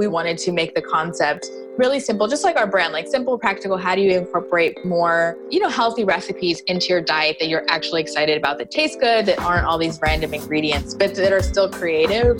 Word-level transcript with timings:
we 0.00 0.06
wanted 0.06 0.38
to 0.38 0.50
make 0.50 0.74
the 0.74 0.80
concept 0.80 1.50
really 1.76 2.00
simple, 2.00 2.26
just 2.26 2.42
like 2.42 2.56
our 2.56 2.66
brand, 2.66 2.90
like 2.90 3.06
simple, 3.06 3.38
practical. 3.38 3.76
How 3.76 3.94
do 3.94 4.00
you 4.00 4.16
incorporate 4.16 4.82
more, 4.82 5.36
you 5.50 5.60
know, 5.60 5.68
healthy 5.68 6.04
recipes 6.04 6.60
into 6.60 6.86
your 6.86 7.02
diet 7.02 7.36
that 7.38 7.48
you're 7.48 7.66
actually 7.68 8.00
excited 8.00 8.38
about, 8.38 8.56
that 8.56 8.70
taste 8.70 8.98
good, 8.98 9.26
that 9.26 9.38
aren't 9.40 9.66
all 9.66 9.76
these 9.76 10.00
random 10.00 10.32
ingredients, 10.32 10.94
but 10.94 11.14
that 11.16 11.34
are 11.34 11.42
still 11.42 11.68
creative? 11.68 12.38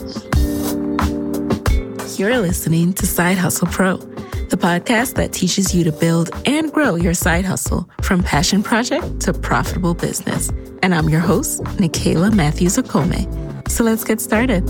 You're 2.18 2.38
listening 2.38 2.94
to 2.94 3.06
Side 3.06 3.36
Hustle 3.36 3.68
Pro, 3.68 3.98
the 3.98 4.56
podcast 4.56 5.16
that 5.16 5.34
teaches 5.34 5.74
you 5.74 5.84
to 5.84 5.92
build 5.92 6.30
and 6.46 6.72
grow 6.72 6.94
your 6.94 7.12
side 7.12 7.44
hustle 7.44 7.90
from 8.00 8.22
passion 8.22 8.62
project 8.62 9.20
to 9.20 9.34
profitable 9.34 9.92
business. 9.92 10.48
And 10.82 10.94
I'm 10.94 11.10
your 11.10 11.20
host, 11.20 11.62
Nicaila 11.76 12.32
Matthews 12.32 12.78
Okome. 12.78 13.68
So 13.68 13.84
let's 13.84 14.02
get 14.02 14.18
started. 14.18 14.64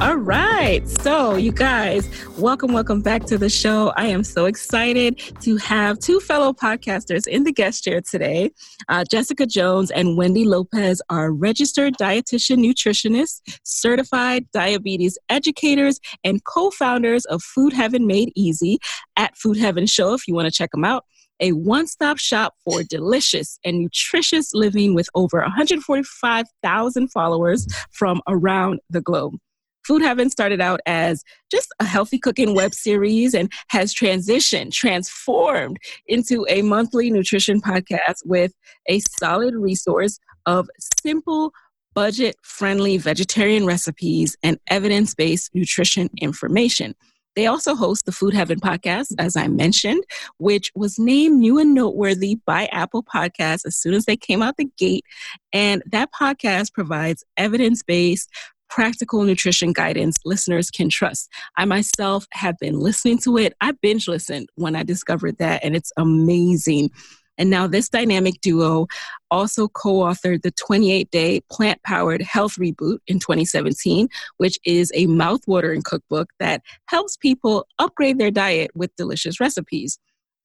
All 0.00 0.16
right. 0.16 0.88
So, 0.88 1.36
you 1.36 1.52
guys, 1.52 2.08
welcome, 2.38 2.72
welcome 2.72 3.02
back 3.02 3.26
to 3.26 3.36
the 3.36 3.50
show. 3.50 3.92
I 3.98 4.06
am 4.06 4.24
so 4.24 4.46
excited 4.46 5.20
to 5.42 5.58
have 5.58 5.98
two 5.98 6.20
fellow 6.20 6.54
podcasters 6.54 7.26
in 7.26 7.44
the 7.44 7.52
guest 7.52 7.84
chair 7.84 8.00
today. 8.00 8.50
Uh, 8.88 9.04
Jessica 9.10 9.44
Jones 9.44 9.90
and 9.90 10.16
Wendy 10.16 10.46
Lopez 10.46 11.02
are 11.10 11.30
registered 11.30 11.98
dietitian 11.98 12.64
nutritionists, 12.64 13.42
certified 13.62 14.46
diabetes 14.54 15.18
educators, 15.28 16.00
and 16.24 16.42
co 16.44 16.70
founders 16.70 17.26
of 17.26 17.42
Food 17.42 17.74
Heaven 17.74 18.06
Made 18.06 18.32
Easy 18.34 18.78
at 19.16 19.36
Food 19.36 19.58
Heaven 19.58 19.84
Show 19.84 20.14
if 20.14 20.26
you 20.26 20.32
want 20.34 20.46
to 20.46 20.52
check 20.52 20.70
them 20.70 20.84
out 20.84 21.04
a 21.40 21.52
one 21.52 21.86
stop 21.86 22.18
shop 22.18 22.54
for 22.64 22.82
delicious 22.82 23.58
and 23.64 23.80
nutritious 23.80 24.52
living 24.54 24.94
with 24.94 25.08
over 25.14 25.40
145,000 25.40 27.08
followers 27.08 27.66
from 27.92 28.20
around 28.26 28.80
the 28.90 29.00
globe. 29.00 29.34
Food 29.84 30.02
Heaven 30.02 30.30
started 30.30 30.60
out 30.60 30.80
as 30.86 31.24
just 31.50 31.72
a 31.80 31.84
healthy 31.84 32.18
cooking 32.18 32.54
web 32.54 32.74
series 32.74 33.34
and 33.34 33.50
has 33.68 33.94
transitioned, 33.94 34.72
transformed 34.72 35.78
into 36.06 36.46
a 36.48 36.62
monthly 36.62 37.10
nutrition 37.10 37.60
podcast 37.60 38.24
with 38.24 38.52
a 38.88 39.00
solid 39.18 39.54
resource 39.54 40.18
of 40.46 40.68
simple, 41.02 41.52
budget 41.94 42.36
friendly 42.42 42.96
vegetarian 42.96 43.66
recipes 43.66 44.36
and 44.42 44.58
evidence 44.68 45.14
based 45.14 45.54
nutrition 45.54 46.08
information. 46.20 46.94
They 47.36 47.46
also 47.46 47.74
host 47.74 48.06
the 48.06 48.12
Food 48.12 48.34
Heaven 48.34 48.58
podcast, 48.58 49.14
as 49.18 49.36
I 49.36 49.46
mentioned, 49.46 50.02
which 50.38 50.72
was 50.74 50.98
named 50.98 51.38
new 51.38 51.58
and 51.58 51.74
noteworthy 51.74 52.38
by 52.44 52.66
Apple 52.66 53.04
Podcasts 53.04 53.64
as 53.64 53.76
soon 53.76 53.94
as 53.94 54.04
they 54.04 54.16
came 54.16 54.42
out 54.42 54.56
the 54.56 54.68
gate. 54.76 55.04
And 55.52 55.82
that 55.86 56.10
podcast 56.12 56.72
provides 56.72 57.24
evidence 57.36 57.82
based, 57.82 58.28
practical 58.70 59.22
nutrition 59.22 59.72
guidance 59.72 60.16
listeners 60.24 60.70
can 60.70 60.88
trust. 60.88 61.28
I 61.56 61.64
myself 61.66 62.26
have 62.32 62.56
been 62.58 62.78
listening 62.78 63.18
to 63.18 63.36
it. 63.36 63.54
I 63.60 63.72
binge 63.72 64.08
listened 64.08 64.48
when 64.54 64.76
I 64.76 64.84
discovered 64.84 65.38
that, 65.38 65.62
and 65.62 65.76
it's 65.76 65.92
amazing. 65.96 66.90
And 67.36 67.48
now, 67.48 67.66
this 67.66 67.88
dynamic 67.88 68.40
duo 68.42 68.86
also 69.30 69.68
co 69.68 70.00
authored 70.00 70.42
the 70.42 70.50
28 70.50 71.10
day 71.10 71.40
plant 71.50 71.82
powered 71.84 72.20
health 72.20 72.56
reboot 72.56 72.98
in 73.06 73.18
2017, 73.18 74.08
which 74.36 74.58
is 74.64 74.92
a 74.94 75.06
mouth-watering 75.06 75.82
cookbook 75.82 76.28
that 76.38 76.62
helps 76.86 77.16
people 77.16 77.66
upgrade 77.78 78.18
their 78.18 78.30
diet 78.30 78.70
with 78.74 78.94
delicious 78.96 79.40
recipes. 79.40 79.98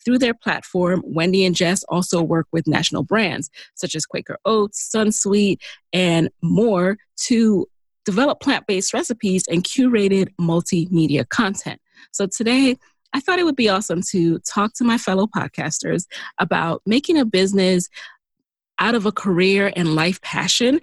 Through 0.05 0.19
their 0.19 0.35
platform, 0.35 1.01
Wendy 1.03 1.45
and 1.45 1.55
Jess 1.55 1.83
also 1.89 2.21
work 2.21 2.47
with 2.53 2.67
national 2.67 3.03
brands 3.03 3.49
such 3.73 3.95
as 3.95 4.05
Quaker 4.05 4.37
Oats, 4.45 4.89
Sunsweet, 4.93 5.57
and 5.91 6.29
more 6.41 6.97
to 7.25 7.65
develop 8.05 8.39
plant 8.39 8.65
based 8.67 8.93
recipes, 8.93 9.43
and 9.49 9.63
curated 9.63 10.29
multimedia 10.39 11.27
content. 11.27 11.81
So 12.11 12.27
today, 12.27 12.77
I 13.13 13.19
thought 13.19 13.39
it 13.39 13.45
would 13.45 13.55
be 13.55 13.69
awesome 13.69 14.01
to 14.11 14.39
talk 14.39 14.73
to 14.75 14.83
my 14.83 14.97
fellow 14.97 15.27
podcasters 15.27 16.05
about 16.37 16.81
making 16.85 17.17
a 17.17 17.25
business 17.25 17.89
out 18.77 18.95
of 18.95 19.05
a 19.05 19.11
career 19.11 19.71
and 19.75 19.95
life 19.95 20.21
passion, 20.21 20.79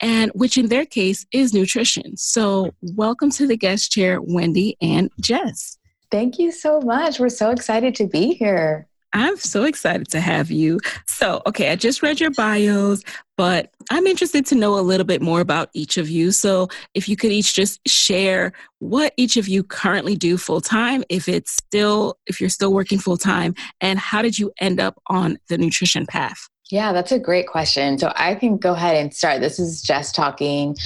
and 0.00 0.30
which 0.34 0.58
in 0.58 0.68
their 0.68 0.84
case 0.84 1.24
is 1.32 1.54
nutrition. 1.54 2.16
So, 2.16 2.72
welcome 2.82 3.30
to 3.32 3.46
the 3.46 3.56
guest 3.56 3.90
chair, 3.90 4.20
Wendy 4.20 4.76
and 4.80 5.10
Jess. 5.20 5.78
Thank 6.10 6.38
you 6.38 6.52
so 6.52 6.80
much. 6.80 7.20
We're 7.20 7.28
so 7.28 7.50
excited 7.50 7.94
to 7.96 8.06
be 8.06 8.34
here. 8.34 8.88
I'm 9.18 9.36
so 9.36 9.64
excited 9.64 10.08
to 10.10 10.20
have 10.20 10.50
you. 10.50 10.78
So, 11.06 11.42
okay, 11.46 11.70
I 11.70 11.76
just 11.76 12.02
read 12.02 12.20
your 12.20 12.30
bios, 12.30 13.02
but 13.36 13.72
I'm 13.90 14.06
interested 14.06 14.46
to 14.46 14.54
know 14.54 14.78
a 14.78 14.80
little 14.80 15.06
bit 15.06 15.20
more 15.20 15.40
about 15.40 15.70
each 15.74 15.96
of 15.96 16.08
you. 16.08 16.30
So, 16.30 16.68
if 16.94 17.08
you 17.08 17.16
could 17.16 17.32
each 17.32 17.54
just 17.54 17.80
share 17.88 18.52
what 18.78 19.12
each 19.16 19.36
of 19.36 19.48
you 19.48 19.64
currently 19.64 20.14
do 20.14 20.38
full 20.38 20.60
time, 20.60 21.02
if 21.08 21.28
it's 21.28 21.52
still, 21.52 22.16
if 22.26 22.40
you're 22.40 22.50
still 22.50 22.72
working 22.72 22.98
full 22.98 23.16
time, 23.16 23.54
and 23.80 23.98
how 23.98 24.22
did 24.22 24.38
you 24.38 24.52
end 24.60 24.78
up 24.78 25.00
on 25.08 25.38
the 25.48 25.58
nutrition 25.58 26.06
path? 26.06 26.48
Yeah, 26.70 26.92
that's 26.92 27.12
a 27.12 27.18
great 27.18 27.46
question. 27.46 27.98
So 27.98 28.12
I 28.14 28.34
can 28.34 28.58
go 28.58 28.74
ahead 28.74 28.96
and 28.96 29.14
start. 29.14 29.40
This 29.40 29.58
is 29.58 29.80
Jess 29.80 30.12
talking. 30.12 30.76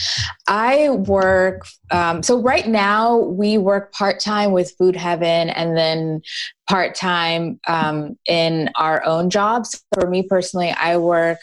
I 0.46 0.90
work, 0.90 1.66
um, 1.90 2.22
so 2.22 2.40
right 2.40 2.68
now 2.68 3.16
we 3.16 3.58
work 3.58 3.92
part 3.92 4.20
time 4.20 4.52
with 4.52 4.72
Food 4.78 4.94
Heaven 4.94 5.50
and 5.50 5.76
then 5.76 6.22
part 6.70 6.94
time 6.94 7.58
um, 7.66 8.16
in 8.28 8.70
our 8.78 9.04
own 9.04 9.28
jobs. 9.28 9.82
For 9.92 10.08
me 10.08 10.22
personally, 10.22 10.70
I 10.70 10.98
work 10.98 11.38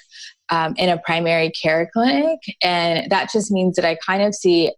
um, 0.49 0.73
in 0.77 0.87
a 0.87 0.97
primary 0.97 1.51
care 1.51 1.89
clinic, 1.91 2.39
and 2.63 3.11
that 3.11 3.31
just 3.31 3.51
means 3.51 3.75
that 3.75 3.83
I 3.83 3.95
kind 3.95 4.23
of 4.23 4.33
see 4.33 4.71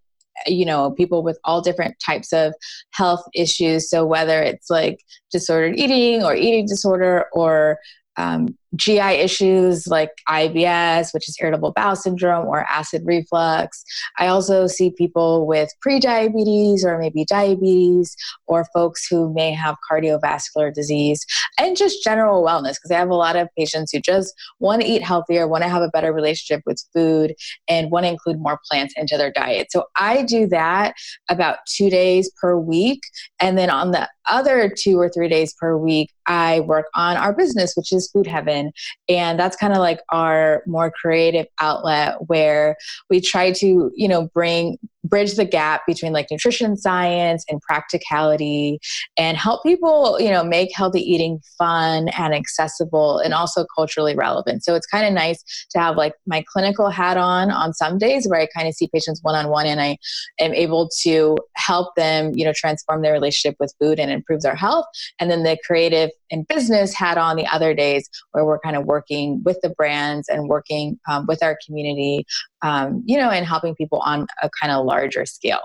you 0.48 0.66
know 0.66 0.90
people 0.90 1.22
with 1.22 1.38
all 1.44 1.62
different 1.62 1.96
types 2.04 2.34
of 2.34 2.56
health 2.94 3.24
issues 3.36 3.88
so 3.88 4.04
whether 4.04 4.42
it's 4.42 4.72
like 4.72 5.00
disordered 5.32 5.78
eating 5.78 6.24
or 6.24 6.34
eating 6.34 6.66
disorder 6.66 7.26
or 7.32 7.78
um, 8.18 8.58
GI 8.76 9.00
issues 9.00 9.88
like 9.88 10.12
IBS, 10.30 11.14
which 11.14 11.28
is 11.28 11.38
irritable 11.42 11.74
bowel 11.74 11.96
syndrome, 11.96 12.48
or 12.48 12.62
acid 12.70 13.02
reflux. 13.06 13.84
I 14.18 14.28
also 14.28 14.68
see 14.68 14.92
people 14.92 15.46
with 15.46 15.70
prediabetes 15.86 16.84
or 16.84 16.98
maybe 16.98 17.26
diabetes, 17.26 18.16
or 18.48 18.66
folks 18.74 19.08
who 19.08 19.34
may 19.34 19.52
have 19.52 19.76
cardiovascular 19.90 20.74
disease, 20.74 21.26
and 21.58 21.76
just 21.76 22.04
general 22.04 22.44
wellness, 22.44 22.76
because 22.76 22.92
I 22.92 22.98
have 22.98 23.10
a 23.10 23.16
lot 23.16 23.36
of 23.36 23.50
patients 23.58 23.92
who 23.92 24.00
just 24.00 24.34
want 24.60 24.82
to 24.82 24.88
eat 24.88 25.04
healthier, 25.04 25.48
want 25.48 25.64
to 25.64 25.70
have 25.70 25.82
a 25.82 25.90
better 25.90 26.14
relationship 26.14 26.62
with 26.66 26.84
food, 26.94 27.36
and 27.68 27.92
want 27.92 28.06
to 28.06 28.10
include 28.10 28.40
more 28.40 28.60
plants 28.70 28.94
into 28.98 29.18
their 29.18 29.32
diet. 29.32 29.68
So 29.72 29.86
I 29.96 30.22
do 30.24 30.48
that 30.48 30.94
about 31.30 31.58
two 31.68 31.90
days 31.90 32.32
per 32.42 32.58
week. 32.58 33.02
And 33.40 33.58
then 33.58 33.70
on 33.70 33.92
the 33.92 34.08
other 34.28 34.70
two 34.70 35.00
or 35.00 35.10
three 35.10 35.28
days 35.28 35.54
per 35.60 35.76
week, 35.76 36.12
I 36.28 36.60
work 36.62 36.86
on 36.96 37.18
our 37.18 37.34
business, 37.34 37.74
which 37.76 37.92
is 37.92 38.10
Food 38.12 38.28
Heaven. 38.28 38.61
And 39.10 39.40
that's 39.40 39.56
kind 39.56 39.74
of 39.74 39.80
like 39.80 40.02
our 40.10 40.64
more 40.68 40.92
creative 40.92 41.48
outlet 41.60 42.28
where 42.28 42.78
we 43.10 43.22
try 43.22 43.52
to, 43.54 43.92
you 43.96 44.08
know, 44.08 44.30
bring 44.34 44.78
bridge 45.12 45.36
the 45.36 45.46
gap 45.46 45.82
between 45.86 46.14
like 46.14 46.28
nutrition 46.32 46.76
science 46.76 47.46
and 47.50 47.62
practicality 47.62 48.80
and 49.18 49.38
help 49.38 49.62
people 49.62 50.20
you 50.20 50.32
know 50.32 50.44
make 50.44 50.70
healthy 50.74 51.02
eating 51.02 51.40
fun 51.58 52.08
and 52.10 52.34
accessible 52.34 53.20
and 53.20 53.34
also 53.34 53.66
culturally 53.76 54.16
relevant. 54.16 54.64
So 54.64 54.74
it's 54.74 54.88
kind 54.88 55.06
of 55.06 55.14
nice 55.14 55.44
to 55.72 55.80
have 55.80 55.98
like 55.98 56.14
my 56.26 56.44
clinical 56.52 56.90
hat 56.90 57.18
on 57.18 57.52
on 57.52 57.74
some 57.74 57.98
days 57.98 58.28
where 58.28 58.40
i 58.40 58.48
kind 58.56 58.68
of 58.68 58.74
see 58.74 58.88
patients 58.94 59.20
one-on-one 59.22 59.68
and 59.68 59.82
i 59.82 59.98
am 60.40 60.54
able 60.54 60.90
to 61.02 61.38
help 61.56 61.94
them 61.96 62.32
you 62.34 62.46
know 62.46 62.54
transform 62.56 63.02
their 63.02 63.14
relationship 63.14 63.56
with 63.60 63.76
food 63.80 64.00
and 64.00 64.10
improve 64.10 64.42
their 64.42 64.56
health. 64.56 64.86
And 65.20 65.30
then 65.30 65.44
the 65.44 65.58
creative 65.66 66.10
and 66.32 66.48
business 66.48 66.94
hat 66.94 67.18
on 67.18 67.36
the 67.36 67.46
other 67.48 67.74
days 67.74 68.10
where 68.32 68.46
we're 68.46 68.60
kind 68.60 68.76
of 68.76 68.86
working 68.86 69.42
with 69.44 69.60
the 69.62 69.70
brands 69.70 70.30
and 70.30 70.48
working 70.48 71.00
um, 71.10 71.26
with 71.28 71.44
our 71.44 71.58
community 71.66 72.26
um, 72.64 73.04
you 73.06 73.18
know, 73.18 73.30
and 73.30 73.46
helping 73.46 73.76
people 73.76 74.00
on 74.00 74.28
a 74.42 74.50
kind 74.62 74.72
of 74.72 74.86
larger 75.02 75.26
scale. 75.26 75.62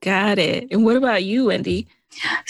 Got 0.00 0.38
it. 0.38 0.68
And 0.70 0.84
what 0.84 0.96
about 0.96 1.24
you, 1.24 1.46
Wendy? 1.46 1.86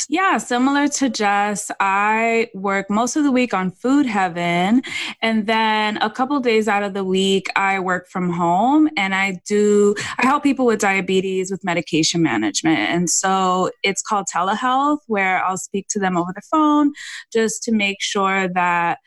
Yeah, 0.09 0.39
similar 0.39 0.89
to 0.89 1.09
Jess, 1.09 1.71
I 1.79 2.51
work 2.53 2.91
most 2.91 3.15
of 3.15 3.23
the 3.23 3.31
week 3.31 3.55
on 3.55 3.71
Food 3.71 4.07
Heaven. 4.07 4.83
And 5.23 5.47
then 5.47 5.99
a 5.99 6.11
couple 6.11 6.39
days 6.41 6.67
out 6.67 6.83
of 6.83 6.95
the 6.95 7.05
week, 7.05 7.47
I 7.55 7.79
work 7.79 8.09
from 8.09 8.31
home 8.31 8.89
and 8.97 9.15
I 9.15 9.41
do, 9.47 9.95
I 10.19 10.27
help 10.27 10.43
people 10.43 10.67
with 10.67 10.81
diabetes 10.81 11.51
with 11.51 11.63
medication 11.63 12.23
management. 12.23 12.79
And 12.79 13.09
so 13.09 13.71
it's 13.85 14.03
called 14.03 14.27
telehealth, 14.35 14.99
where 15.07 15.45
I'll 15.45 15.57
speak 15.57 15.87
to 15.91 16.01
them 16.01 16.17
over 16.17 16.33
the 16.35 16.43
phone 16.51 16.93
just 17.33 17.63
to 17.65 17.73
make 17.73 17.99
sure 18.01 18.49
that 18.49 18.99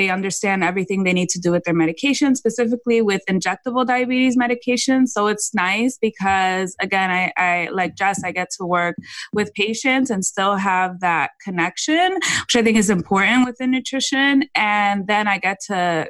they 0.00 0.08
understand 0.08 0.64
everything 0.64 1.04
they 1.04 1.12
need 1.12 1.28
to 1.28 1.38
do 1.38 1.52
with 1.52 1.64
their 1.64 1.74
medication, 1.74 2.34
specifically 2.34 3.02
with 3.02 3.22
injectable 3.28 3.86
diabetes 3.86 4.34
medication. 4.36 5.06
So 5.06 5.26
it's 5.26 5.52
nice 5.54 5.98
because, 6.00 6.74
again, 6.80 7.10
I, 7.10 7.32
I 7.36 7.68
like 7.70 7.96
Jess, 7.96 8.24
I 8.24 8.32
get 8.32 8.48
to 8.58 8.64
work 8.64 8.96
with 9.34 9.52
patients 9.52 10.08
and 10.08 10.24
still 10.24 10.56
have 10.56 11.00
that 11.00 11.32
connection, 11.44 12.14
which 12.14 12.56
I 12.56 12.62
think 12.62 12.78
is 12.78 12.88
important 12.88 13.44
within 13.44 13.70
nutrition. 13.70 14.44
And 14.54 15.06
then 15.06 15.28
I 15.28 15.36
get 15.36 15.58
to 15.66 16.08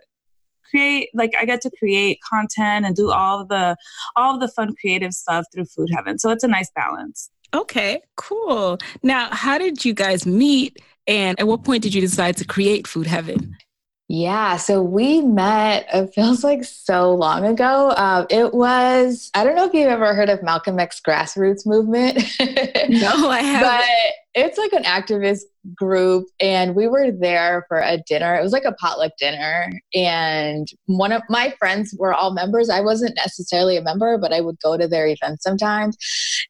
create 0.70 1.08
like 1.14 1.34
I 1.36 1.44
get 1.44 1.60
to 1.62 1.70
create 1.78 2.20
content 2.22 2.86
and 2.86 2.94
do 2.94 3.10
all 3.10 3.44
the 3.44 3.76
all 4.14 4.38
the 4.38 4.46
fun 4.46 4.72
creative 4.80 5.12
stuff 5.12 5.44
through 5.52 5.64
Food 5.64 5.88
Heaven. 5.92 6.16
So 6.20 6.30
it's 6.30 6.44
a 6.44 6.48
nice 6.48 6.70
balance. 6.76 7.28
Okay, 7.52 8.00
cool. 8.16 8.78
Now, 9.02 9.28
how 9.32 9.58
did 9.58 9.84
you 9.84 9.92
guys 9.92 10.24
meet 10.24 10.80
and 11.08 11.38
at 11.40 11.48
what 11.48 11.64
point 11.64 11.82
did 11.82 11.92
you 11.92 12.00
decide 12.00 12.36
to 12.36 12.44
create 12.44 12.86
Food 12.86 13.08
Heaven? 13.08 13.56
Yeah, 14.12 14.56
so 14.56 14.82
we 14.82 15.20
met, 15.20 15.86
it 15.94 16.12
feels 16.12 16.42
like 16.42 16.64
so 16.64 17.14
long 17.14 17.46
ago. 17.46 17.90
Uh, 17.90 18.26
it 18.28 18.52
was, 18.52 19.30
I 19.34 19.44
don't 19.44 19.54
know 19.54 19.66
if 19.66 19.72
you've 19.72 19.86
ever 19.86 20.14
heard 20.14 20.28
of 20.28 20.42
Malcolm 20.42 20.80
X 20.80 21.00
grassroots 21.00 21.64
movement. 21.64 22.16
no, 22.88 23.30
I 23.30 23.40
haven't. 23.40 23.68
But 23.68 23.84
it's 24.34 24.58
like 24.58 24.72
an 24.72 24.82
activist 24.82 25.42
group, 25.76 26.26
and 26.40 26.74
we 26.74 26.88
were 26.88 27.12
there 27.12 27.64
for 27.68 27.78
a 27.78 27.98
dinner. 27.98 28.34
It 28.34 28.42
was 28.42 28.50
like 28.50 28.64
a 28.64 28.72
potluck 28.72 29.12
dinner. 29.16 29.70
And 29.94 30.66
one 30.86 31.12
of 31.12 31.22
my 31.28 31.54
friends 31.60 31.94
were 31.96 32.12
all 32.12 32.32
members. 32.32 32.68
I 32.68 32.80
wasn't 32.80 33.14
necessarily 33.14 33.76
a 33.76 33.82
member, 33.82 34.18
but 34.18 34.32
I 34.32 34.40
would 34.40 34.58
go 34.58 34.76
to 34.76 34.88
their 34.88 35.06
events 35.06 35.44
sometimes. 35.44 35.96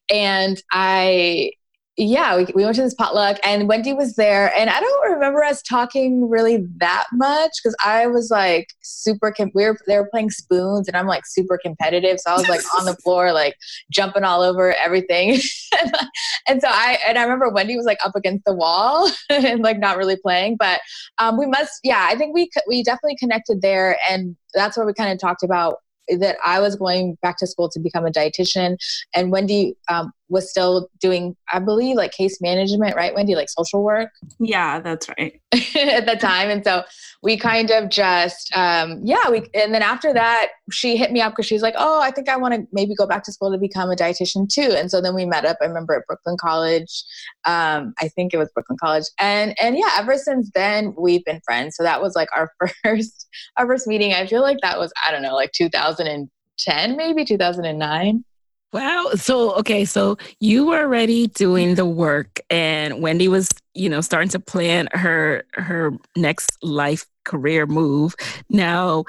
And 0.09 0.63
I, 0.73 1.51
yeah, 2.01 2.35
we, 2.35 2.47
we 2.55 2.65
went 2.65 2.77
to 2.77 2.83
this 2.83 2.95
potluck 2.95 3.37
and 3.45 3.69
Wendy 3.69 3.93
was 3.93 4.15
there. 4.15 4.55
And 4.57 4.71
I 4.71 4.81
don't 4.81 5.13
remember 5.13 5.45
us 5.45 5.61
talking 5.61 6.31
really 6.31 6.67
that 6.79 7.05
much 7.13 7.53
because 7.63 7.77
I 7.85 8.07
was 8.07 8.31
like 8.31 8.69
super, 8.81 9.31
com- 9.31 9.51
we 9.55 9.67
were, 9.67 9.79
they 9.87 9.99
were 9.99 10.09
playing 10.11 10.31
spoons 10.31 10.89
and 10.89 10.97
I'm 10.97 11.07
like 11.07 11.27
super 11.27 11.59
competitive. 11.63 12.19
So 12.19 12.31
I 12.31 12.37
was 12.37 12.49
like 12.49 12.63
on 12.79 12.87
the 12.87 12.95
floor, 13.03 13.33
like 13.33 13.55
jumping 13.91 14.25
all 14.25 14.41
over 14.43 14.75
everything. 14.77 15.33
and 16.49 16.63
so 16.63 16.69
I, 16.69 16.99
and 17.07 17.19
I 17.19 17.23
remember 17.23 17.51
Wendy 17.51 17.77
was 17.77 17.85
like 17.85 17.99
up 18.03 18.17
against 18.17 18.47
the 18.47 18.55
wall 18.55 19.11
and 19.29 19.61
like 19.61 19.79
not 19.79 19.99
really 19.99 20.17
playing. 20.17 20.57
But 20.57 20.81
um, 21.19 21.39
we 21.39 21.45
must, 21.47 21.81
yeah, 21.85 22.09
I 22.09 22.17
think 22.17 22.35
we, 22.35 22.49
we 22.67 22.83
definitely 22.83 23.17
connected 23.17 23.61
there. 23.61 23.99
And 24.09 24.37
that's 24.55 24.79
where 24.79 24.87
we 24.87 24.95
kind 24.95 25.13
of 25.13 25.19
talked 25.19 25.43
about 25.43 25.77
that 26.19 26.39
I 26.43 26.61
was 26.61 26.77
going 26.77 27.19
back 27.21 27.37
to 27.39 27.47
school 27.47 27.69
to 27.69 27.79
become 27.79 28.05
a 28.05 28.11
dietitian, 28.11 28.77
and 29.15 29.31
Wendy 29.31 29.77
um, 29.89 30.11
was 30.31 30.49
still 30.49 30.89
doing, 31.01 31.37
I 31.53 31.59
believe, 31.59 31.97
like 31.97 32.13
case 32.13 32.41
management, 32.41 32.97
right, 32.97 33.15
Wendy, 33.15 33.35
like 33.35 33.51
social 33.51 33.83
work. 33.83 34.11
Yeah, 34.43 34.81
that's 34.81 35.07
right. 35.11 35.39
at 35.53 36.07
the 36.07 36.17
time, 36.19 36.49
and 36.49 36.65
so 36.65 36.85
we 37.23 37.37
kind 37.37 37.71
of 37.71 37.91
just, 37.91 38.51
um, 38.57 39.01
yeah, 39.05 39.29
we, 39.29 39.43
and 39.55 39.75
then 39.75 39.83
after 39.83 40.15
that, 40.15 40.49
she 40.73 40.97
hit 40.97 41.13
me 41.13 41.21
up 41.21 41.33
because 41.33 41.47
she's 41.47 41.61
like, 41.61 41.75
oh, 41.77 42.01
I 42.01 42.11
think 42.11 42.29
I 42.29 42.37
want 42.37 42.55
to 42.55 42.67
maybe 42.73 42.95
go 42.95 43.07
back 43.07 43.23
to 43.25 43.33
school 43.33 43.53
to 43.53 43.59
become 43.59 43.91
a 43.91 43.97
dietitian 43.97 44.49
too, 44.49 44.73
and 44.77 44.91
so 44.91 45.03
then 45.03 45.15
we 45.15 45.27
met 45.27 45.45
up. 45.45 45.59
I 45.61 45.67
remember 45.67 45.95
at 45.95 46.07
Brooklyn 46.07 46.37
College, 46.41 47.05
um, 47.45 47.93
I 48.01 48.09
think 48.09 48.33
it 48.33 48.39
was 48.39 48.51
Brooklyn 48.55 48.79
College, 48.81 49.05
and 49.19 49.55
and 49.61 49.77
yeah, 49.77 49.91
ever 49.99 50.17
since 50.17 50.51
then 50.55 50.95
we've 50.97 51.25
been 51.25 51.41
friends. 51.45 51.77
So 51.77 51.83
that 51.83 52.01
was 52.01 52.15
like 52.15 52.29
our 52.35 52.51
first, 52.83 53.29
our 53.57 53.67
first 53.67 53.87
meeting. 53.87 54.15
I 54.15 54.27
feel 54.27 54.43
like 54.43 54.59
that 54.63 54.79
was, 54.79 54.93
I 55.07 55.11
don't 55.11 55.23
know, 55.23 55.35
like 55.35 55.53
2010, 55.53 56.97
maybe 56.97 57.25
2009. 57.25 58.25
Wow. 58.73 59.11
So, 59.17 59.55
okay. 59.57 59.85
So 59.85 60.17
you 60.39 60.67
were 60.67 60.79
already 60.79 61.27
doing 61.27 61.75
the 61.75 61.85
work 61.85 62.39
and 62.51 63.03
Wendy 63.03 63.27
was, 63.27 63.49
you 63.75 63.89
know, 63.89 64.01
starting 64.01 64.29
to 64.31 64.39
plan 64.39 64.89
her, 64.93 65.45
her 65.55 65.93
next 66.17 66.57
life 66.63 67.05
career 67.25 67.67
move. 67.67 68.15
Now, 68.49 69.05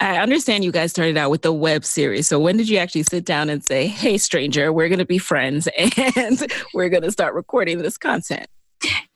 I 0.00 0.18
understand 0.18 0.64
you 0.64 0.72
guys 0.72 0.90
started 0.90 1.16
out 1.16 1.30
with 1.30 1.40
the 1.42 1.52
web 1.52 1.84
series. 1.84 2.28
So 2.28 2.38
when 2.38 2.58
did 2.58 2.68
you 2.68 2.76
actually 2.76 3.04
sit 3.04 3.24
down 3.24 3.48
and 3.48 3.64
say, 3.64 3.86
"Hey 3.86 4.18
stranger, 4.18 4.70
we're 4.70 4.88
going 4.88 4.98
to 4.98 5.06
be 5.06 5.18
friends 5.18 5.68
and 5.78 6.52
we're 6.74 6.90
going 6.90 7.02
to 7.02 7.10
start 7.10 7.32
recording 7.34 7.78
this 7.78 7.96
content?" 7.96 8.46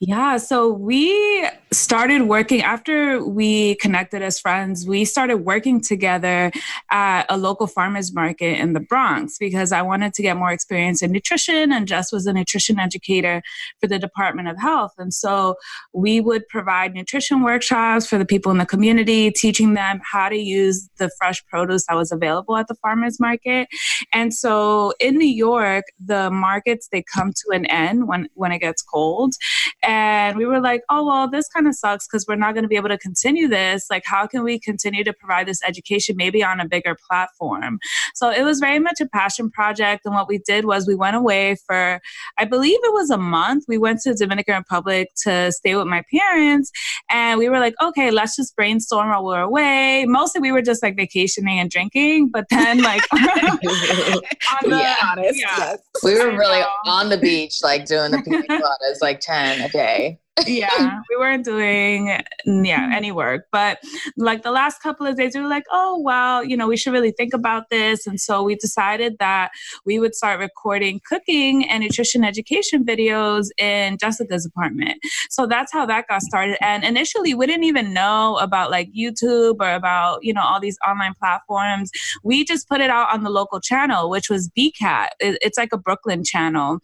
Yeah, 0.01 0.39
so 0.39 0.69
we 0.69 1.49
started 1.73 2.23
working 2.23 2.63
after 2.63 3.23
we 3.25 3.75
connected 3.77 4.23
as 4.23 4.41
friends. 4.41 4.87
We 4.87 5.05
started 5.05 5.39
working 5.39 5.81
together 5.81 6.51
at 6.91 7.27
a 7.29 7.37
local 7.37 7.67
farmers 7.67 8.13
market 8.13 8.59
in 8.59 8.73
the 8.73 8.81
Bronx 8.81 9.37
because 9.39 9.71
I 9.71 9.83
wanted 9.83 10.15
to 10.15 10.23
get 10.23 10.37
more 10.37 10.51
experience 10.53 11.03
in 11.03 11.13
nutrition 11.13 11.73
and 11.73 11.87
Jess 11.87 12.13
was 12.13 12.27
a 12.27 12.33
nutrition 12.33 12.79
educator 12.79 13.43
for 13.81 13.87
the 13.87 13.99
Department 13.99 14.49
of 14.49 14.59
Health. 14.59 14.93
And 14.99 15.13
so 15.13 15.57
we 15.93 16.21
would 16.21 16.49
provide 16.49 16.95
nutrition 16.95 17.43
workshops 17.43 18.07
for 18.07 18.19
the 18.19 18.25
people 18.25 18.51
in 18.51 18.59
the 18.59 18.67
community, 18.67 19.31
teaching 19.31 19.75
them 19.75 20.01
how 20.11 20.29
to 20.29 20.37
use 20.37 20.89
the 20.99 21.11
fresh 21.19 21.45
produce 21.47 21.87
that 21.87 21.97
was 21.97 22.11
available 22.11 22.57
at 22.57 22.69
the 22.69 22.75
farmers 22.77 23.21
market. 23.21 23.69
And 24.13 24.33
so 24.33 24.95
in 24.99 25.19
New 25.19 25.29
York, 25.29 25.85
the 26.05 26.31
markets 26.31 26.89
they 26.91 27.05
come 27.15 27.33
to 27.33 27.55
an 27.55 27.67
end 27.67 28.09
when 28.09 28.29
when 28.35 28.53
it 28.53 28.61
gets 28.61 28.83
cold. 28.83 29.35
And 29.83 30.37
we 30.37 30.47
were 30.47 30.61
like, 30.61 30.83
oh, 30.91 31.07
well, 31.07 31.29
this 31.29 31.49
kind 31.49 31.67
of 31.67 31.75
sucks 31.75 32.07
because 32.07 32.27
we're 32.27 32.37
not 32.37 32.55
going 32.55 32.63
to 32.63 32.69
be 32.69 32.77
able 32.77 32.89
to 32.89 32.99
continue 32.99 33.49
this. 33.49 33.87
Like, 33.91 34.05
how 34.07 34.27
can 34.27 34.43
we 34.43 34.59
continue 34.59 35.05
to 35.05 35.13
provide 35.13 35.47
this 35.47 35.61
education 35.67 36.17
maybe 36.17 36.43
on 36.43 36.61
a 36.61 36.69
bigger 36.69 36.97
platform? 37.09 37.79
So 38.15 38.31
it 38.31 38.43
was 38.43 38.61
very 38.61 38.79
much 38.79 39.01
a 39.01 39.07
passion 39.07 39.51
project. 39.51 40.05
And 40.05 40.15
what 40.15 40.29
we 40.29 40.39
did 40.39 40.65
was 40.65 40.87
we 40.87 40.95
went 40.95 41.17
away 41.17 41.57
for, 41.67 42.01
I 42.39 42.45
believe 42.45 42.79
it 42.83 42.93
was 42.93 43.11
a 43.11 43.19
month. 43.19 43.65
We 43.69 43.79
went 43.79 44.01
to 44.03 44.15
Dominican 44.15 44.57
Republic 44.57 45.09
to 45.25 45.53
stay 45.53 45.77
with 45.77 45.87
my 45.87 46.03
parents. 46.13 46.71
And 47.11 47.39
we 47.39 47.49
were 47.49 47.59
like, 47.59 47.75
okay, 47.83 48.11
let's 48.11 48.37
just 48.37 48.55
brainstorm 48.57 49.11
while 49.11 49.25
we're 49.25 49.41
away. 49.41 50.05
Mostly 50.07 50.41
we 50.41 50.53
were 50.53 50.63
just 50.63 50.83
like 50.83 50.97
vacationing 50.97 51.59
and 51.59 51.71
drinking. 51.71 52.29
But 52.29 52.47
then, 52.51 52.83
like, 52.83 53.03
the, 53.11 54.23
yeah, 54.69 54.97
honest, 55.03 55.41
yeah. 55.41 55.57
Yes. 55.59 55.79
we 56.03 56.15
were 56.15 56.37
really 56.37 56.63
on 56.87 57.09
the 57.09 57.19
beach, 57.19 57.63
like 57.63 57.87
doing 57.87 58.11
the 58.11 58.19
pina 58.25 58.43
coladas, 58.43 59.01
like 59.01 59.21
10 59.21 59.40
a 59.47 59.69
day 59.69 59.81
day. 59.81 60.19
yeah, 60.47 61.01
we 61.11 61.17
weren't 61.17 61.45
doing 61.45 62.19
yeah 62.47 62.91
any 62.95 63.13
work, 63.13 63.47
but 63.53 63.79
like 64.17 64.43
the 64.43 64.51
last 64.51 64.81
couple 64.83 65.07
of 65.07 65.17
days, 65.17 65.35
we 65.35 65.41
were 65.41 65.49
like, 65.49 65.65
oh 65.71 66.01
well, 66.03 66.45
you 66.45 66.57
know, 66.57 66.69
we 66.69 66.77
should 66.77 66.93
really 66.93 67.13
think 67.13 67.35
about 67.35 67.65
this, 67.71 68.07
and 68.07 68.21
so 68.21 68.43
we 68.43 68.55
decided 68.55 69.17
that 69.19 69.51
we 69.85 69.99
would 69.99 70.15
start 70.15 70.41
recording 70.41 71.01
cooking 71.09 71.69
and 71.69 71.83
nutrition 71.83 72.25
education 72.25 72.85
videos 72.85 73.49
in 73.59 73.99
Jessica's 73.99 74.47
apartment. 74.47 74.99
So 75.29 75.47
that's 75.47 75.73
how 75.73 75.85
that 75.87 76.07
got 76.09 76.23
started. 76.23 76.57
And 76.63 76.85
initially, 76.85 77.35
we 77.35 77.47
didn't 77.47 77.65
even 77.65 77.93
know 77.93 78.37
about 78.37 78.71
like 78.71 78.89
YouTube 78.97 79.57
or 79.61 79.73
about 79.75 80.21
you 80.23 80.33
know 80.33 80.43
all 80.43 80.61
these 80.61 80.79
online 80.87 81.15
platforms. 81.19 81.91
We 82.23 82.45
just 82.45 82.69
put 82.69 82.81
it 82.81 82.91
out 82.91 83.13
on 83.13 83.25
the 83.25 83.31
local 83.31 83.61
channel, 83.61 84.09
which 84.09 84.31
was 84.31 84.51
BCAT. 84.57 85.09
It's 85.21 85.59
like 85.59 85.73
a 85.73 85.79
Brooklyn 85.79 86.25
channel 86.25 86.79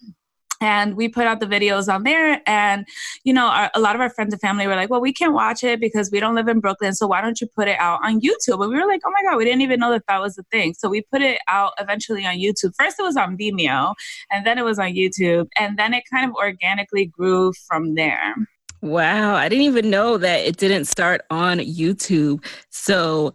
and 0.61 0.97
we 0.97 1.08
put 1.08 1.26
out 1.26 1.41
the 1.41 1.47
videos 1.47 1.93
on 1.93 2.03
there. 2.03 2.41
And 2.47 2.87
you 3.25 3.32
know 3.32 3.47
our, 3.47 3.70
a 3.75 3.81
lot 3.81 3.94
of 3.94 4.00
our 4.00 4.11
friends 4.11 4.32
and 4.32 4.41
family 4.41 4.67
were 4.67 4.76
like 4.76 4.91
well 4.91 5.00
we 5.00 5.12
can't 5.12 5.35
watch 5.35 5.64
it 5.64 5.81
because 5.81 6.11
we 6.11 6.20
don't 6.20 6.35
live 6.35 6.49
in 6.49 6.61
brooklyn 6.61 6.94
so 6.94 7.06
why 7.06 7.20
don't 7.20 7.41
you 7.41 7.47
put 7.55 7.69
it 7.69 7.79
out 7.79 8.00
on 8.05 8.20
youtube? 8.20 8.62
And 8.62 8.70
we 8.70 8.81
were 8.81 8.87
like 8.87 9.03
oh 9.06 9.11
my 9.11 9.23
god 9.23 9.37
we 9.37 9.44
didn't 9.44 9.62
even 9.62 9.81
know 9.81 9.91
that 9.91 10.05
that 10.08 10.20
was 10.20 10.37
the 10.37 10.44
thing. 10.50 10.75
So 10.75 10.88
we 10.88 11.03
put 11.03 11.23
it 11.23 11.38
out 11.49 11.73
eventually 11.79 12.25
on 12.25 12.37
youtube. 12.37 12.75
First 12.79 12.99
it 12.99 13.03
was 13.03 13.17
on 13.17 13.37
vimeo 13.37 13.94
and 14.31 14.46
then 14.46 14.58
it 14.58 14.65
was 14.65 14.79
on 14.79 14.93
youtube 14.93 15.48
and 15.58 15.79
then 15.79 15.94
it 15.94 16.05
kind 16.13 16.29
of 16.29 16.34
organically 16.36 17.06
grew 17.06 17.53
from 17.67 17.94
there. 17.94 18.34
Wow, 18.82 19.34
I 19.34 19.48
didn't 19.48 19.65
even 19.65 19.91
know 19.91 20.19
that 20.19 20.41
it 20.41 20.58
didn't 20.58 20.84
start 20.84 21.22
on 21.31 21.58
YouTube. 21.58 22.44
So, 22.70 23.32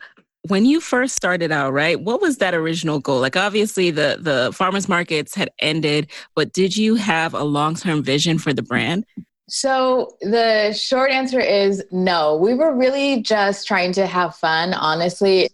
when 0.47 0.65
you 0.65 0.81
first 0.81 1.15
started 1.15 1.51
out 1.51 1.71
right 1.71 2.01
what 2.01 2.21
was 2.21 2.37
that 2.37 2.53
original 2.53 2.99
goal? 2.99 3.19
Like 3.19 3.35
obviously 3.35 3.91
the 3.91 4.17
the 4.19 4.51
farmers 4.53 4.89
markets 4.89 5.35
had 5.35 5.51
ended 5.59 6.09
but 6.35 6.53
did 6.53 6.75
you 6.75 6.95
have 6.95 7.33
a 7.33 7.43
long-term 7.43 8.03
vision 8.03 8.39
for 8.39 8.53
the 8.53 8.63
brand? 8.63 9.05
So 9.47 10.15
the 10.21 10.71
short 10.71 11.11
answer 11.11 11.39
is 11.39 11.83
no. 11.91 12.37
We 12.37 12.53
were 12.53 12.73
really 12.73 13.21
just 13.21 13.67
trying 13.67 13.91
to 13.93 14.07
have 14.07 14.35
fun 14.35 14.73
honestly 14.73 15.49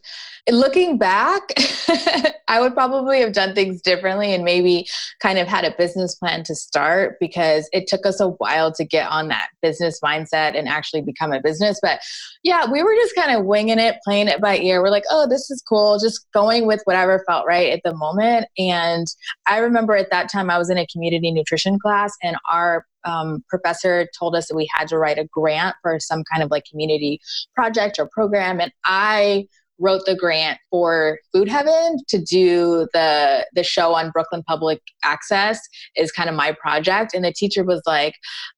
looking 0.49 0.97
back, 0.97 1.41
I 2.47 2.61
would 2.61 2.73
probably 2.73 3.19
have 3.19 3.33
done 3.33 3.53
things 3.53 3.81
differently 3.81 4.33
and 4.33 4.43
maybe 4.43 4.87
kind 5.21 5.37
of 5.37 5.47
had 5.47 5.65
a 5.65 5.75
business 5.77 6.15
plan 6.15 6.43
to 6.43 6.55
start 6.55 7.17
because 7.19 7.69
it 7.73 7.87
took 7.87 8.05
us 8.05 8.19
a 8.19 8.29
while 8.29 8.71
to 8.73 8.85
get 8.85 9.09
on 9.09 9.27
that 9.27 9.49
business 9.61 9.99
mindset 10.01 10.57
and 10.57 10.67
actually 10.67 11.01
become 11.01 11.33
a 11.33 11.41
business. 11.41 11.79
But 11.81 11.99
yeah, 12.43 12.69
we 12.69 12.81
were 12.83 12.95
just 12.95 13.15
kind 13.15 13.37
of 13.37 13.45
winging 13.45 13.79
it, 13.79 13.97
playing 14.05 14.27
it 14.27 14.39
by 14.39 14.57
ear. 14.57 14.81
We're 14.81 14.89
like, 14.89 15.05
oh, 15.09 15.27
this 15.27 15.51
is 15.51 15.61
cool, 15.67 15.99
just 15.99 16.25
going 16.33 16.65
with 16.65 16.81
whatever 16.85 17.23
felt 17.27 17.45
right 17.45 17.73
at 17.73 17.81
the 17.83 17.95
moment. 17.95 18.47
And 18.57 19.07
I 19.45 19.57
remember 19.57 19.95
at 19.95 20.11
that 20.11 20.31
time 20.31 20.49
I 20.49 20.57
was 20.57 20.69
in 20.69 20.77
a 20.77 20.87
community 20.87 21.31
nutrition 21.31 21.79
class 21.79 22.13
and 22.23 22.37
our 22.49 22.85
um, 23.03 23.43
professor 23.49 24.07
told 24.17 24.35
us 24.35 24.47
that 24.47 24.55
we 24.55 24.67
had 24.73 24.87
to 24.89 24.97
write 24.97 25.17
a 25.17 25.27
grant 25.31 25.75
for 25.81 25.99
some 25.99 26.23
kind 26.31 26.43
of 26.43 26.51
like 26.51 26.65
community 26.69 27.19
project 27.55 27.97
or 27.99 28.09
program. 28.11 28.59
And 28.59 28.71
I 28.83 29.47
wrote 29.79 30.01
the 30.05 30.15
grant 30.15 30.59
for 30.69 31.19
Food 31.33 31.47
Heaven 31.47 31.97
to 32.07 32.17
do 32.17 32.87
the 32.93 33.45
the 33.53 33.63
show 33.63 33.93
on 33.93 34.11
Brooklyn 34.11 34.43
Public 34.43 34.81
Access 35.03 35.59
is 35.95 36.11
kind 36.11 36.29
of 36.29 36.35
my 36.35 36.51
project. 36.53 37.13
And 37.13 37.23
the 37.23 37.33
teacher 37.33 37.63
was 37.63 37.81
like, 37.85 38.15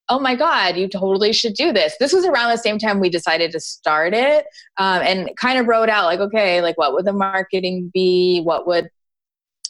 "Oh 0.09 0.19
my 0.19 0.35
God, 0.35 0.77
you 0.77 0.87
totally 0.87 1.33
should 1.33 1.53
do 1.53 1.71
this." 1.73 1.95
This 1.99 2.13
was 2.13 2.25
around 2.25 2.51
the 2.51 2.57
same 2.57 2.79
time 2.79 2.99
we 2.99 3.09
decided 3.09 3.51
to 3.51 3.59
start 3.59 4.13
it, 4.13 4.45
um, 4.77 5.01
and 5.01 5.29
kind 5.37 5.59
of 5.59 5.67
wrote 5.67 5.89
out 5.89 6.05
like, 6.05 6.19
okay, 6.19 6.61
like 6.61 6.77
what 6.77 6.93
would 6.93 7.05
the 7.05 7.13
marketing 7.13 7.91
be? 7.93 8.41
What 8.41 8.67
would 8.67 8.89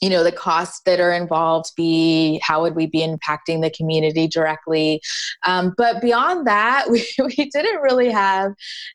you 0.01 0.09
know 0.09 0.23
the 0.23 0.31
costs 0.31 0.81
that 0.85 0.99
are 0.99 1.11
involved 1.11 1.71
be 1.75 2.39
how 2.43 2.61
would 2.61 2.75
we 2.75 2.87
be 2.87 2.99
impacting 2.99 3.61
the 3.61 3.71
community 3.71 4.27
directly? 4.27 5.01
Um, 5.45 5.73
but 5.77 6.01
beyond 6.01 6.47
that 6.47 6.85
we, 6.89 7.05
we 7.19 7.49
didn't 7.49 7.81
really 7.81 8.09
have 8.09 8.53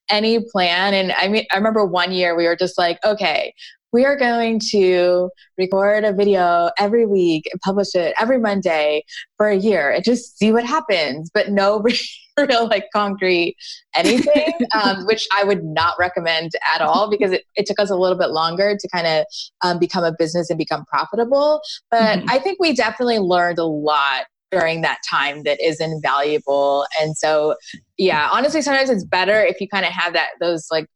any 0.08 0.40
plan. 0.40 0.94
And 0.94 1.12
i 1.12 1.28
mean 1.28 1.44
i 1.52 1.56
remember 1.56 1.84
one 1.84 2.12
year 2.12 2.36
we 2.36 2.46
were 2.46 2.56
just 2.56 2.78
like 2.78 2.98
okay 3.04 3.54
we 3.94 4.04
are 4.04 4.16
going 4.16 4.58
to 4.58 5.30
record 5.56 6.02
a 6.02 6.12
video 6.12 6.68
every 6.78 7.06
week 7.06 7.48
and 7.52 7.60
publish 7.60 7.94
it 7.94 8.12
every 8.18 8.38
Monday 8.38 9.04
for 9.36 9.46
a 9.46 9.54
year 9.54 9.92
and 9.92 10.02
just 10.02 10.36
see 10.36 10.52
what 10.52 10.64
happens, 10.64 11.30
but 11.32 11.50
no 11.50 11.80
real 12.36 12.66
like 12.66 12.86
concrete 12.92 13.54
anything, 13.94 14.52
um, 14.82 15.06
which 15.06 15.28
I 15.32 15.44
would 15.44 15.62
not 15.62 15.94
recommend 15.96 16.50
at 16.74 16.82
all 16.82 17.08
because 17.08 17.30
it, 17.30 17.44
it 17.54 17.66
took 17.66 17.78
us 17.78 17.88
a 17.88 17.94
little 17.94 18.18
bit 18.18 18.30
longer 18.30 18.76
to 18.76 18.88
kind 18.88 19.06
of 19.06 19.26
um, 19.62 19.78
become 19.78 20.02
a 20.02 20.12
business 20.18 20.50
and 20.50 20.58
become 20.58 20.84
profitable. 20.86 21.60
But 21.92 22.18
mm-hmm. 22.18 22.30
I 22.30 22.40
think 22.40 22.58
we 22.58 22.74
definitely 22.74 23.20
learned 23.20 23.60
a 23.60 23.64
lot 23.64 24.24
during 24.50 24.80
that 24.82 24.98
time 25.08 25.44
that 25.44 25.60
is 25.64 25.80
invaluable. 25.80 26.84
And 27.00 27.16
so, 27.16 27.54
yeah, 27.96 28.28
honestly, 28.32 28.60
sometimes 28.60 28.90
it's 28.90 29.04
better 29.04 29.40
if 29.40 29.60
you 29.60 29.68
kind 29.68 29.86
of 29.86 29.92
have 29.92 30.14
that, 30.14 30.30
those 30.40 30.66
like 30.70 30.86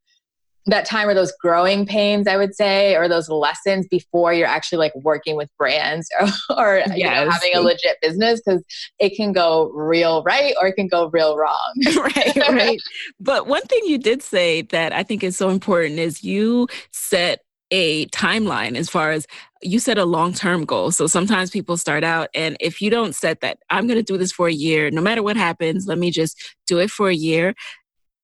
that 0.69 0.85
time 0.85 1.09
or 1.09 1.15
those 1.15 1.33
growing 1.41 1.87
pains 1.87 2.27
i 2.27 2.37
would 2.37 2.55
say 2.55 2.97
or 2.97 3.09
those 3.09 3.29
lessons 3.29 3.87
before 3.89 4.33
you're 4.33 4.47
actually 4.47 4.79
like 4.79 4.95
working 4.97 5.37
with 5.37 5.51
brands 5.59 6.09
or, 6.21 6.29
or 6.57 6.79
yes. 6.79 6.97
you 6.97 7.05
know, 7.05 7.31
having 7.31 7.55
a 7.55 7.61
legit 7.61 7.97
business 8.01 8.41
because 8.45 8.63
it 8.99 9.17
can 9.17 9.33
go 9.33 9.71
real 9.71 10.23
right 10.23 10.55
or 10.61 10.69
it 10.69 10.75
can 10.75 10.89
go 10.89 11.09
real 11.11 11.37
wrong 11.37 11.75
right 11.97 12.37
right 12.51 12.81
but 13.19 13.47
one 13.47 13.63
thing 13.63 13.81
you 13.85 13.99
did 13.99 14.23
say 14.23 14.63
that 14.63 14.93
i 14.93 15.03
think 15.03 15.23
is 15.23 15.37
so 15.37 15.51
important 15.51 15.99
is 15.99 16.23
you 16.23 16.69
set 16.93 17.41
a 17.71 18.07
timeline 18.07 18.77
as 18.77 18.89
far 18.89 19.11
as 19.11 19.27
you 19.61 19.79
set 19.79 19.99
a 19.99 20.05
long 20.05 20.33
term 20.33 20.65
goal. 20.65 20.91
So 20.91 21.07
sometimes 21.07 21.51
people 21.51 21.77
start 21.77 22.05
out, 22.05 22.29
and 22.35 22.57
if 22.61 22.81
you 22.81 22.91
don't 22.91 23.15
set 23.15 23.41
that, 23.41 23.59
I'm 23.69 23.87
going 23.87 23.99
to 23.99 24.03
do 24.03 24.17
this 24.17 24.33
for 24.33 24.49
a 24.49 24.53
year, 24.53 24.91
no 24.91 25.03
matter 25.03 25.23
what 25.23 25.37
happens, 25.37 25.87
let 25.87 25.99
me 25.99 26.11
just 26.11 26.41
do 26.67 26.79
it 26.79 26.91
for 26.91 27.09
a 27.09 27.15
year 27.15 27.55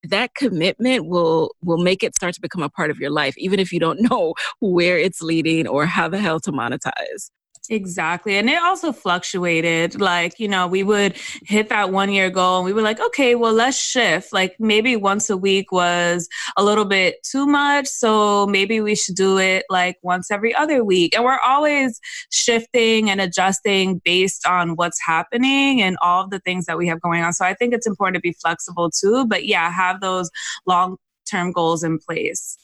that 0.05 0.35
commitment 0.35 1.07
will 1.07 1.55
will 1.63 1.79
make 1.79 2.03
it 2.03 2.15
start 2.15 2.35
to 2.35 2.41
become 2.41 2.63
a 2.63 2.69
part 2.69 2.91
of 2.91 2.99
your 2.99 3.11
life 3.11 3.37
even 3.39 3.59
if 3.59 3.73
you 3.73 3.81
don't 3.81 4.01
know 4.11 4.35
where 4.61 4.99
it's 4.99 5.23
leading 5.23 5.67
or 5.67 5.87
how 5.87 6.09
the 6.09 6.19
hell 6.19 6.41
to 6.41 6.53
monetize 6.53 7.31
Exactly. 7.71 8.37
And 8.37 8.51
it 8.51 8.61
also 8.63 8.93
fluctuated. 8.93 9.99
Like, 9.99 10.39
you 10.39 10.49
know, 10.49 10.67
we 10.67 10.83
would 10.83 11.17
hit 11.45 11.71
that 11.71 11.91
one 11.91 12.13
year 12.13 12.29
goal 12.29 12.59
and 12.59 12.67
we 12.67 12.75
were 12.75 12.83
like, 12.83 13.01
okay, 13.01 13.35
well, 13.35 13.55
let's 13.55 13.79
shift. 13.79 14.35
Like 14.35 14.57
maybe 14.59 14.97
once 14.97 15.31
a 15.31 15.37
week 15.37 15.73
was 15.73 16.29
a 16.59 16.63
little 16.63 16.85
bit 16.85 17.23
too 17.23 17.47
much. 17.47 17.87
So 17.87 18.47
maybe 18.47 18.83
we 18.83 18.95
should 18.95 19.15
do 19.15 19.39
it 19.39 19.65
like 19.71 19.97
once 20.03 20.31
every 20.31 20.55
other 20.55 20.85
week. 20.85 21.15
And 21.15 21.25
we're 21.25 21.39
always 21.39 21.99
shifting 22.31 23.09
and 23.09 23.19
adjusting 23.19 24.03
based 24.05 24.47
on 24.47 24.77
what's 24.77 25.01
happening 25.03 25.81
and 25.81 25.97
all 26.03 26.25
of 26.25 26.31
the 26.31 26.41
things 26.41 26.67
that 26.67 26.77
we 26.77 26.87
have 26.89 27.01
going 27.01 27.23
on. 27.23 27.33
So 27.33 27.47
I 27.47 27.55
think 27.55 27.73
it's 27.73 27.87
important 27.87 28.17
to 28.17 28.21
be 28.21 28.35
flexible 28.43 28.91
too. 28.91 29.25
But 29.27 29.47
yeah, 29.47 29.71
have 29.71 30.03
those 30.03 30.31
long 30.67 30.99
term 31.31 31.51
goals 31.51 31.83
in 31.83 31.99
place. 31.99 32.59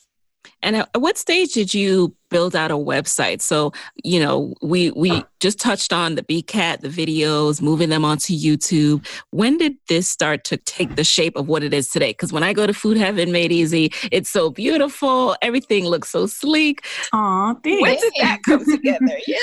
And 0.63 0.77
at 0.77 0.89
what 0.99 1.17
stage 1.17 1.53
did 1.53 1.73
you 1.73 2.15
build 2.31 2.57
out 2.57 2.71
a 2.71 2.75
website? 2.75 3.43
So, 3.43 3.73
you 4.03 4.21
know, 4.21 4.55
we 4.63 4.91
we 4.93 5.23
just 5.41 5.59
touched 5.59 5.93
on 5.93 6.15
the 6.15 6.23
BCAT, 6.23 6.81
the 6.81 6.89
videos, 6.89 7.61
moving 7.61 7.89
them 7.89 8.05
onto 8.05 8.33
YouTube. 8.35 9.05
When 9.31 9.59
did 9.59 9.75
this 9.89 10.09
start 10.09 10.45
to 10.45 10.57
take 10.59 10.95
the 10.97 11.05
shape 11.05 11.37
of 11.37 11.49
what 11.49 11.65
it 11.65 11.75
is 11.75 11.89
today? 11.89 12.11
Because 12.11 12.33
when 12.33 12.43
I 12.43 12.53
go 12.53 12.67
to 12.67 12.75
Food 12.75 12.99
Heaven 12.99 13.33
Made 13.33 13.51
Easy, 13.51 13.91
it's 14.13 14.31
so 14.31 14.51
beautiful. 14.51 15.35
Everything 15.43 15.87
looks 15.87 16.11
so 16.11 16.27
sleek. 16.27 16.87
Aw, 17.13 17.55
thanks. 17.65 17.83
When 17.83 17.97
did 17.97 18.13
that 18.21 18.39
come 18.45 18.65
together? 18.65 19.19
yeah. 19.27 19.41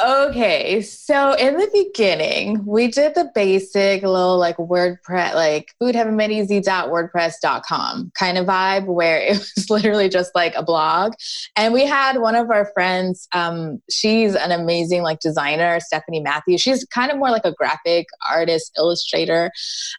okay, 0.00 0.80
so 0.82 1.34
in 1.34 1.56
the 1.56 1.68
beginning, 1.72 2.64
we 2.64 2.88
did 2.88 3.14
the 3.14 3.30
basic 3.34 4.02
little 4.02 4.38
like 4.38 4.56
WordPress, 4.56 5.34
like 5.34 5.74
foodheavenmadeeasy.wordpress.com 5.82 8.12
kind 8.14 8.38
of 8.38 8.46
vibe, 8.46 8.86
where 8.86 9.20
it 9.20 9.36
was 9.56 9.68
literally 9.68 10.08
just 10.08 10.32
like 10.34 10.54
a 10.54 10.62
blog, 10.62 11.12
and 11.56 11.74
we 11.74 11.84
had 11.84 11.97
one 12.16 12.34
of 12.34 12.50
our 12.50 12.66
friends. 12.72 13.28
Um, 13.32 13.80
she's 13.90 14.34
an 14.34 14.52
amazing 14.52 15.02
like 15.02 15.20
designer, 15.20 15.80
Stephanie 15.80 16.20
Matthews. 16.20 16.60
She's 16.60 16.84
kind 16.84 17.10
of 17.10 17.18
more 17.18 17.30
like 17.30 17.44
a 17.44 17.52
graphic 17.52 18.06
artist, 18.30 18.72
illustrator, 18.76 19.50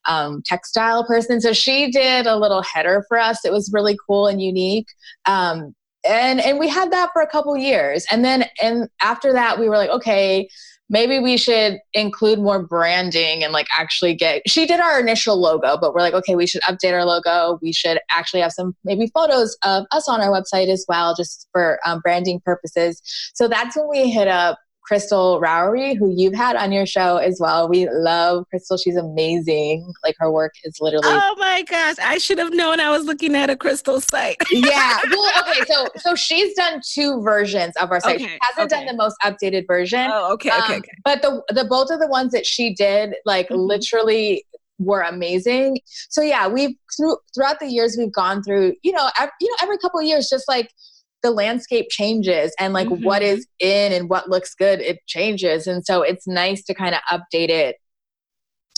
um, 0.05 0.41
textile 0.45 1.05
person. 1.05 1.41
So 1.41 1.53
she 1.53 1.91
did 1.91 2.25
a 2.25 2.37
little 2.37 2.61
header 2.61 3.05
for 3.07 3.19
us. 3.19 3.45
It 3.45 3.51
was 3.51 3.71
really 3.73 3.97
cool 4.07 4.27
and 4.27 4.41
unique. 4.41 4.87
Um, 5.25 5.75
and 6.07 6.39
and 6.39 6.59
we 6.59 6.69
had 6.69 6.91
that 6.91 7.09
for 7.11 7.21
a 7.21 7.27
couple 7.27 7.57
years, 7.57 8.05
and 8.09 8.23
then 8.23 8.45
and 8.61 8.87
after 9.01 9.33
that, 9.33 9.59
we 9.59 9.67
were 9.67 9.75
like, 9.75 9.89
okay 9.89 10.47
maybe 10.89 11.19
we 11.19 11.37
should 11.37 11.79
include 11.93 12.39
more 12.39 12.63
branding 12.63 13.43
and 13.43 13.53
like 13.53 13.67
actually 13.77 14.15
get 14.15 14.41
she 14.47 14.65
did 14.65 14.79
our 14.79 14.99
initial 14.99 15.39
logo 15.39 15.77
but 15.79 15.93
we're 15.93 16.01
like 16.01 16.13
okay 16.13 16.35
we 16.35 16.47
should 16.47 16.61
update 16.63 16.93
our 16.93 17.05
logo. 17.05 17.59
We 17.61 17.73
should 17.73 17.99
actually 18.09 18.41
have 18.41 18.51
some 18.51 18.75
maybe 18.83 19.11
photos 19.13 19.57
of 19.63 19.85
us 19.91 20.07
on 20.07 20.21
our 20.21 20.31
website 20.31 20.69
as 20.69 20.85
well 20.87 21.15
just 21.15 21.47
for 21.51 21.79
um, 21.85 21.99
branding 21.99 22.39
purposes. 22.39 23.01
So 23.33 23.47
that's 23.47 23.75
when 23.75 23.89
we 23.89 24.09
hit 24.09 24.27
up 24.27 24.57
Krystle 24.89 25.41
Rowry, 25.41 25.97
who 25.97 26.11
you've 26.15 26.33
had 26.33 26.55
on 26.55 26.71
your 26.71 26.85
show 26.85 27.17
as 27.17 27.39
well. 27.39 27.69
We 27.69 27.87
love 27.89 28.45
Krystle. 28.53 28.79
She's 28.81 28.95
amazing. 28.95 29.91
Like 30.03 30.15
her 30.19 30.31
work 30.31 30.53
is 30.63 30.77
literally. 30.79 31.07
Oh 31.07 31.35
my 31.37 31.63
gosh! 31.63 31.95
I 32.01 32.17
should 32.17 32.39
have 32.39 32.53
known 32.53 32.79
I 32.79 32.89
was 32.89 33.05
looking 33.05 33.35
at 33.35 33.49
a 33.49 33.55
Krystle 33.55 34.01
site. 34.09 34.37
yeah. 34.51 34.99
Well, 35.09 35.31
okay. 35.41 35.61
So 35.67 35.87
so 35.97 36.15
she's 36.15 36.53
done 36.55 36.81
two 36.93 37.21
versions 37.21 37.75
of 37.77 37.91
our 37.91 37.99
site. 37.99 38.15
Okay, 38.15 38.25
she 38.25 38.37
hasn't 38.41 38.71
okay. 38.71 38.85
done 38.85 38.95
the 38.95 39.01
most 39.01 39.15
updated 39.23 39.67
version. 39.67 40.09
Oh, 40.11 40.33
okay, 40.33 40.49
okay, 40.49 40.75
um, 40.75 40.79
okay. 40.79 40.91
But 41.03 41.21
the 41.21 41.41
the 41.49 41.65
both 41.65 41.89
of 41.89 41.99
the 41.99 42.07
ones 42.07 42.31
that 42.31 42.45
she 42.45 42.73
did, 42.73 43.15
like 43.25 43.49
mm-hmm. 43.49 43.59
literally 43.59 44.45
were 44.79 45.01
amazing. 45.01 45.79
So 46.09 46.21
yeah, 46.21 46.47
we've 46.47 46.75
through, 46.95 47.17
throughout 47.35 47.59
the 47.59 47.67
years 47.67 47.95
we've 47.97 48.11
gone 48.11 48.41
through, 48.41 48.75
you 48.81 48.91
know, 48.91 49.09
every, 49.17 49.31
you 49.41 49.49
know, 49.49 49.57
every 49.61 49.77
couple 49.77 49.99
of 49.99 50.05
years, 50.05 50.29
just 50.29 50.47
like 50.47 50.71
the 51.21 51.31
landscape 51.31 51.87
changes 51.89 52.53
and 52.59 52.73
like 52.73 52.87
mm-hmm. 52.87 53.03
what 53.03 53.21
is 53.21 53.47
in 53.59 53.91
and 53.91 54.09
what 54.09 54.29
looks 54.29 54.55
good 54.55 54.79
it 54.79 54.99
changes 55.07 55.67
and 55.67 55.85
so 55.85 56.01
it's 56.01 56.27
nice 56.27 56.63
to 56.63 56.73
kind 56.73 56.95
of 56.95 57.01
update 57.09 57.49
it 57.49 57.77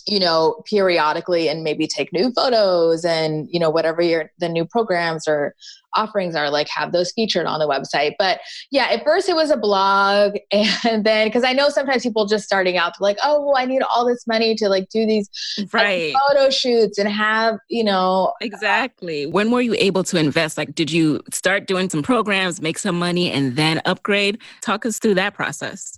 you 0.08 0.20
know 0.20 0.62
periodically 0.66 1.50
and 1.50 1.64
maybe 1.64 1.88
take 1.88 2.12
new 2.14 2.32
photos 2.32 3.06
and 3.06 3.48
you 3.52 3.60
know 3.60 3.70
whatever 3.70 4.02
your 4.02 4.32
the 4.40 4.50
new 4.50 4.66
programs 4.66 5.28
or 5.28 5.56
offerings 5.94 6.36
are 6.36 6.50
like 6.50 6.70
have 6.70 6.94
those 6.94 7.12
featured 7.12 7.46
on 7.46 7.60
the 7.60 7.68
website. 7.68 8.14
But 8.18 8.40
yeah 8.72 8.88
at 8.92 9.04
first 9.04 9.30
it 9.30 9.36
was 9.36 9.52
a 9.52 9.58
blog 9.58 10.36
and 10.52 11.04
then 11.04 11.28
because 11.28 11.44
i 11.44 11.54
know 11.54 11.70
sometimes 11.70 12.04
people 12.04 12.26
just 12.26 12.46
starting 12.46 12.78
out 12.78 12.94
like 13.00 13.18
oh 13.24 13.46
well 13.46 13.58
i 13.58 13.66
need 13.66 13.82
all 13.84 14.06
this 14.06 14.26
money 14.28 14.56
to 14.56 14.70
like 14.70 14.90
do 14.90 15.06
these 15.06 15.30
right. 15.74 16.14
like, 16.14 16.22
photo 16.28 16.50
shoots 16.50 16.98
and 16.98 17.10
have 17.10 17.58
you 17.70 17.84
know 17.84 18.34
exactly. 18.42 19.26
When 19.26 19.52
were 19.52 19.62
you 19.62 19.76
able 19.78 20.04
to 20.06 20.18
invest? 20.18 20.58
Like 20.58 20.76
did 20.76 20.92
you 20.92 21.22
start 21.32 21.68
doing 21.68 21.90
some 21.90 22.04
programs 22.04 22.62
make 22.62 22.78
some 22.78 22.98
money 22.98 23.32
and 23.32 23.56
then 23.56 23.82
upgrade? 23.86 24.40
Talk 24.62 24.86
us 24.86 25.00
through 25.00 25.16
that 25.16 25.34
process 25.34 25.98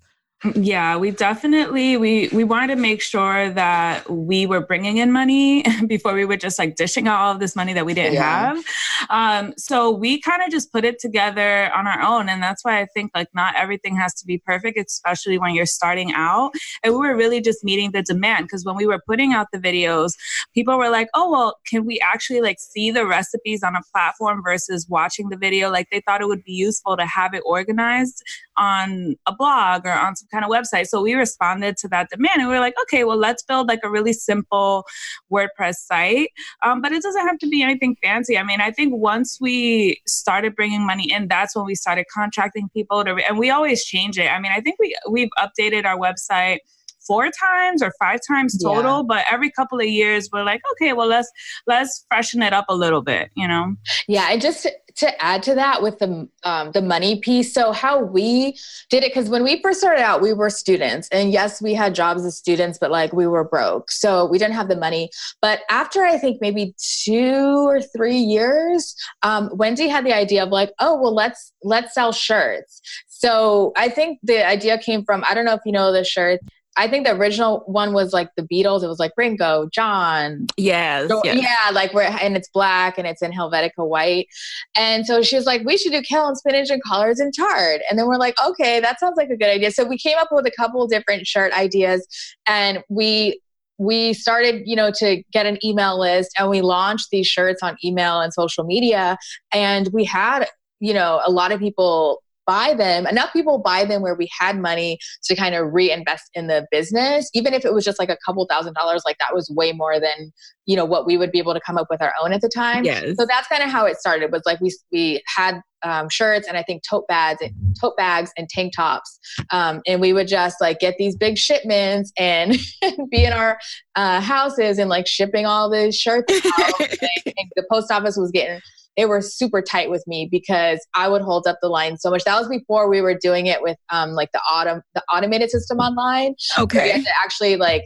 yeah, 0.56 0.98
we 0.98 1.12
definitely 1.12 1.96
we 1.96 2.28
we 2.30 2.44
wanted 2.44 2.76
to 2.76 2.82
make 2.82 3.02
sure 3.02 3.50
that 3.52 4.10
we 4.10 4.46
were 4.46 4.60
bringing 4.60 4.98
in 4.98 5.12
money 5.12 5.64
before 5.88 6.14
we 6.14 6.26
were 6.26 6.36
just 6.36 6.60
like 6.60 6.76
dishing 6.76 7.08
out 7.08 7.20
all 7.20 7.32
of 7.32 7.40
this 7.40 7.56
money 7.56 7.74
that 7.74 7.86
we 7.86 7.94
didn't 7.94 8.14
yeah. 8.14 8.54
have. 8.54 8.66
Um, 9.10 9.54
so 9.58 9.90
we 9.90 10.20
kind 10.20 10.42
of 10.44 10.52
just 10.52 10.72
put 10.72 10.84
it 10.84 11.00
together 11.00 11.72
on 11.74 11.88
our 11.88 12.02
own, 12.02 12.28
and 12.28 12.44
that's 12.44 12.64
why 12.66 12.82
I 12.82 12.88
think 12.94 13.12
like 13.16 13.30
not 13.34 13.56
everything 13.56 13.96
has 13.96 14.14
to 14.16 14.26
be 14.26 14.38
perfect, 14.38 14.78
especially 14.78 15.38
when 15.38 15.56
you're 15.56 15.66
starting 15.66 16.14
out. 16.14 16.52
And 16.84 16.94
we 16.94 17.00
were 17.00 17.16
really 17.16 17.40
just 17.40 17.64
meeting 17.64 17.92
the 17.92 18.02
demand 18.02 18.46
because 18.46 18.66
when 18.66 18.76
we 18.76 18.86
were 18.86 19.02
putting 19.08 19.34
out 19.34 19.48
the 19.54 19.60
videos, 19.60 20.14
people 20.54 20.78
were 20.78 20.90
like, 20.90 21.08
"Oh, 21.14 21.32
well, 21.32 21.58
can 21.66 21.86
we 21.86 22.00
actually 22.02 22.42
like 22.42 22.58
see 22.60 22.92
the 22.92 23.06
recipes 23.06 23.64
on 23.64 23.76
a 23.76 23.82
platform 23.94 24.42
versus 24.44 24.88
watching 24.90 25.30
the 25.30 25.38
video?" 25.38 25.70
Like 25.70 25.88
they 25.90 26.02
thought 26.02 26.22
it 26.22 26.28
would 26.28 26.44
be 26.44 26.54
useful 26.54 26.98
to 26.98 27.06
have 27.06 27.34
it 27.34 27.44
organized 27.46 28.22
on 28.58 29.16
a 29.26 29.36
blog 29.36 29.86
or 29.86 29.92
on 29.92 30.16
some 30.16 30.28
kind 30.32 30.44
of 30.46 30.52
website. 30.52 30.88
So 30.88 31.02
we 31.02 31.14
responded 31.14 31.78
to 31.78 31.88
that 31.90 32.10
demand 32.10 32.40
and 32.40 32.48
we 32.48 32.54
were 32.54 32.60
like, 32.60 32.76
okay, 32.84 33.04
well, 33.04 33.18
let's 33.18 33.44
build 33.44 33.68
like 33.68 33.80
a 33.84 33.90
really 33.90 34.14
simple 34.14 34.86
WordPress 35.32 35.76
site. 35.76 36.30
Um, 36.64 36.82
but 36.82 36.92
it 36.92 37.02
doesn't 37.04 37.26
have 37.26 37.38
to 37.40 37.48
be 37.48 37.64
anything 37.64 37.96
fancy. 38.04 38.38
I 38.38 38.44
mean, 38.44 38.62
I 38.62 38.72
think 38.72 38.94
once 38.96 39.38
we 39.40 40.02
started 40.08 40.56
bringing 40.56 40.86
money 40.86 41.12
in, 41.12 41.28
that's 41.28 41.56
when 41.56 41.66
we 41.66 41.76
started 41.76 42.06
contracting 42.14 42.70
people 42.74 43.04
to, 43.04 43.16
and 43.28 43.38
we 43.38 43.50
always 43.50 43.84
change 43.84 44.18
it. 44.18 44.28
I 44.28 44.40
mean, 44.40 44.52
I 44.52 44.62
think 44.62 44.78
we, 44.80 44.96
we've 45.10 45.30
updated 45.40 45.86
our 45.86 45.98
website 45.98 46.60
four 47.06 47.30
times 47.30 47.82
or 47.82 47.92
five 48.00 48.20
times 48.26 48.58
total 48.62 48.98
yeah. 48.98 49.04
but 49.08 49.26
every 49.30 49.52
couple 49.52 49.80
of 49.80 49.86
years 49.86 50.30
we're 50.32 50.44
like 50.44 50.62
okay 50.72 50.94
well 50.94 51.08
let's 51.08 51.30
let's 51.68 52.06
freshen 52.08 52.42
it 52.42 52.54
up 52.54 52.66
a 52.70 52.76
little 52.76 53.02
bit 53.02 53.30
you 53.36 53.48
know 53.48 53.76
yeah 54.08 54.30
and 54.32 54.42
just 54.42 54.68
to 54.96 55.24
add 55.24 55.44
to 55.44 55.56
that 55.56 55.82
with 55.82 56.00
the 56.00 56.28
um, 56.44 56.72
the 56.72 56.82
money 56.82 57.20
piece. 57.20 57.54
So 57.54 57.72
how 57.72 58.04
we 58.04 58.58
did 58.90 59.04
it 59.04 59.14
because 59.14 59.30
when 59.30 59.44
we 59.44 59.62
first 59.62 59.80
started 59.80 60.02
out 60.02 60.22
we 60.22 60.34
were 60.34 60.50
students. 60.50 61.08
And 61.12 61.32
yes 61.32 61.62
we 61.62 61.74
had 61.74 61.96
jobs 61.96 62.26
as 62.26 62.38
students 62.38 62.78
but 62.78 62.92
like 62.92 63.14
we 63.14 63.28
were 63.28 63.44
broke. 63.44 63.92
So 63.92 64.26
we 64.26 64.38
didn't 64.38 64.56
have 64.56 64.68
the 64.68 64.76
money. 64.76 65.10
But 65.42 65.62
after 65.70 66.04
i 66.04 66.18
think 66.18 66.42
maybe 66.42 66.76
two 66.78 67.68
or 67.68 67.82
three 67.82 68.18
years 68.18 68.96
um, 69.24 69.50
wendy 69.54 69.88
had 69.88 70.06
the 70.06 70.14
idea 70.14 70.44
of 70.44 70.50
like 70.50 70.72
oh 70.80 71.00
well 71.00 71.14
let's 71.14 71.54
let's 71.64 71.94
sell 71.94 72.12
shirts. 72.12 72.82
So 73.08 73.72
I 73.78 73.90
think 73.90 74.20
the 74.24 74.46
idea 74.46 74.78
came 74.78 75.04
from 75.04 75.24
I 75.28 75.34
don't 75.34 75.46
know 75.46 75.54
if 75.54 75.62
you 75.66 75.72
know 75.72 75.92
the 75.92 76.04
shirt. 76.04 76.40
I 76.76 76.88
think 76.88 77.06
the 77.06 77.14
original 77.16 77.64
one 77.68 77.94
was 77.94 78.14
like 78.14 78.30
the 78.36 78.44
Beatles. 78.44 78.84
It 78.84 78.88
was 78.88 79.00
like 79.00 79.12
Ringo, 79.16 79.70
John. 79.72 80.48
Yes, 80.58 81.08
So- 81.08 81.22
yes. 81.24 81.38
Yeah, 81.42 81.72
like 81.72 81.94
we're, 81.94 82.02
and 82.04 82.36
it's 82.36 82.50
black 82.50 82.98
and 82.98 83.06
it's 83.06 83.22
in 83.22 83.32
Helvetica 83.32 83.88
white. 83.88 84.28
And 84.76 85.06
so 85.06 85.22
she 85.22 85.36
was 85.36 85.46
like, 85.46 85.64
we 85.66 85.78
should 85.78 85.92
do 85.92 86.02
kale 86.02 86.28
and 86.28 86.38
spinach 86.38 86.70
and 86.72 86.82
collards 86.84 87.20
and 87.20 87.34
chard. 87.34 87.82
And 87.90 88.00
then 88.00 88.08
we're 88.08 88.18
like, 88.18 88.36
okay, 88.44 88.80
that 88.80 89.00
sounds 89.00 89.18
like 89.18 89.30
a 89.30 89.38
good 89.38 89.50
idea. 89.50 89.72
So 89.72 89.84
we 89.84 89.98
came 89.98 90.18
up 90.18 90.30
with 90.32 90.48
a 90.48 90.52
couple 90.58 90.86
different 90.88 91.28
shirt 91.28 91.54
ideas 91.54 92.08
and 92.48 92.84
we 92.90 93.40
we 93.80 94.14
started, 94.14 94.64
you 94.66 94.76
know, 94.76 94.92
to 94.96 95.24
get 95.32 95.46
an 95.46 95.58
email 95.66 96.00
list 96.00 96.32
and 96.40 96.50
we 96.50 96.62
launched 96.62 97.10
these 97.12 97.28
shirts 97.28 97.62
on 97.64 97.76
email 97.84 98.22
and 98.22 98.34
social 98.34 98.64
media. 98.64 99.18
And 99.52 99.90
we 99.92 100.06
had, 100.06 100.46
you 100.80 100.94
know, 100.94 101.22
a 101.26 101.32
lot 101.32 101.52
of 101.52 101.60
people 101.60 102.23
buy 102.46 102.74
them 102.74 103.06
enough 103.08 103.32
people 103.34 103.58
buy 103.60 103.86
them 103.86 104.02
where 104.02 104.16
we 104.16 104.30
had 104.40 104.58
money 104.60 104.98
to 105.24 105.36
kind 105.36 105.56
of 105.56 105.74
reinvest 105.74 106.30
in 106.34 106.48
the 106.48 106.66
business 106.72 107.30
even 107.34 107.54
if 107.54 107.66
it 107.66 107.74
was 107.74 107.84
just 107.86 108.00
like 108.00 108.10
a 108.10 108.18
couple 108.26 108.46
thousand 108.50 108.74
dollars 108.74 109.02
like 109.06 109.18
that 109.20 109.34
was 109.34 109.50
way 109.56 109.72
more 109.72 110.00
than 110.00 110.32
you 110.66 110.76
know 110.76 110.86
what 110.86 111.06
we 111.06 111.18
would 111.18 111.32
be 111.32 111.40
able 111.40 111.54
to 111.54 111.62
come 111.66 111.78
up 111.78 111.88
with 111.90 112.02
our 112.02 112.14
own 112.22 112.34
at 112.34 112.42
the 112.42 112.50
time 112.50 112.84
Yes. 112.84 113.16
so 113.18 113.26
that's 113.26 113.48
kind 113.48 113.64
of 113.64 113.70
how 113.70 113.86
it 113.86 113.98
started 113.98 114.32
was 114.32 114.42
like 114.46 114.60
we 114.62 114.76
we 114.92 115.22
had 115.36 115.60
um, 115.84 116.08
shirts 116.10 116.48
and 116.48 116.56
i 116.58 116.64
think 116.64 116.82
tote 116.90 117.06
bags 117.08 117.42
tote 117.80 117.98
bags 117.98 118.32
and 118.38 118.48
tank 118.48 118.74
tops 118.74 119.20
um, 119.52 119.82
and 119.86 120.00
we 120.00 120.14
would 120.14 120.28
just 120.30 120.62
like 120.62 120.80
get 120.80 120.96
these 120.98 121.16
big 121.16 121.38
shipments 121.38 122.12
and 122.18 122.58
be 123.12 123.26
in 123.26 123.34
our 123.34 123.60
uh, 123.96 124.22
houses 124.22 124.80
and 124.80 124.90
like 124.90 125.08
shipping 125.08 125.46
all 125.46 125.70
the 125.70 125.92
shirts 125.92 126.34
out. 126.34 126.80
and 126.80 127.52
the 127.56 127.66
post 127.70 127.92
office 127.92 128.16
was 128.18 128.32
getting 128.32 128.60
they 128.98 129.06
were 129.06 129.22
super 129.22 129.62
tight 129.62 129.90
with 129.90 130.04
me 130.08 130.28
because 130.30 130.86
I 130.94 131.08
would 131.08 131.22
hold 131.22 131.48
up 131.48 131.58
the 131.62 131.70
line 131.70 131.98
so 131.98 132.10
much. 132.12 132.24
That 132.26 132.40
was 132.40 132.48
before 132.48 132.90
we 132.90 133.02
were 133.02 133.18
doing 133.18 133.48
it 133.48 133.62
with 133.62 133.78
um, 133.90 134.12
like 134.12 134.32
the 134.32 134.42
autumn 134.50 134.82
the 134.94 135.04
automated 135.12 135.50
system 135.50 135.80
online. 135.80 136.36
Okay. 136.58 137.04
actually 137.24 137.56
like 137.56 137.84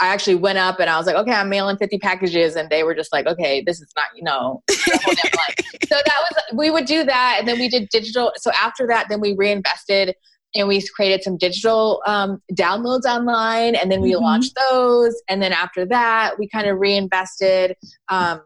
I 0.00 0.08
actually 0.08 0.36
went 0.36 0.56
up 0.56 0.80
and 0.80 0.88
I 0.88 0.96
was 0.96 1.06
like, 1.06 1.16
okay, 1.16 1.32
I'm 1.32 1.50
mailing 1.50 1.76
50 1.76 1.98
packages, 1.98 2.56
and 2.56 2.70
they 2.70 2.82
were 2.84 2.94
just 2.94 3.12
like, 3.12 3.26
okay, 3.26 3.62
this 3.66 3.82
is 3.82 3.92
not, 3.94 4.06
you 4.16 4.22
know, 4.22 4.62
hold 4.70 5.16
that 5.16 5.30
line. 5.36 5.78
so 5.86 5.96
that 5.96 6.16
was 6.22 6.42
we 6.54 6.70
would 6.70 6.86
do 6.86 7.04
that, 7.04 7.36
and 7.38 7.46
then 7.46 7.58
we 7.58 7.68
did 7.68 7.88
digital. 7.90 8.32
So 8.36 8.50
after 8.52 8.86
that, 8.86 9.06
then 9.10 9.20
we 9.20 9.34
reinvested 9.36 10.14
and 10.54 10.66
we 10.66 10.82
created 10.96 11.22
some 11.22 11.36
digital 11.36 12.02
um, 12.06 12.40
downloads 12.54 13.04
online, 13.04 13.74
and 13.76 13.92
then 13.92 14.00
we 14.00 14.12
Mhm. 14.12 14.22
launched 14.22 14.58
those, 14.70 15.14
and 15.28 15.42
then 15.42 15.52
after 15.52 15.84
that, 15.86 16.38
we 16.38 16.48
kind 16.48 16.66
of 16.66 16.78
reinvested. 16.78 17.76
Um, 18.08 18.40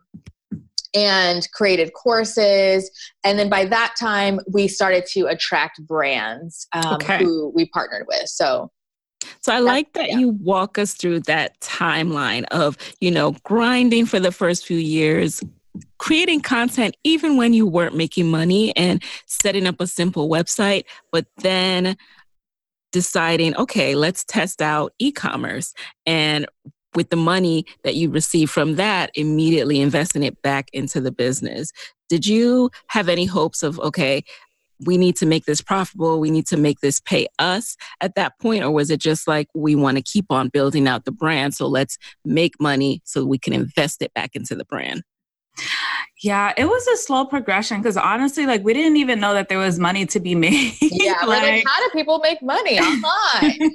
and 0.94 1.48
created 1.52 1.92
courses. 1.92 2.90
And 3.24 3.38
then 3.38 3.48
by 3.48 3.64
that 3.66 3.94
time, 3.98 4.40
we 4.52 4.68
started 4.68 5.06
to 5.06 5.26
attract 5.26 5.84
brands 5.86 6.66
um, 6.72 6.94
Okay. 6.94 7.18
who 7.18 7.50
we 7.54 7.66
partnered 7.66 8.06
with. 8.08 8.28
So 8.28 8.70
So 9.40 9.52
I 9.52 9.58
like 9.58 9.92
that 9.94 10.10
yeah. 10.10 10.18
you 10.18 10.30
walk 10.40 10.78
us 10.78 10.94
through 10.94 11.20
that 11.20 11.58
timeline 11.60 12.44
of, 12.50 12.76
you 13.00 13.10
know, 13.10 13.32
grinding 13.42 14.06
for 14.06 14.20
the 14.20 14.32
first 14.32 14.66
few 14.66 14.78
years, 14.78 15.42
creating 15.98 16.40
content 16.40 16.96
even 17.02 17.36
when 17.36 17.52
you 17.52 17.66
weren't 17.66 17.96
making 17.96 18.30
money 18.30 18.76
and 18.76 19.02
setting 19.26 19.66
up 19.66 19.80
a 19.80 19.86
simple 19.86 20.28
website, 20.28 20.84
but 21.10 21.26
then 21.38 21.96
deciding, 22.92 23.56
okay, 23.56 23.96
let's 23.96 24.22
test 24.24 24.62
out 24.62 24.92
e-commerce 25.00 25.74
and 26.06 26.46
with 26.94 27.10
the 27.10 27.16
money 27.16 27.64
that 27.82 27.94
you 27.94 28.10
receive 28.10 28.50
from 28.50 28.76
that, 28.76 29.10
immediately 29.14 29.80
investing 29.80 30.22
it 30.22 30.40
back 30.42 30.68
into 30.72 31.00
the 31.00 31.12
business. 31.12 31.72
Did 32.08 32.26
you 32.26 32.70
have 32.88 33.08
any 33.08 33.24
hopes 33.24 33.62
of, 33.62 33.78
okay, 33.80 34.22
we 34.84 34.96
need 34.96 35.16
to 35.16 35.26
make 35.26 35.44
this 35.44 35.60
profitable, 35.60 36.20
we 36.20 36.30
need 36.30 36.46
to 36.48 36.56
make 36.56 36.80
this 36.80 37.00
pay 37.00 37.26
us 37.38 37.76
at 38.00 38.14
that 38.16 38.38
point? 38.40 38.64
Or 38.64 38.70
was 38.70 38.90
it 38.90 39.00
just 39.00 39.26
like, 39.28 39.48
we 39.54 39.74
want 39.74 39.96
to 39.96 40.02
keep 40.02 40.26
on 40.30 40.48
building 40.48 40.86
out 40.88 41.04
the 41.04 41.12
brand, 41.12 41.54
so 41.54 41.66
let's 41.66 41.96
make 42.24 42.60
money 42.60 43.00
so 43.04 43.24
we 43.24 43.38
can 43.38 43.52
invest 43.52 44.02
it 44.02 44.12
back 44.14 44.34
into 44.34 44.54
the 44.54 44.64
brand? 44.64 45.02
Yeah, 46.24 46.54
it 46.56 46.64
was 46.64 46.86
a 46.86 46.96
slow 46.96 47.26
progression 47.26 47.82
because 47.82 47.98
honestly, 47.98 48.46
like 48.46 48.64
we 48.64 48.72
didn't 48.72 48.96
even 48.96 49.20
know 49.20 49.34
that 49.34 49.50
there 49.50 49.58
was 49.58 49.78
money 49.78 50.06
to 50.06 50.20
be 50.20 50.34
made. 50.44 50.74
yeah, 50.80 51.22
like, 51.26 51.42
like, 51.42 51.64
how 51.66 51.78
do 51.84 51.90
people 51.92 52.18
make 52.20 52.40
money 52.40 52.80
online? 52.80 53.70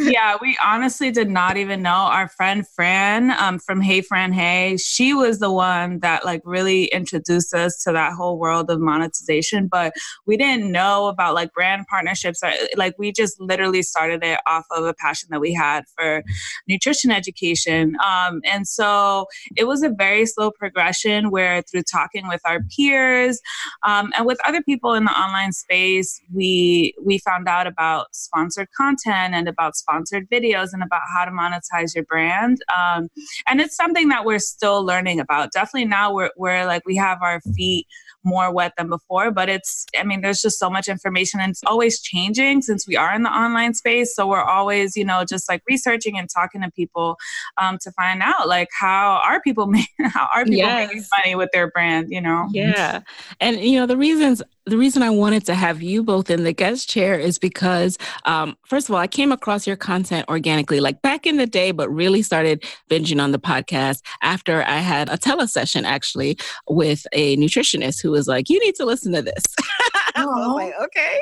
yeah, 0.00 0.38
we 0.40 0.56
honestly 0.64 1.10
did 1.10 1.28
not 1.28 1.58
even 1.58 1.82
know. 1.82 1.90
Our 1.90 2.28
friend 2.28 2.66
Fran 2.66 3.32
um, 3.32 3.58
from 3.58 3.82
Hey 3.82 4.00
Fran 4.00 4.32
Hey, 4.32 4.78
she 4.78 5.12
was 5.12 5.38
the 5.38 5.52
one 5.52 5.98
that 5.98 6.24
like 6.24 6.40
really 6.46 6.86
introduced 6.86 7.52
us 7.52 7.82
to 7.82 7.92
that 7.92 8.14
whole 8.14 8.38
world 8.38 8.70
of 8.70 8.80
monetization. 8.80 9.68
But 9.68 9.92
we 10.26 10.38
didn't 10.38 10.72
know 10.72 11.08
about 11.08 11.34
like 11.34 11.52
brand 11.52 11.86
partnerships. 11.86 12.42
Or, 12.42 12.50
like 12.76 12.94
we 12.98 13.12
just 13.12 13.38
literally 13.38 13.82
started 13.82 14.24
it 14.24 14.40
off 14.46 14.64
of 14.70 14.86
a 14.86 14.94
passion 14.94 15.28
that 15.32 15.40
we 15.42 15.52
had 15.52 15.84
for 15.98 16.22
nutrition 16.66 17.10
education. 17.10 17.94
Um, 18.02 18.40
and 18.44 18.66
so 18.66 19.26
it 19.54 19.64
was 19.64 19.82
a 19.82 19.90
very 19.90 20.24
slow 20.24 20.50
progression 20.50 21.25
where 21.30 21.62
through 21.62 21.82
talking 21.82 22.28
with 22.28 22.40
our 22.44 22.60
peers 22.76 23.40
um, 23.84 24.12
and 24.16 24.26
with 24.26 24.38
other 24.46 24.62
people 24.62 24.94
in 24.94 25.04
the 25.04 25.12
online 25.12 25.52
space, 25.52 26.20
we 26.32 26.94
we 27.02 27.18
found 27.18 27.48
out 27.48 27.66
about 27.66 28.14
sponsored 28.14 28.68
content 28.76 29.34
and 29.34 29.48
about 29.48 29.76
sponsored 29.76 30.28
videos 30.28 30.70
and 30.72 30.82
about 30.82 31.02
how 31.12 31.24
to 31.24 31.30
monetize 31.30 31.94
your 31.94 32.04
brand. 32.04 32.58
Um, 32.76 33.08
and 33.46 33.60
it's 33.60 33.76
something 33.76 34.08
that 34.08 34.24
we're 34.24 34.38
still 34.38 34.84
learning 34.84 35.20
about. 35.20 35.52
Definitely 35.52 35.86
now 35.86 36.12
we're 36.12 36.30
we're 36.36 36.66
like 36.66 36.82
we 36.86 36.96
have 36.96 37.22
our 37.22 37.40
feet 37.54 37.86
more 38.26 38.52
wet 38.52 38.72
than 38.76 38.88
before, 38.88 39.30
but 39.30 39.48
it's 39.48 39.86
I 39.98 40.02
mean 40.02 40.20
there's 40.20 40.42
just 40.42 40.58
so 40.58 40.68
much 40.68 40.88
information 40.88 41.40
and 41.40 41.50
it's 41.50 41.62
always 41.64 42.00
changing 42.00 42.62
since 42.62 42.86
we 42.86 42.96
are 42.96 43.14
in 43.14 43.22
the 43.22 43.30
online 43.30 43.72
space. 43.72 44.14
So 44.14 44.26
we're 44.26 44.42
always 44.42 44.96
you 44.96 45.04
know 45.04 45.24
just 45.24 45.48
like 45.48 45.62
researching 45.68 46.18
and 46.18 46.28
talking 46.28 46.60
to 46.62 46.70
people 46.72 47.16
um, 47.56 47.78
to 47.82 47.92
find 47.92 48.22
out 48.22 48.48
like 48.48 48.68
how 48.78 49.22
are 49.24 49.40
people 49.40 49.66
make, 49.76 49.88
how 50.02 50.28
are 50.34 50.44
people 50.44 50.68
making 50.68 51.04
money 51.16 51.34
with 51.36 51.50
their 51.52 51.70
brand. 51.70 52.08
You 52.10 52.20
know. 52.20 52.48
Yeah. 52.50 53.00
And 53.40 53.60
you 53.60 53.78
know, 53.78 53.86
the 53.86 53.96
reasons 53.96 54.42
the 54.66 54.76
reason 54.76 55.02
I 55.02 55.10
wanted 55.10 55.46
to 55.46 55.54
have 55.54 55.80
you 55.80 56.02
both 56.02 56.28
in 56.28 56.42
the 56.42 56.52
guest 56.52 56.88
chair 56.88 57.18
is 57.18 57.38
because 57.38 57.98
um, 58.24 58.56
first 58.64 58.88
of 58.88 58.94
all, 58.94 59.00
I 59.00 59.06
came 59.06 59.30
across 59.30 59.66
your 59.66 59.76
content 59.76 60.28
organically, 60.28 60.80
like 60.80 61.00
back 61.02 61.24
in 61.24 61.36
the 61.36 61.46
day, 61.46 61.70
but 61.70 61.88
really 61.88 62.20
started 62.22 62.64
binging 62.90 63.22
on 63.22 63.30
the 63.30 63.38
podcast 63.38 64.02
after 64.22 64.64
I 64.64 64.78
had 64.78 65.08
a 65.08 65.16
tele 65.16 65.46
session 65.46 65.84
actually 65.84 66.36
with 66.68 67.06
a 67.12 67.36
nutritionist 67.36 68.02
who 68.02 68.10
was 68.10 68.26
like, 68.26 68.48
You 68.48 68.58
need 68.60 68.74
to 68.76 68.84
listen 68.84 69.12
to 69.12 69.22
this. 69.22 69.44
I 70.16 70.24
was 70.24 70.54
like, 70.54 70.72
okay. 70.82 71.20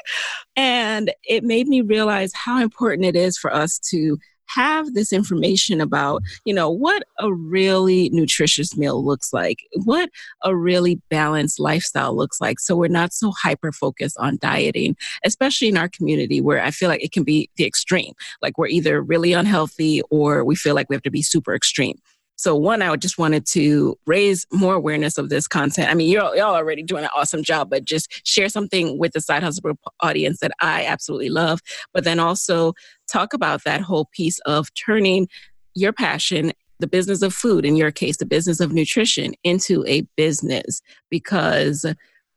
And 0.56 1.12
it 1.24 1.42
made 1.42 1.66
me 1.66 1.80
realize 1.80 2.32
how 2.32 2.62
important 2.62 3.04
it 3.04 3.16
is 3.16 3.36
for 3.36 3.52
us 3.52 3.78
to 3.90 4.18
have 4.46 4.94
this 4.94 5.12
information 5.12 5.80
about, 5.80 6.22
you 6.44 6.54
know, 6.54 6.70
what 6.70 7.02
a 7.18 7.32
really 7.32 8.10
nutritious 8.10 8.76
meal 8.76 9.04
looks 9.04 9.32
like, 9.32 9.58
what 9.84 10.10
a 10.42 10.54
really 10.54 11.00
balanced 11.10 11.58
lifestyle 11.60 12.16
looks 12.16 12.40
like. 12.40 12.60
So 12.60 12.76
we're 12.76 12.88
not 12.88 13.12
so 13.12 13.32
hyper 13.32 13.72
focused 13.72 14.16
on 14.18 14.38
dieting, 14.40 14.96
especially 15.24 15.68
in 15.68 15.76
our 15.76 15.88
community 15.88 16.40
where 16.40 16.62
I 16.62 16.70
feel 16.70 16.88
like 16.88 17.02
it 17.02 17.12
can 17.12 17.24
be 17.24 17.50
the 17.56 17.64
extreme. 17.64 18.12
Like 18.42 18.58
we're 18.58 18.68
either 18.68 19.02
really 19.02 19.32
unhealthy 19.32 20.02
or 20.10 20.44
we 20.44 20.56
feel 20.56 20.74
like 20.74 20.88
we 20.88 20.96
have 20.96 21.02
to 21.02 21.10
be 21.10 21.22
super 21.22 21.54
extreme. 21.54 21.98
So 22.36 22.56
one, 22.56 22.82
I 22.82 22.94
just 22.96 23.16
wanted 23.16 23.46
to 23.52 23.96
raise 24.06 24.46
more 24.52 24.74
awareness 24.74 25.18
of 25.18 25.28
this 25.28 25.46
content. 25.46 25.88
I 25.90 25.94
mean, 25.94 26.10
you're 26.10 26.34
y'all 26.36 26.54
already 26.54 26.82
doing 26.82 27.04
an 27.04 27.10
awesome 27.16 27.44
job, 27.44 27.70
but 27.70 27.84
just 27.84 28.26
share 28.26 28.48
something 28.48 28.98
with 28.98 29.12
the 29.12 29.20
side 29.20 29.42
hustle 29.42 29.78
audience 30.00 30.40
that 30.40 30.50
I 30.60 30.84
absolutely 30.84 31.30
love. 31.30 31.60
But 31.92 32.02
then 32.04 32.18
also 32.18 32.72
talk 33.06 33.32
about 33.34 33.64
that 33.64 33.80
whole 33.80 34.06
piece 34.12 34.38
of 34.40 34.72
turning 34.74 35.28
your 35.74 35.92
passion, 35.92 36.52
the 36.78 36.86
business 36.86 37.22
of 37.22 37.34
food, 37.34 37.64
in 37.64 37.76
your 37.76 37.90
case, 37.90 38.16
the 38.16 38.26
business 38.26 38.60
of 38.60 38.72
nutrition, 38.72 39.34
into 39.44 39.84
a 39.86 40.02
business. 40.16 40.80
Because 41.10 41.84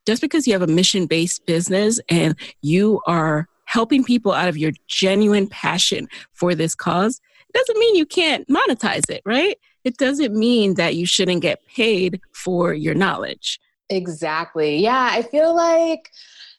just 0.06 0.22
because 0.22 0.48
you 0.48 0.54
have 0.54 0.62
a 0.62 0.68
mission 0.68 1.06
based 1.06 1.46
business 1.46 2.00
and 2.10 2.36
you 2.62 3.02
are 3.08 3.48
helping 3.66 4.04
people 4.04 4.32
out 4.32 4.48
of 4.48 4.58
your 4.58 4.72
genuine 4.88 5.48
passion 5.48 6.08
for 6.34 6.56
this 6.56 6.74
cause, 6.74 7.20
doesn't 7.54 7.80
mean 7.80 7.96
you 7.96 8.06
can't 8.06 8.48
monetize 8.48 9.10
it, 9.10 9.22
right? 9.26 9.58
It 9.84 9.98
doesn't 9.98 10.34
mean 10.36 10.76
that 10.76 10.96
you 10.96 11.06
shouldn't 11.06 11.42
get 11.42 11.66
paid 11.68 12.22
for 12.34 12.74
your 12.74 12.94
knowledge. 12.94 13.60
Exactly. 13.90 14.78
Yeah, 14.78 15.10
I 15.12 15.22
feel 15.22 15.56
like 15.56 16.12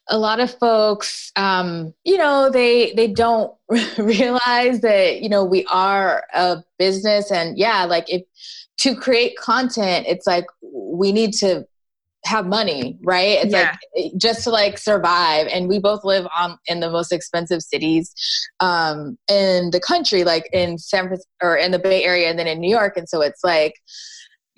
a 0.08 0.18
lot 0.18 0.40
of 0.40 0.50
folks, 0.58 1.32
um, 1.36 1.94
you 2.04 2.16
know, 2.16 2.50
they 2.50 2.92
they 2.94 3.08
don't 3.08 3.52
realize 3.98 4.80
that 4.80 5.20
you 5.22 5.28
know 5.28 5.44
we 5.44 5.64
are 5.66 6.24
a 6.34 6.62
business, 6.78 7.30
and 7.30 7.58
yeah, 7.58 7.84
like 7.84 8.10
if 8.12 8.22
to 8.78 8.94
create 8.94 9.36
content, 9.36 10.06
it's 10.08 10.26
like 10.26 10.46
we 10.62 11.12
need 11.12 11.32
to 11.34 11.66
have 12.24 12.46
money, 12.46 12.98
right? 13.02 13.38
It's 13.44 13.52
Yeah. 13.52 13.76
like 13.94 14.12
just 14.18 14.44
to 14.44 14.50
like 14.50 14.78
survive. 14.78 15.46
And 15.48 15.68
we 15.68 15.78
both 15.78 16.04
live 16.04 16.26
on 16.36 16.58
in 16.66 16.80
the 16.80 16.90
most 16.90 17.12
expensive 17.12 17.62
cities 17.62 18.14
um, 18.60 19.18
in 19.28 19.70
the 19.70 19.80
country, 19.80 20.24
like 20.24 20.48
in 20.52 20.78
San 20.78 21.04
Francisco 21.06 21.30
or 21.42 21.56
in 21.56 21.70
the 21.70 21.78
Bay 21.78 22.04
Area, 22.04 22.28
and 22.28 22.38
then 22.38 22.46
in 22.48 22.60
New 22.60 22.70
York. 22.70 22.96
And 22.96 23.08
so 23.08 23.22
it's 23.22 23.44
like 23.44 23.74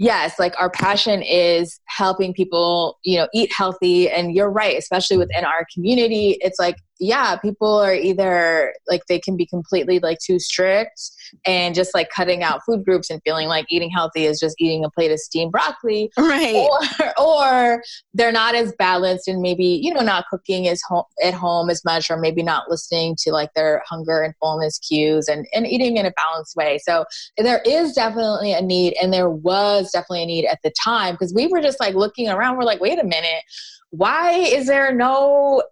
yes, 0.01 0.39
like 0.39 0.55
our 0.59 0.71
passion 0.71 1.21
is 1.21 1.79
helping 1.85 2.33
people, 2.33 2.99
you 3.05 3.19
know, 3.19 3.29
eat 3.35 3.53
healthy. 3.53 4.09
And 4.09 4.35
you're 4.35 4.51
right, 4.51 4.77
especially 4.77 5.19
within 5.19 5.45
our 5.45 5.67
community, 5.73 6.39
it's 6.41 6.59
like, 6.59 6.77
yeah, 6.99 7.37
people 7.37 7.75
are 7.79 7.95
either 7.95 8.75
like 8.89 9.03
they 9.09 9.19
can 9.21 9.37
be 9.37 9.45
completely 9.45 9.99
like 9.99 10.19
too 10.19 10.39
strict 10.39 11.11
and 11.47 11.75
just 11.75 11.95
like 11.95 12.09
cutting 12.11 12.43
out 12.43 12.65
food 12.65 12.85
groups 12.85 13.11
and 13.11 13.21
feeling 13.25 13.49
like 13.49 13.67
eating 13.71 13.91
healthy 13.91 14.27
is 14.27 14.39
just 14.39 14.57
eating 14.59 14.85
a 14.85 14.91
plate 14.91 15.11
of 15.11 15.19
steamed 15.19 15.53
broccoli. 15.53 16.11
Right. 16.19 16.55
Or, 16.55 17.13
or 17.19 17.83
they're 18.15 18.33
not 18.33 18.55
as 18.55 18.73
balanced 18.79 19.29
and 19.29 19.41
maybe, 19.41 19.65
you 19.65 19.93
know, 19.93 20.01
not 20.01 20.27
cooking 20.31 20.69
as 20.69 20.81
home, 20.83 21.05
at 21.23 21.35
home 21.35 21.71
as 21.71 21.85
much 21.85 22.11
or 22.11 22.17
maybe 22.17 22.43
not 22.43 22.69
listening 22.69 23.17
to 23.21 23.33
like 23.33 23.53
their 23.55 23.83
hunger 23.89 24.23
and 24.23 24.35
fullness 24.41 24.79
cues 24.79 25.29
and, 25.29 25.47
and 25.55 25.67
eating 25.67 25.97
in 25.97 26.07
a 26.07 26.13
balanced 26.13 26.57
way. 26.57 26.79
So 26.79 27.05
there 27.39 27.61
is 27.65 27.93
definitely 27.93 28.53
a 28.53 28.63
need 28.63 28.95
and 29.01 29.13
there 29.13 29.31
was 29.31 29.91
definitely 29.91 30.23
a 30.23 30.27
need 30.27 30.47
at 30.47 30.59
the 30.63 30.73
time 30.83 31.15
because 31.15 31.35
we 31.35 31.47
were 31.47 31.61
just 31.61 31.81
like 31.81 31.95
looking 31.95 32.29
around. 32.29 32.57
We're 32.57 32.65
like, 32.65 32.81
wait 32.81 32.99
a 32.99 33.05
minute, 33.05 33.43
why 33.91 34.33
is 34.33 34.67
there 34.67 34.95
no, 34.95 35.63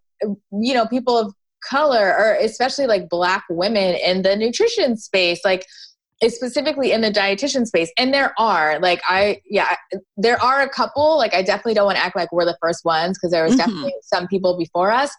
you 0.53 0.75
know, 0.75 0.87
people 0.87 1.16
of 1.16 1.35
color 1.68 2.14
or 2.16 2.35
especially 2.40 2.87
like 2.87 3.09
black 3.09 3.44
women 3.50 3.94
in 3.94 4.22
the 4.22 4.37
nutrition 4.37 4.96
space? 4.96 5.40
Like, 5.44 5.66
specifically 6.26 6.90
in 6.90 7.00
the 7.00 7.11
dietitian 7.12 7.64
space 7.64 7.92
and 7.96 8.12
there 8.12 8.35
are 8.40 8.81
like 8.81 9.00
i 9.09 9.40
yeah 9.48 9.76
there 10.16 10.40
are 10.42 10.62
a 10.62 10.68
couple 10.68 11.16
like 11.16 11.33
i 11.33 11.42
definitely 11.42 11.74
don't 11.74 11.87
want 11.87 11.96
to 11.96 12.02
act 12.02 12.16
like 12.16 12.33
we're 12.33 12.44
the 12.44 12.59
first 12.61 12.85
ones 12.85 13.16
because 13.16 13.31
there 13.31 13.44
was 13.44 13.52
mm-hmm. 13.52 13.59
definitely 13.59 13.94
some 14.02 14.26
people 14.26 14.59
before 14.59 14.90
us 14.90 15.14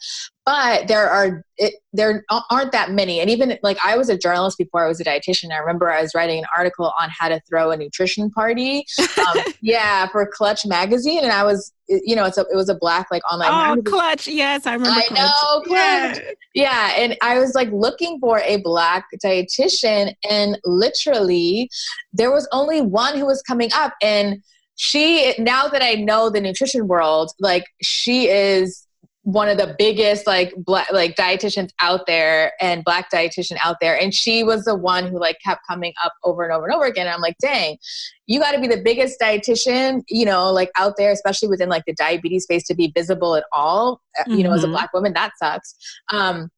but 0.49 0.87
there 0.87 1.07
are 1.07 1.43
it, 1.57 1.75
there 1.93 2.25
aren't 2.49 2.71
that 2.71 2.89
many 2.91 3.19
and 3.19 3.29
even 3.29 3.55
like 3.61 3.77
i 3.85 3.95
was 3.95 4.09
a 4.09 4.17
journalist 4.17 4.57
before 4.57 4.83
i 4.83 4.87
was 4.87 4.99
a 4.99 5.03
dietitian 5.03 5.51
i 5.51 5.59
remember 5.59 5.91
i 5.91 6.01
was 6.01 6.15
writing 6.15 6.39
an 6.39 6.45
article 6.57 6.91
on 6.99 7.07
how 7.11 7.29
to 7.29 7.39
throw 7.47 7.69
a 7.69 7.77
nutrition 7.77 8.31
party 8.31 8.83
um, 9.27 9.43
yeah 9.61 10.07
for 10.07 10.25
clutch 10.25 10.65
magazine 10.65 11.19
and 11.19 11.31
i 11.31 11.43
was 11.43 11.71
you 11.87 12.15
know 12.15 12.25
it's 12.25 12.39
a, 12.39 12.45
it 12.51 12.55
was 12.55 12.67
a 12.67 12.73
black 12.73 13.05
like 13.11 13.21
online 13.31 13.49
oh 13.49 13.75
magazine. 13.75 13.83
clutch 13.83 14.27
yes 14.27 14.65
i 14.65 14.73
remember 14.73 14.97
i 14.97 15.05
clutch. 15.05 15.19
know 15.19 15.61
clutch. 15.65 16.19
Yeah. 16.55 16.93
yeah 16.93 16.93
and 16.97 17.15
i 17.21 17.37
was 17.37 17.53
like 17.53 17.69
looking 17.71 18.19
for 18.19 18.39
a 18.39 18.57
black 18.57 19.05
dietitian 19.23 20.15
and 20.27 20.57
literally 20.65 21.69
there 22.11 22.31
was 22.31 22.47
only 22.51 22.81
one 22.81 23.19
who 23.19 23.27
was 23.27 23.43
coming 23.43 23.69
up 23.73 23.93
and 24.01 24.41
she 24.77 25.35
now 25.37 25.67
that 25.67 25.83
i 25.83 25.93
know 25.93 26.31
the 26.31 26.41
nutrition 26.41 26.87
world 26.87 27.33
like 27.39 27.65
she 27.83 28.29
is 28.29 28.87
one 29.31 29.47
of 29.47 29.59
the 29.59 29.75
biggest 29.77 30.25
like 30.25 30.51
black 30.57 30.91
like 30.91 31.15
dietitians 31.15 31.69
out 31.79 32.07
there 32.07 32.53
and 32.59 32.83
black 32.83 33.11
dietitian 33.11 33.57
out 33.63 33.75
there 33.79 33.95
and 33.99 34.11
she 34.11 34.43
was 34.43 34.65
the 34.65 34.75
one 34.75 35.05
who 35.05 35.19
like 35.19 35.37
kept 35.43 35.61
coming 35.67 35.93
up 36.03 36.13
over 36.23 36.43
and 36.43 36.51
over 36.51 36.65
and 36.65 36.73
over 36.73 36.85
again 36.85 37.05
and 37.05 37.13
i'm 37.13 37.21
like 37.21 37.37
dang 37.39 37.77
you 38.25 38.39
got 38.39 38.53
to 38.53 38.59
be 38.59 38.67
the 38.67 38.81
biggest 38.81 39.19
dietitian 39.19 40.01
you 40.07 40.25
know 40.25 40.51
like 40.51 40.71
out 40.77 40.95
there 40.97 41.11
especially 41.11 41.47
within 41.47 41.69
like 41.69 41.83
the 41.85 41.93
diabetes 41.93 42.43
space 42.43 42.65
to 42.65 42.73
be 42.73 42.91
visible 42.95 43.35
at 43.35 43.43
all 43.51 44.01
mm-hmm. 44.19 44.31
you 44.31 44.43
know 44.43 44.51
as 44.51 44.63
a 44.63 44.65
mm-hmm. 44.65 44.73
black 44.73 44.91
woman 44.93 45.13
that 45.13 45.31
sucks 45.37 45.75
um 46.11 46.49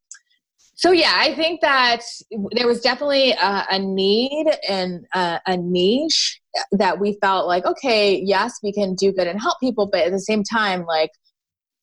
so 0.74 0.92
yeah 0.92 1.12
i 1.16 1.34
think 1.34 1.60
that 1.60 2.00
there 2.52 2.66
was 2.66 2.80
definitely 2.80 3.32
a, 3.32 3.66
a 3.70 3.78
need 3.78 4.46
and 4.66 5.04
a, 5.14 5.38
a 5.46 5.58
niche 5.58 6.40
that 6.70 6.98
we 6.98 7.18
felt 7.20 7.46
like 7.46 7.66
okay 7.66 8.18
yes 8.18 8.60
we 8.62 8.72
can 8.72 8.94
do 8.94 9.12
good 9.12 9.26
and 9.26 9.42
help 9.42 9.60
people 9.60 9.86
but 9.86 10.00
at 10.00 10.10
the 10.10 10.18
same 10.18 10.42
time 10.42 10.86
like 10.86 11.10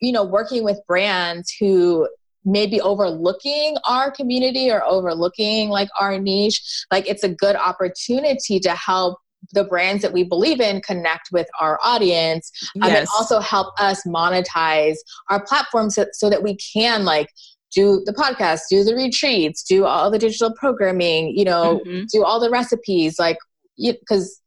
you 0.02 0.12
know, 0.12 0.24
working 0.24 0.64
with 0.64 0.80
brands 0.88 1.54
who 1.60 2.08
maybe 2.46 2.80
overlooking 2.82 3.76
our 3.86 4.12
community 4.12 4.72
or 4.72 4.84
overlooking 4.86 5.70
like 5.70 5.90
our 6.00 6.18
niche, 6.18 6.86
like 6.92 7.08
it's 7.08 7.24
a 7.24 7.30
good 7.30 7.56
opportunity 7.56 8.60
to 8.60 8.72
help 8.72 9.20
the 9.54 9.64
brands 9.64 10.02
that 10.02 10.14
we 10.14 10.24
believe 10.24 10.60
in 10.60 10.82
connect 10.82 11.30
with 11.32 11.48
our 11.60 11.80
audience 11.82 12.52
um, 12.82 12.90
yes. 12.90 13.00
and 13.00 13.08
also 13.16 13.40
help 13.40 13.74
us 13.80 14.06
monetize 14.06 14.98
our 15.30 15.44
platforms 15.46 15.96
so, 15.96 16.06
so 16.12 16.30
that 16.30 16.44
we 16.44 16.56
can 16.56 17.06
like 17.06 17.30
do 17.74 18.02
the 18.06 18.14
podcast, 18.14 18.62
do 18.70 18.84
the 18.84 18.96
retreats, 18.96 19.64
do 19.64 19.86
all 19.86 20.10
the 20.12 20.20
digital 20.20 20.54
programming, 20.54 21.36
you 21.38 21.46
know, 21.46 21.82
mm-hmm. 21.86 22.06
do 22.12 22.24
all 22.24 22.40
the 22.40 22.50
recipes, 22.50 23.20
like, 23.20 23.38
because 23.78 24.42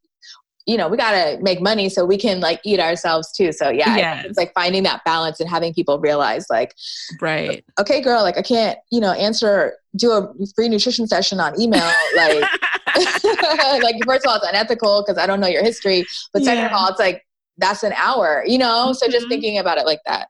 you 0.66 0.76
know, 0.76 0.88
we 0.88 0.96
got 0.96 1.12
to 1.12 1.38
make 1.42 1.60
money 1.60 1.88
so 1.88 2.04
we 2.04 2.16
can 2.16 2.40
like 2.40 2.60
eat 2.64 2.80
ourselves 2.80 3.32
too. 3.32 3.52
So 3.52 3.70
yeah, 3.70 3.96
yes. 3.96 4.24
it's 4.26 4.38
like 4.38 4.52
finding 4.54 4.82
that 4.84 5.04
balance 5.04 5.40
and 5.40 5.48
having 5.48 5.74
people 5.74 5.98
realize 5.98 6.46
like, 6.48 6.74
right. 7.20 7.64
Okay, 7.80 8.00
girl, 8.00 8.22
like 8.22 8.38
I 8.38 8.42
can't, 8.42 8.78
you 8.90 9.00
know, 9.00 9.12
answer, 9.12 9.74
do 9.96 10.12
a 10.12 10.32
free 10.54 10.68
nutrition 10.68 11.06
session 11.06 11.40
on 11.40 11.60
email. 11.60 11.90
Like, 12.16 12.42
like 13.82 13.96
first 14.04 14.24
of 14.24 14.30
all, 14.30 14.36
it's 14.36 14.46
unethical 14.46 15.04
because 15.04 15.18
I 15.20 15.26
don't 15.26 15.40
know 15.40 15.48
your 15.48 15.64
history. 15.64 16.04
But 16.32 16.44
second 16.44 16.64
yeah. 16.64 16.66
of 16.66 16.72
all, 16.72 16.88
it's 16.88 17.00
like, 17.00 17.26
that's 17.58 17.82
an 17.82 17.92
hour, 17.94 18.44
you 18.46 18.58
know? 18.58 18.86
Mm-hmm. 18.86 18.92
So 18.94 19.06
just 19.06 19.24
mm-hmm. 19.24 19.28
thinking 19.30 19.58
about 19.58 19.78
it 19.78 19.86
like 19.86 20.00
that. 20.06 20.28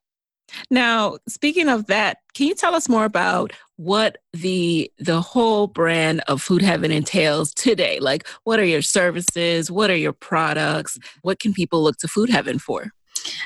Now, 0.71 1.19
speaking 1.29 1.69
of 1.69 1.87
that, 1.87 2.19
can 2.35 2.47
you 2.47 2.55
tell 2.55 2.75
us 2.75 2.89
more 2.89 3.05
about 3.05 3.53
what 3.77 4.19
the 4.33 4.91
the 4.99 5.21
whole 5.21 5.67
brand 5.67 6.23
of 6.29 6.43
Food 6.43 6.63
Heaven 6.63 6.91
entails 6.91 7.53
today? 7.55 7.99
Like 8.01 8.27
what 8.45 8.61
are 8.61 8.65
your 8.65 8.83
services? 8.83 9.71
What 9.71 9.91
are 9.91 9.97
your 9.97 10.13
products? 10.13 10.99
What 11.23 11.39
can 11.39 11.53
people 11.53 11.83
look 11.83 11.99
to 11.99 12.09
Food 12.09 12.31
Heaven 12.31 12.59
for? 12.59 12.91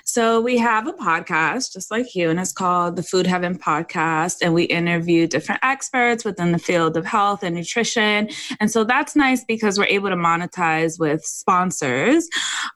So 0.04 0.40
we 0.40 0.56
have 0.58 0.86
a 0.86 0.92
podcast 0.92 1.72
just 1.72 1.90
like 1.90 2.14
you, 2.14 2.30
and 2.30 2.40
it's 2.40 2.52
called 2.52 2.96
the 2.96 3.02
Food 3.02 3.26
Heaven 3.26 3.58
Podcast. 3.58 4.38
And 4.42 4.54
we 4.54 4.64
interview 4.64 5.26
different 5.26 5.60
experts 5.62 6.24
within 6.24 6.52
the 6.52 6.58
field 6.58 6.96
of 6.96 7.04
health 7.04 7.42
and 7.42 7.54
nutrition. 7.54 8.28
And 8.60 8.70
so 8.70 8.84
that's 8.84 9.16
nice 9.16 9.44
because 9.44 9.78
we're 9.78 9.86
able 9.86 10.08
to 10.08 10.16
monetize 10.16 10.98
with 10.98 11.24
sponsors. 11.24 12.28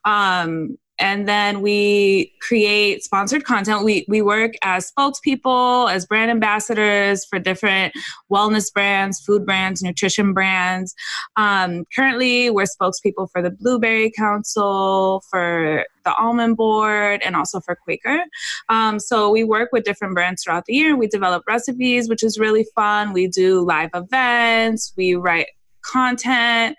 Um, 0.05 0.77
and 1.01 1.27
then 1.27 1.61
we 1.61 2.33
create 2.41 3.03
sponsored 3.03 3.43
content. 3.43 3.83
We 3.83 4.05
we 4.07 4.21
work 4.21 4.53
as 4.61 4.91
spokespeople, 4.91 5.91
as 5.91 6.05
brand 6.05 6.31
ambassadors 6.31 7.25
for 7.25 7.39
different 7.39 7.93
wellness 8.31 8.71
brands, 8.71 9.19
food 9.19 9.45
brands, 9.45 9.81
nutrition 9.81 10.33
brands. 10.33 10.93
Um, 11.35 11.85
currently, 11.95 12.49
we're 12.49 12.65
spokespeople 12.65 13.29
for 13.31 13.41
the 13.41 13.51
Blueberry 13.51 14.11
Council, 14.11 15.23
for 15.29 15.85
the 16.05 16.15
Almond 16.15 16.57
Board, 16.57 17.21
and 17.23 17.35
also 17.35 17.59
for 17.59 17.75
Quaker. 17.75 18.23
Um, 18.69 18.99
so 18.99 19.29
we 19.29 19.43
work 19.43 19.69
with 19.71 19.83
different 19.83 20.13
brands 20.13 20.43
throughout 20.43 20.65
the 20.65 20.73
year. 20.73 20.95
We 20.95 21.07
develop 21.07 21.43
recipes, 21.47 22.09
which 22.09 22.23
is 22.23 22.37
really 22.39 22.65
fun. 22.75 23.13
We 23.13 23.27
do 23.27 23.61
live 23.61 23.89
events. 23.93 24.93
We 24.95 25.15
write 25.15 25.47
content. 25.83 26.77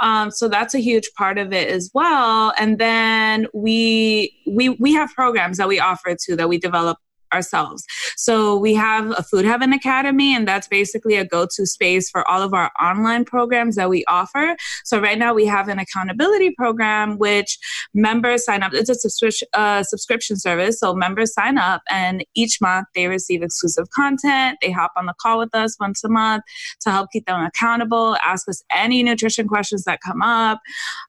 Um, 0.00 0.30
so 0.30 0.48
that's 0.48 0.74
a 0.74 0.78
huge 0.78 1.10
part 1.16 1.38
of 1.38 1.52
it 1.52 1.68
as 1.68 1.90
well. 1.94 2.52
And 2.58 2.78
then 2.78 3.46
we 3.54 4.34
we 4.46 4.70
we 4.70 4.92
have 4.94 5.10
programs 5.14 5.58
that 5.58 5.68
we 5.68 5.80
offer 5.80 6.16
too 6.20 6.36
that 6.36 6.48
we 6.48 6.58
develop 6.58 6.98
ourselves. 7.34 7.84
So 8.16 8.56
we 8.56 8.74
have 8.74 9.10
a 9.18 9.22
Food 9.22 9.44
Heaven 9.44 9.72
Academy, 9.72 10.34
and 10.34 10.46
that's 10.46 10.68
basically 10.68 11.16
a 11.16 11.24
go 11.24 11.46
to 11.54 11.66
space 11.66 12.08
for 12.08 12.26
all 12.28 12.42
of 12.42 12.54
our 12.54 12.70
online 12.80 13.24
programs 13.24 13.76
that 13.76 13.90
we 13.90 14.04
offer. 14.06 14.56
So 14.84 15.00
right 15.00 15.18
now 15.18 15.34
we 15.34 15.46
have 15.46 15.68
an 15.68 15.78
accountability 15.78 16.52
program, 16.52 17.18
which 17.18 17.58
members 17.92 18.44
sign 18.44 18.62
up. 18.62 18.72
It's 18.72 18.88
a 18.88 18.94
subscription, 18.94 19.48
uh, 19.52 19.82
subscription 19.82 20.36
service. 20.36 20.78
So 20.80 20.94
members 20.94 21.34
sign 21.34 21.58
up, 21.58 21.82
and 21.90 22.24
each 22.34 22.60
month 22.60 22.86
they 22.94 23.08
receive 23.08 23.42
exclusive 23.42 23.90
content. 23.90 24.58
They 24.62 24.70
hop 24.70 24.92
on 24.96 25.06
the 25.06 25.14
call 25.20 25.38
with 25.38 25.54
us 25.54 25.76
once 25.80 26.04
a 26.04 26.08
month 26.08 26.44
to 26.82 26.90
help 26.90 27.10
keep 27.12 27.26
them 27.26 27.42
accountable, 27.42 28.16
ask 28.22 28.48
us 28.48 28.62
any 28.70 29.02
nutrition 29.02 29.48
questions 29.48 29.84
that 29.84 30.00
come 30.00 30.22
up. 30.22 30.60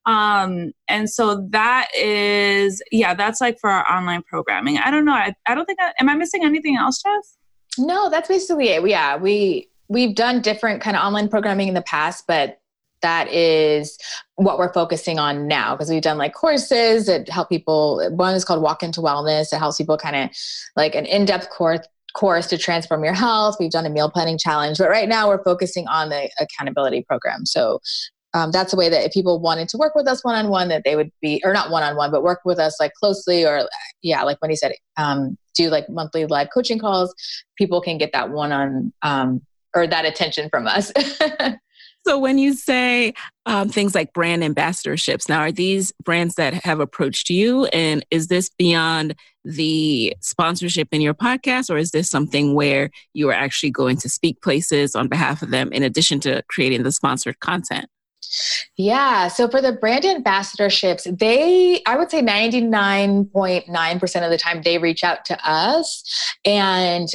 Um, 0.05 0.71
and 0.87 1.09
so 1.09 1.47
that 1.49 1.87
is, 1.95 2.81
yeah, 2.91 3.13
that's 3.13 3.41
like 3.41 3.59
for 3.59 3.69
our 3.69 3.89
online 3.91 4.23
programming. 4.23 4.77
I 4.77 4.91
don't 4.91 5.05
know. 5.05 5.13
I, 5.13 5.33
I 5.47 5.55
don't 5.55 5.65
think, 5.65 5.79
I, 5.81 5.93
am 5.99 6.09
I 6.09 6.15
missing 6.15 6.43
anything 6.43 6.77
else, 6.77 7.01
Jess? 7.01 7.37
No, 7.77 8.09
that's 8.09 8.27
basically 8.27 8.69
it. 8.69 8.87
Yeah, 8.87 9.17
we, 9.17 9.69
we've 9.87 10.15
done 10.15 10.41
different 10.41 10.81
kind 10.81 10.95
of 10.95 11.03
online 11.03 11.29
programming 11.29 11.67
in 11.67 11.73
the 11.73 11.81
past, 11.81 12.25
but 12.27 12.59
that 13.01 13.27
is 13.31 13.97
what 14.35 14.57
we're 14.57 14.73
focusing 14.73 15.19
on 15.19 15.47
now 15.47 15.75
because 15.75 15.89
we've 15.89 16.01
done 16.01 16.17
like 16.17 16.33
courses 16.33 17.05
that 17.05 17.29
help 17.29 17.49
people. 17.49 18.07
One 18.11 18.33
is 18.33 18.45
called 18.45 18.61
Walk 18.61 18.81
into 18.81 19.01
Wellness. 19.01 19.53
It 19.53 19.59
helps 19.59 19.77
people 19.77 19.97
kind 19.97 20.15
of 20.15 20.29
like 20.75 20.95
an 20.95 21.05
in 21.05 21.25
depth 21.25 21.49
course 21.49 21.85
course 22.15 22.47
to 22.47 22.57
transform 22.57 23.03
your 23.03 23.13
health. 23.13 23.57
We've 23.59 23.69
done 23.69 23.85
a 23.85 23.89
meal 23.89 24.09
planning 24.09 24.37
challenge, 24.37 24.77
but 24.79 24.89
right 24.89 25.07
now 25.07 25.27
we're 25.27 25.43
focusing 25.43 25.85
on 25.87 26.09
the 26.09 26.29
accountability 26.39 27.03
program. 27.03 27.45
So 27.45 27.81
um, 28.35 28.51
that's 28.51 28.73
a 28.73 28.75
way 28.75 28.89
that 28.89 29.05
if 29.05 29.13
people 29.13 29.39
wanted 29.39 29.69
to 29.69 29.77
work 29.77 29.95
with 29.95 30.09
us 30.09 30.21
one 30.21 30.35
on 30.35 30.49
one, 30.49 30.67
that 30.67 30.83
they 30.83 30.97
would 30.97 31.09
be, 31.21 31.41
or 31.45 31.53
not 31.53 31.71
one 31.71 31.83
on 31.83 31.95
one, 31.95 32.11
but 32.11 32.21
work 32.21 32.41
with 32.43 32.59
us 32.59 32.77
like 32.81 32.93
closely, 32.93 33.45
or 33.45 33.69
yeah, 34.01 34.23
like 34.23 34.41
when 34.41 34.51
he 34.51 34.57
said, 34.57 34.73
um, 34.97 35.37
do 35.55 35.69
like 35.69 35.89
monthly 35.89 36.25
live 36.25 36.49
coaching 36.53 36.77
calls, 36.77 37.15
people 37.57 37.79
can 37.79 37.97
get 37.97 38.11
that 38.11 38.31
one 38.31 38.51
on 38.51 38.91
um, 39.03 39.41
or 39.73 39.87
that 39.87 40.03
attention 40.03 40.49
from 40.49 40.67
us. 40.67 40.91
so 42.05 42.19
when 42.19 42.37
you 42.37 42.53
say 42.53 43.13
um, 43.45 43.69
things 43.69 43.95
like 43.95 44.11
brand 44.11 44.43
ambassadorships, 44.43 45.29
now 45.29 45.39
are 45.39 45.53
these 45.53 45.93
brands 46.03 46.35
that 46.35 46.53
have 46.65 46.81
approached 46.81 47.29
you, 47.29 47.67
and 47.67 48.05
is 48.11 48.27
this 48.27 48.49
beyond 48.49 49.15
the 49.45 50.13
sponsorship 50.19 50.89
in 50.91 50.99
your 50.99 51.13
podcast, 51.13 51.69
or 51.69 51.77
is 51.77 51.91
this 51.91 52.09
something 52.09 52.53
where 52.53 52.89
you 53.13 53.29
are 53.29 53.33
actually 53.33 53.71
going 53.71 53.95
to 53.95 54.09
speak 54.09 54.41
places 54.41 54.93
on 54.93 55.07
behalf 55.07 55.41
of 55.41 55.51
them 55.51 55.71
in 55.71 55.83
addition 55.83 56.19
to 56.19 56.43
creating 56.49 56.83
the 56.83 56.91
sponsored 56.91 57.39
content? 57.39 57.85
Yeah. 58.77 59.27
So 59.27 59.47
for 59.47 59.61
the 59.61 59.73
brand 59.73 60.03
ambassadorships, 60.03 61.17
they, 61.17 61.81
I 61.85 61.97
would 61.97 62.11
say 62.11 62.21
99.9% 62.21 64.23
of 64.23 64.31
the 64.31 64.37
time, 64.37 64.61
they 64.61 64.77
reach 64.77 65.03
out 65.03 65.25
to 65.25 65.49
us. 65.49 66.03
And 66.43 67.07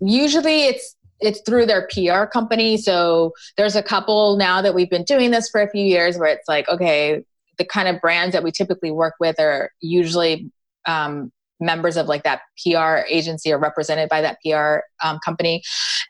usually 0.00 0.64
it's, 0.64 0.94
it's 1.20 1.40
through 1.40 1.66
their 1.66 1.88
PR 1.88 2.24
company. 2.24 2.76
So 2.76 3.32
there's 3.56 3.76
a 3.76 3.82
couple 3.82 4.36
now 4.36 4.62
that 4.62 4.74
we've 4.74 4.90
been 4.90 5.04
doing 5.04 5.30
this 5.30 5.50
for 5.50 5.60
a 5.60 5.70
few 5.70 5.84
years 5.84 6.16
where 6.16 6.28
it's 6.28 6.48
like, 6.48 6.68
okay, 6.68 7.24
the 7.56 7.64
kind 7.64 7.88
of 7.88 8.00
brands 8.00 8.34
that 8.34 8.44
we 8.44 8.52
typically 8.52 8.90
work 8.90 9.14
with 9.18 9.40
are 9.40 9.72
usually 9.80 10.50
um, 10.86 11.32
members 11.60 11.96
of 11.96 12.06
like 12.06 12.22
that 12.22 12.42
PR 12.62 13.06
agency 13.10 13.52
are 13.52 13.58
represented 13.58 14.08
by 14.08 14.20
that 14.20 14.38
PR 14.44 14.80
um, 15.06 15.18
company. 15.24 15.62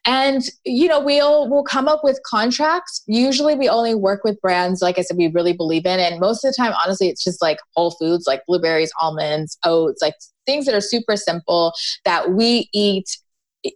And 0.05 0.43
you 0.65 0.89
know, 0.89 1.01
we'll 1.01 1.49
we'll 1.49 1.65
come 1.65 1.89
up 1.89 2.01
with 2.03 2.21
contracts. 2.25 3.03
Usually 3.07 3.55
we 3.55 3.69
only 3.69 3.95
work 3.95 4.25
with 4.25 4.41
brands 4.41 4.83
like 4.83 4.99
I 4.99 5.03
said 5.03 5.17
we 5.17 5.29
really 5.29 5.53
believe 5.53 5.87
in 5.87 6.01
and 6.01 6.21
most 6.21 6.45
of 6.45 6.53
the 6.53 6.57
time 6.57 6.73
honestly 6.83 7.09
it's 7.09 7.25
just 7.25 7.43
like 7.43 7.59
whole 7.75 7.93
foods 7.93 8.27
like 8.27 8.43
blueberries, 8.47 8.93
almonds, 9.01 9.59
oats, 9.65 10.03
like 10.03 10.15
things 10.47 10.67
that 10.67 10.75
are 10.75 10.81
super 10.81 11.17
simple 11.17 11.73
that 12.05 12.33
we 12.33 12.69
eat 12.73 13.19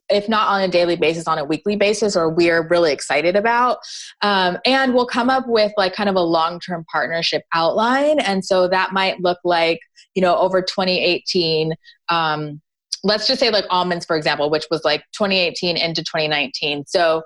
if 0.09 0.29
not 0.29 0.49
on 0.49 0.62
a 0.62 0.68
daily 0.68 0.97
basis 0.97 1.27
on 1.27 1.38
a 1.38 1.45
weekly 1.45 1.77
basis 1.77 2.16
or 2.16 2.29
we're 2.31 2.66
really 2.68 2.92
excited 2.92 3.35
about. 3.37 3.79
Um, 4.23 4.59
and 4.64 4.95
we'll 4.95 5.07
come 5.07 5.29
up 5.29 5.45
with 5.49 5.73
like 5.77 5.95
kind 5.95 6.09
of 6.09 6.14
a 6.14 6.21
long-term 6.21 6.85
partnership 6.90 7.42
outline. 7.53 8.21
And 8.21 8.45
so 8.45 8.68
that 8.68 8.92
might 8.92 9.21
look 9.21 9.38
like 9.45 9.81
you 10.14 10.23
know 10.23 10.37
over 10.37 10.62
2018 10.62 11.73
um, 12.09 12.61
let's 13.05 13.27
just 13.27 13.40
say 13.40 13.51
like 13.51 13.64
almonds 13.71 14.05
for 14.05 14.16
example 14.16 14.51
which 14.51 14.66
was 14.71 14.85
like 14.85 15.01
2018 15.12 15.77
into 15.77 16.03
2019 16.03 16.85
so 16.87 17.23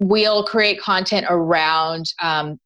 we'll 0.00 0.44
create 0.44 0.80
content 0.80 1.26
around 1.28 2.06
um, 2.22 2.58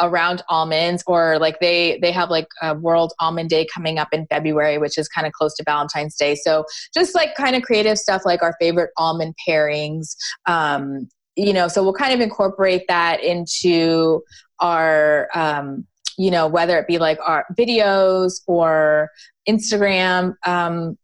around 0.00 0.42
almonds 0.48 1.02
or 1.06 1.38
like 1.38 1.58
they 1.60 1.98
they 2.02 2.12
have 2.12 2.30
like 2.30 2.48
a 2.62 2.74
world 2.74 3.12
almond 3.20 3.48
day 3.48 3.66
coming 3.72 3.98
up 3.98 4.08
in 4.12 4.26
february 4.26 4.78
which 4.78 4.98
is 4.98 5.08
kind 5.08 5.26
of 5.26 5.32
close 5.32 5.54
to 5.54 5.62
valentine's 5.64 6.16
day. 6.16 6.34
So 6.34 6.64
just 6.94 7.14
like 7.14 7.34
kind 7.34 7.56
of 7.56 7.62
creative 7.62 7.98
stuff 7.98 8.22
like 8.24 8.42
our 8.42 8.54
favorite 8.60 8.90
almond 8.96 9.34
pairings 9.48 10.16
um, 10.46 11.08
you 11.36 11.52
know 11.52 11.68
so 11.68 11.82
we'll 11.82 11.92
kind 11.92 12.12
of 12.14 12.20
incorporate 12.20 12.86
that 12.88 13.22
into 13.22 14.22
our 14.60 15.28
um, 15.34 15.86
you 16.18 16.30
know 16.30 16.46
whether 16.46 16.78
it 16.78 16.86
be 16.86 16.98
like 16.98 17.18
our 17.24 17.46
videos 17.58 18.40
or 18.46 19.10
instagram 19.48 20.34
um, 20.46 20.96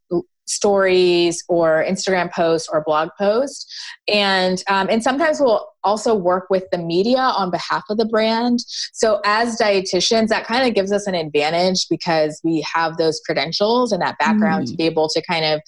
stories 0.53 1.43
or 1.49 1.85
Instagram 1.89 2.31
posts 2.33 2.69
or 2.71 2.83
blog 2.85 3.09
post. 3.19 3.73
And, 4.09 4.63
um, 4.69 4.89
and 4.91 5.03
sometimes 5.03 5.41
we'll 5.41 5.67
also 5.85 6.15
work 6.15 6.49
with 6.51 6.65
the 6.71 6.79
media 6.79 7.19
on 7.19 7.51
behalf 7.51 7.85
of 7.89 7.97
the 7.97 8.05
brand. 8.05 8.61
So 8.93 9.21
as 9.25 9.59
dietitians, 9.59 10.29
that 10.29 10.47
kind 10.47 10.67
of 10.67 10.75
gives 10.75 10.93
us 10.93 11.07
an 11.07 11.15
advantage 11.15 11.89
because 11.89 12.41
we 12.45 12.65
have 12.73 12.97
those 12.97 13.21
credentials 13.21 13.93
and 13.93 14.03
that 14.03 14.19
background 14.19 14.67
mm. 14.67 14.71
to 14.71 14.77
be 14.77 14.85
able 14.85 15.09
to 15.09 15.23
kind 15.23 15.45
of, 15.45 15.61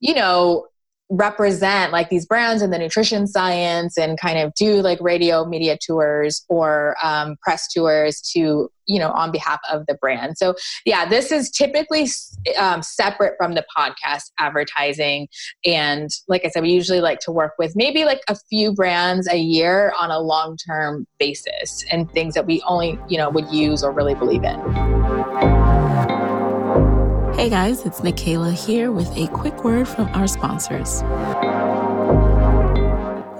you 0.00 0.14
know, 0.14 0.66
represent 1.12 1.92
like 1.92 2.08
these 2.08 2.24
brands 2.24 2.62
in 2.62 2.70
the 2.70 2.78
nutrition 2.78 3.26
science 3.26 3.98
and 3.98 4.18
kind 4.18 4.38
of 4.38 4.52
do 4.54 4.80
like 4.80 4.98
radio 5.02 5.44
media 5.44 5.76
tours 5.76 6.42
or 6.48 6.96
um, 7.02 7.36
press 7.42 7.68
tours 7.70 8.20
to 8.32 8.70
you 8.86 8.98
know 8.98 9.10
on 9.12 9.30
behalf 9.30 9.60
of 9.70 9.84
the 9.86 9.94
brand. 9.94 10.38
So 10.38 10.54
yeah 10.86 11.06
this 11.06 11.30
is 11.30 11.50
typically 11.50 12.08
um, 12.58 12.82
separate 12.82 13.34
from 13.36 13.54
the 13.54 13.64
podcast 13.76 14.30
advertising. 14.38 15.28
And 15.66 16.08
like 16.28 16.46
i 16.46 16.48
said 16.48 16.62
we 16.62 16.70
usually 16.70 17.00
like 17.00 17.20
to 17.20 17.30
work 17.30 17.52
with 17.58 17.76
maybe 17.76 18.04
like 18.04 18.20
a 18.28 18.36
few 18.48 18.72
brands 18.72 19.28
a 19.28 19.36
year 19.36 19.92
on 19.98 20.10
a 20.10 20.18
long 20.18 20.56
term 20.56 21.06
basis 21.18 21.84
and 21.90 22.10
things 22.12 22.32
that 22.34 22.46
we 22.46 22.62
only 22.62 22.98
you 23.08 23.18
know 23.18 23.28
would 23.28 23.50
use 23.52 23.84
or 23.84 23.92
really 23.92 24.14
believe 24.14 24.44
in 24.44 25.01
Hey 27.42 27.50
guys, 27.50 27.84
it's 27.84 28.00
Nicaila 28.02 28.52
here 28.52 28.92
with 28.92 29.10
a 29.16 29.26
quick 29.26 29.64
word 29.64 29.88
from 29.88 30.06
our 30.14 30.28
sponsors. 30.28 31.02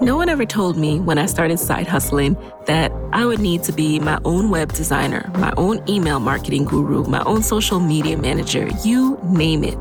No 0.03 0.17
one 0.17 0.27
ever 0.27 0.45
told 0.45 0.75
me 0.75 0.99
when 0.99 1.17
I 1.17 1.25
started 1.25 1.57
side 1.57 1.87
hustling 1.87 2.35
that 2.65 2.91
I 3.13 3.25
would 3.25 3.39
need 3.39 3.63
to 3.63 3.71
be 3.71 4.01
my 4.01 4.19
own 4.25 4.49
web 4.49 4.73
designer, 4.73 5.31
my 5.35 5.53
own 5.55 5.81
email 5.87 6.19
marketing 6.19 6.65
guru, 6.65 7.05
my 7.05 7.23
own 7.23 7.43
social 7.43 7.79
media 7.79 8.17
manager, 8.17 8.67
you 8.83 9.17
name 9.23 9.63
it. 9.63 9.77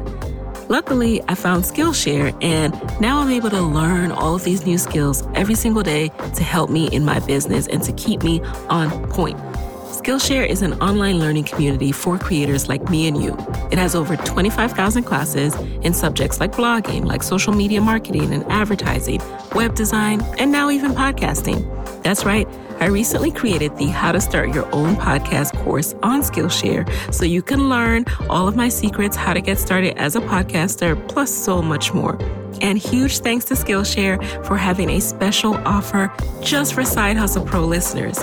Luckily, 0.68 1.20
I 1.26 1.34
found 1.34 1.64
Skillshare 1.64 2.32
and 2.40 2.72
now 3.00 3.18
I'm 3.18 3.30
able 3.30 3.50
to 3.50 3.60
learn 3.60 4.12
all 4.12 4.36
of 4.36 4.44
these 4.44 4.64
new 4.64 4.78
skills 4.78 5.26
every 5.34 5.56
single 5.56 5.82
day 5.82 6.10
to 6.36 6.44
help 6.44 6.70
me 6.70 6.86
in 6.90 7.04
my 7.04 7.18
business 7.18 7.66
and 7.66 7.82
to 7.82 7.92
keep 7.94 8.22
me 8.22 8.40
on 8.70 8.88
point. 9.10 9.36
Skillshare 9.92 10.48
is 10.48 10.62
an 10.62 10.72
online 10.80 11.18
learning 11.18 11.44
community 11.44 11.92
for 11.92 12.16
creators 12.18 12.66
like 12.66 12.88
me 12.88 13.06
and 13.06 13.22
you. 13.22 13.36
It 13.70 13.76
has 13.76 13.94
over 13.94 14.16
25,000 14.16 15.02
classes 15.02 15.54
in 15.82 15.92
subjects 15.92 16.40
like 16.40 16.52
blogging, 16.52 17.04
like 17.04 17.22
social 17.22 17.52
media 17.52 17.82
marketing 17.82 18.32
and 18.32 18.42
advertising, 18.50 19.20
web 19.54 19.74
design, 19.74 20.22
and 20.38 20.50
now 20.50 20.70
even 20.70 20.92
podcasting. 20.92 21.62
That's 22.02 22.24
right. 22.24 22.48
I 22.80 22.86
recently 22.86 23.30
created 23.30 23.76
the 23.76 23.88
How 23.88 24.12
to 24.12 24.20
Start 24.22 24.54
Your 24.54 24.64
Own 24.74 24.96
Podcast 24.96 25.62
course 25.62 25.94
on 26.02 26.22
Skillshare 26.22 26.88
so 27.12 27.26
you 27.26 27.42
can 27.42 27.68
learn 27.68 28.06
all 28.30 28.48
of 28.48 28.56
my 28.56 28.70
secrets, 28.70 29.14
how 29.14 29.34
to 29.34 29.42
get 29.42 29.58
started 29.58 29.98
as 29.98 30.16
a 30.16 30.20
podcaster, 30.20 30.96
plus 31.06 31.30
so 31.30 31.60
much 31.60 31.92
more. 31.92 32.18
And 32.62 32.78
huge 32.78 33.18
thanks 33.18 33.44
to 33.46 33.54
Skillshare 33.54 34.46
for 34.46 34.56
having 34.56 34.90
a 34.90 35.00
special 35.00 35.54
offer 35.66 36.12
just 36.40 36.74
for 36.74 36.84
Side 36.84 37.16
Hustle 37.16 37.44
Pro 37.44 37.64
listeners. 37.64 38.18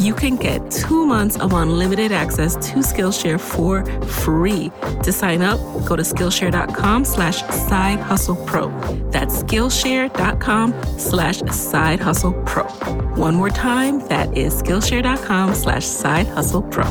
You 0.00 0.14
can 0.14 0.34
get 0.36 0.70
two 0.70 1.06
months 1.06 1.38
of 1.38 1.52
unlimited 1.52 2.10
access 2.10 2.54
to 2.56 2.80
Skillshare 2.80 3.40
for 3.40 3.84
free. 4.04 4.72
To 5.04 5.12
sign 5.12 5.42
up, 5.42 5.60
go 5.86 5.94
to 5.94 6.02
Skillshare.com 6.02 7.04
slash 7.04 7.42
Side 7.44 8.00
Hustle 8.00 8.36
Pro. 8.46 8.68
That's 9.10 9.42
Skillshare.com 9.44 10.98
slash 10.98 11.38
Side 11.52 12.00
Hustle 12.00 12.32
Pro. 12.44 12.64
One 13.14 13.36
more 13.36 13.50
time, 13.50 14.00
that 14.08 14.36
is 14.36 14.60
Skillshare.com 14.60 15.54
slash 15.54 15.86
Side 15.86 16.26
Hustle 16.26 16.62
Pro. 16.62 16.84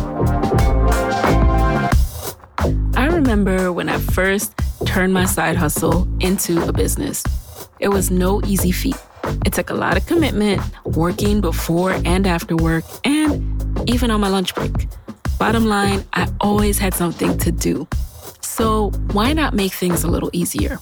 I 2.96 3.08
remember 3.08 3.74
when 3.74 3.90
I 3.90 3.98
first 3.98 4.54
turn 4.86 5.12
my 5.12 5.26
side 5.26 5.56
hustle 5.56 6.08
into 6.20 6.68
a 6.68 6.74
business. 6.74 7.24
It 7.80 7.90
was 7.90 8.12
no 8.12 8.42
easy 8.44 8.72
feat. 8.72 8.98
It 9.46 9.54
took 9.54 9.70
a 9.70 9.74
lot 9.74 9.98
of 9.98 10.06
commitment, 10.06 10.62
working 10.86 11.42
before 11.42 11.92
and 12.06 12.28
after 12.28 12.56
work, 12.56 12.84
and 13.04 13.90
even 13.90 14.12
on 14.12 14.22
my 14.22 14.30
lunch 14.30 14.54
break. 14.56 14.88
Bottom 15.40 15.66
line, 15.66 16.06
I 16.14 16.28
always 16.42 16.78
had 16.78 16.94
something 16.94 17.38
to 17.40 17.52
do. 17.52 17.88
So, 18.42 18.92
why 19.14 19.34
not 19.34 19.54
make 19.54 19.74
things 19.74 20.04
a 20.04 20.08
little 20.08 20.30
easier? 20.32 20.78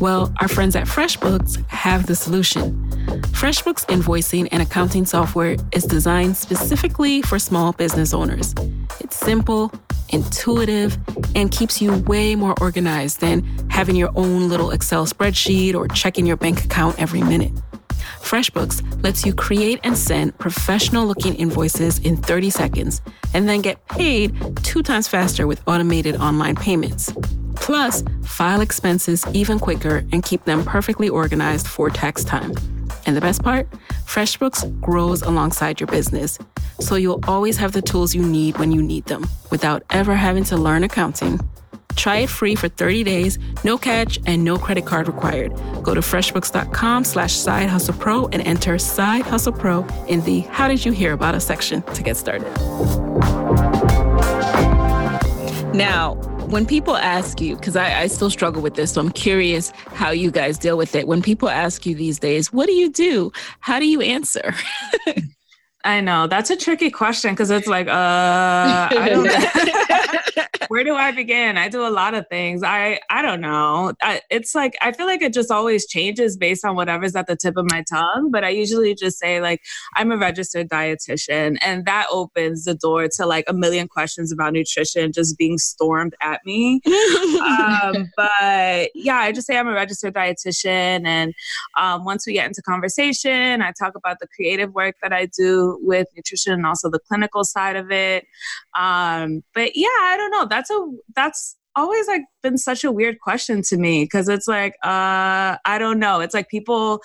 Well, 0.00 0.32
our 0.40 0.46
friends 0.46 0.76
at 0.76 0.86
FreshBooks 0.86 1.66
have 1.68 2.06
the 2.06 2.14
solution. 2.14 2.88
FreshBooks 3.32 3.86
invoicing 3.86 4.48
and 4.52 4.62
accounting 4.62 5.04
software 5.04 5.56
is 5.72 5.84
designed 5.84 6.36
specifically 6.36 7.22
for 7.22 7.38
small 7.38 7.72
business 7.72 8.14
owners. 8.14 8.54
It's 9.00 9.16
simple, 9.16 9.72
intuitive, 10.10 10.98
and 11.34 11.50
keeps 11.50 11.80
you 11.80 11.96
way 11.98 12.34
more 12.34 12.54
organized 12.60 13.20
than 13.20 13.42
having 13.68 13.96
your 13.96 14.10
own 14.14 14.48
little 14.48 14.70
Excel 14.70 15.06
spreadsheet 15.06 15.74
or 15.74 15.88
checking 15.88 16.26
your 16.26 16.36
bank 16.36 16.64
account 16.64 16.98
every 16.98 17.22
minute. 17.22 17.52
FreshBooks 18.20 19.02
lets 19.02 19.24
you 19.24 19.34
create 19.34 19.80
and 19.84 19.96
send 19.96 20.36
professional 20.38 21.06
looking 21.06 21.34
invoices 21.34 21.98
in 22.00 22.16
30 22.16 22.50
seconds 22.50 23.00
and 23.32 23.48
then 23.48 23.62
get 23.62 23.86
paid 23.88 24.34
two 24.62 24.82
times 24.82 25.08
faster 25.08 25.46
with 25.46 25.62
automated 25.66 26.16
online 26.16 26.56
payments. 26.56 27.12
Plus, 27.56 28.02
file 28.22 28.60
expenses 28.60 29.24
even 29.32 29.58
quicker 29.58 30.04
and 30.12 30.22
keep 30.22 30.44
them 30.44 30.64
perfectly 30.64 31.08
organized 31.08 31.66
for 31.66 31.90
tax 31.90 32.24
time. 32.24 32.52
And 33.06 33.16
the 33.16 33.20
best 33.20 33.42
part? 33.42 33.68
FreshBooks 34.04 34.80
grows 34.80 35.22
alongside 35.22 35.80
your 35.80 35.86
business, 35.86 36.38
so 36.80 36.96
you'll 36.96 37.20
always 37.26 37.56
have 37.56 37.72
the 37.72 37.82
tools 37.82 38.14
you 38.14 38.22
need 38.22 38.58
when 38.58 38.72
you 38.72 38.82
need 38.82 39.04
them 39.06 39.26
without 39.50 39.82
ever 39.90 40.14
having 40.14 40.44
to 40.44 40.56
learn 40.56 40.84
accounting. 40.84 41.40
Try 41.96 42.18
it 42.18 42.30
free 42.30 42.54
for 42.54 42.68
30 42.68 43.02
days, 43.02 43.38
no 43.64 43.76
catch, 43.76 44.20
and 44.24 44.44
no 44.44 44.56
credit 44.56 44.86
card 44.86 45.08
required. 45.08 45.52
Go 45.82 45.94
to 45.94 46.00
freshbooks.com 46.00 47.02
slash 47.02 47.34
side 47.34 47.68
hustle 47.68 47.94
pro 47.94 48.28
and 48.28 48.40
enter 48.42 48.78
side 48.78 49.22
hustle 49.22 49.52
pro 49.52 49.84
in 50.06 50.20
the 50.22 50.40
how 50.40 50.68
did 50.68 50.84
you 50.84 50.92
hear 50.92 51.12
about 51.12 51.34
us 51.34 51.44
section 51.44 51.82
to 51.82 52.02
get 52.02 52.16
started. 52.16 52.46
Now, 55.74 56.14
when 56.50 56.64
people 56.64 56.96
ask 56.96 57.40
you, 57.40 57.56
because 57.56 57.76
I, 57.76 58.00
I, 58.00 58.06
still 58.06 58.30
struggle 58.30 58.62
with 58.62 58.74
this, 58.74 58.92
so 58.92 59.00
I'm 59.02 59.10
curious 59.10 59.70
how 59.92 60.10
you 60.10 60.30
guys 60.30 60.56
deal 60.58 60.78
with 60.78 60.94
it. 60.94 61.06
When 61.06 61.20
people 61.20 61.48
ask 61.48 61.84
you 61.84 61.94
these 61.94 62.18
days, 62.18 62.52
what 62.52 62.66
do 62.66 62.72
you 62.72 62.90
do? 62.90 63.32
How 63.60 63.78
do 63.78 63.86
you 63.86 64.00
answer? 64.00 64.54
I 65.84 66.00
know 66.00 66.26
that's 66.26 66.50
a 66.50 66.56
tricky 66.56 66.90
question 66.90 67.32
because 67.32 67.50
it's 67.50 67.68
like, 67.68 67.86
uh, 67.86 68.88
I 68.90 69.08
don't 69.08 69.28
Where 70.68 70.84
do 70.84 70.94
I 70.94 71.12
begin? 71.12 71.56
I 71.56 71.68
do 71.68 71.86
a 71.86 71.88
lot 71.88 72.14
of 72.14 72.26
things. 72.28 72.62
I 72.62 73.00
I 73.10 73.22
don't 73.22 73.40
know. 73.40 73.94
I, 74.02 74.20
it's 74.30 74.54
like 74.54 74.76
I 74.82 74.92
feel 74.92 75.06
like 75.06 75.22
it 75.22 75.32
just 75.32 75.50
always 75.50 75.86
changes 75.86 76.36
based 76.36 76.64
on 76.64 76.76
whatever's 76.76 77.16
at 77.16 77.26
the 77.26 77.36
tip 77.36 77.56
of 77.56 77.66
my 77.70 77.82
tongue. 77.88 78.30
But 78.30 78.44
I 78.44 78.50
usually 78.50 78.94
just 78.94 79.18
say 79.18 79.40
like 79.40 79.62
I'm 79.96 80.12
a 80.12 80.16
registered 80.16 80.68
dietitian, 80.68 81.56
and 81.62 81.86
that 81.86 82.06
opens 82.10 82.64
the 82.64 82.74
door 82.74 83.08
to 83.08 83.26
like 83.26 83.44
a 83.48 83.54
million 83.54 83.88
questions 83.88 84.30
about 84.30 84.52
nutrition 84.52 85.12
just 85.12 85.38
being 85.38 85.58
stormed 85.58 86.14
at 86.20 86.40
me. 86.44 86.80
um, 86.86 88.10
but 88.16 88.90
yeah, 88.94 89.18
I 89.18 89.32
just 89.32 89.46
say 89.46 89.56
I'm 89.56 89.68
a 89.68 89.72
registered 89.72 90.14
dietitian, 90.14 91.06
and 91.06 91.34
um, 91.76 92.04
once 92.04 92.26
we 92.26 92.34
get 92.34 92.46
into 92.46 92.62
conversation, 92.62 93.62
I 93.62 93.72
talk 93.72 93.94
about 93.94 94.18
the 94.20 94.26
creative 94.26 94.74
work 94.74 94.96
that 95.02 95.12
I 95.12 95.26
do 95.26 95.77
with 95.82 96.06
nutrition 96.16 96.52
and 96.52 96.66
also 96.66 96.90
the 96.90 97.00
clinical 97.08 97.44
side 97.44 97.76
of 97.76 97.90
it. 97.90 98.24
Um, 98.78 99.42
but 99.54 99.72
yeah, 99.74 99.88
I 99.88 100.14
don't 100.16 100.30
know. 100.30 100.46
That's 100.46 100.70
a 100.70 100.90
that's 101.14 101.56
always 101.78 102.08
like 102.08 102.22
been 102.42 102.58
such 102.58 102.82
a 102.82 102.90
weird 102.90 103.20
question 103.20 103.62
to 103.62 103.76
me 103.76 104.04
because 104.04 104.28
it's 104.28 104.48
like 104.48 104.72
uh 104.82 105.56
i 105.64 105.76
don't 105.78 105.98
know 105.98 106.20
it's 106.20 106.34
like 106.34 106.48
people 106.48 107.00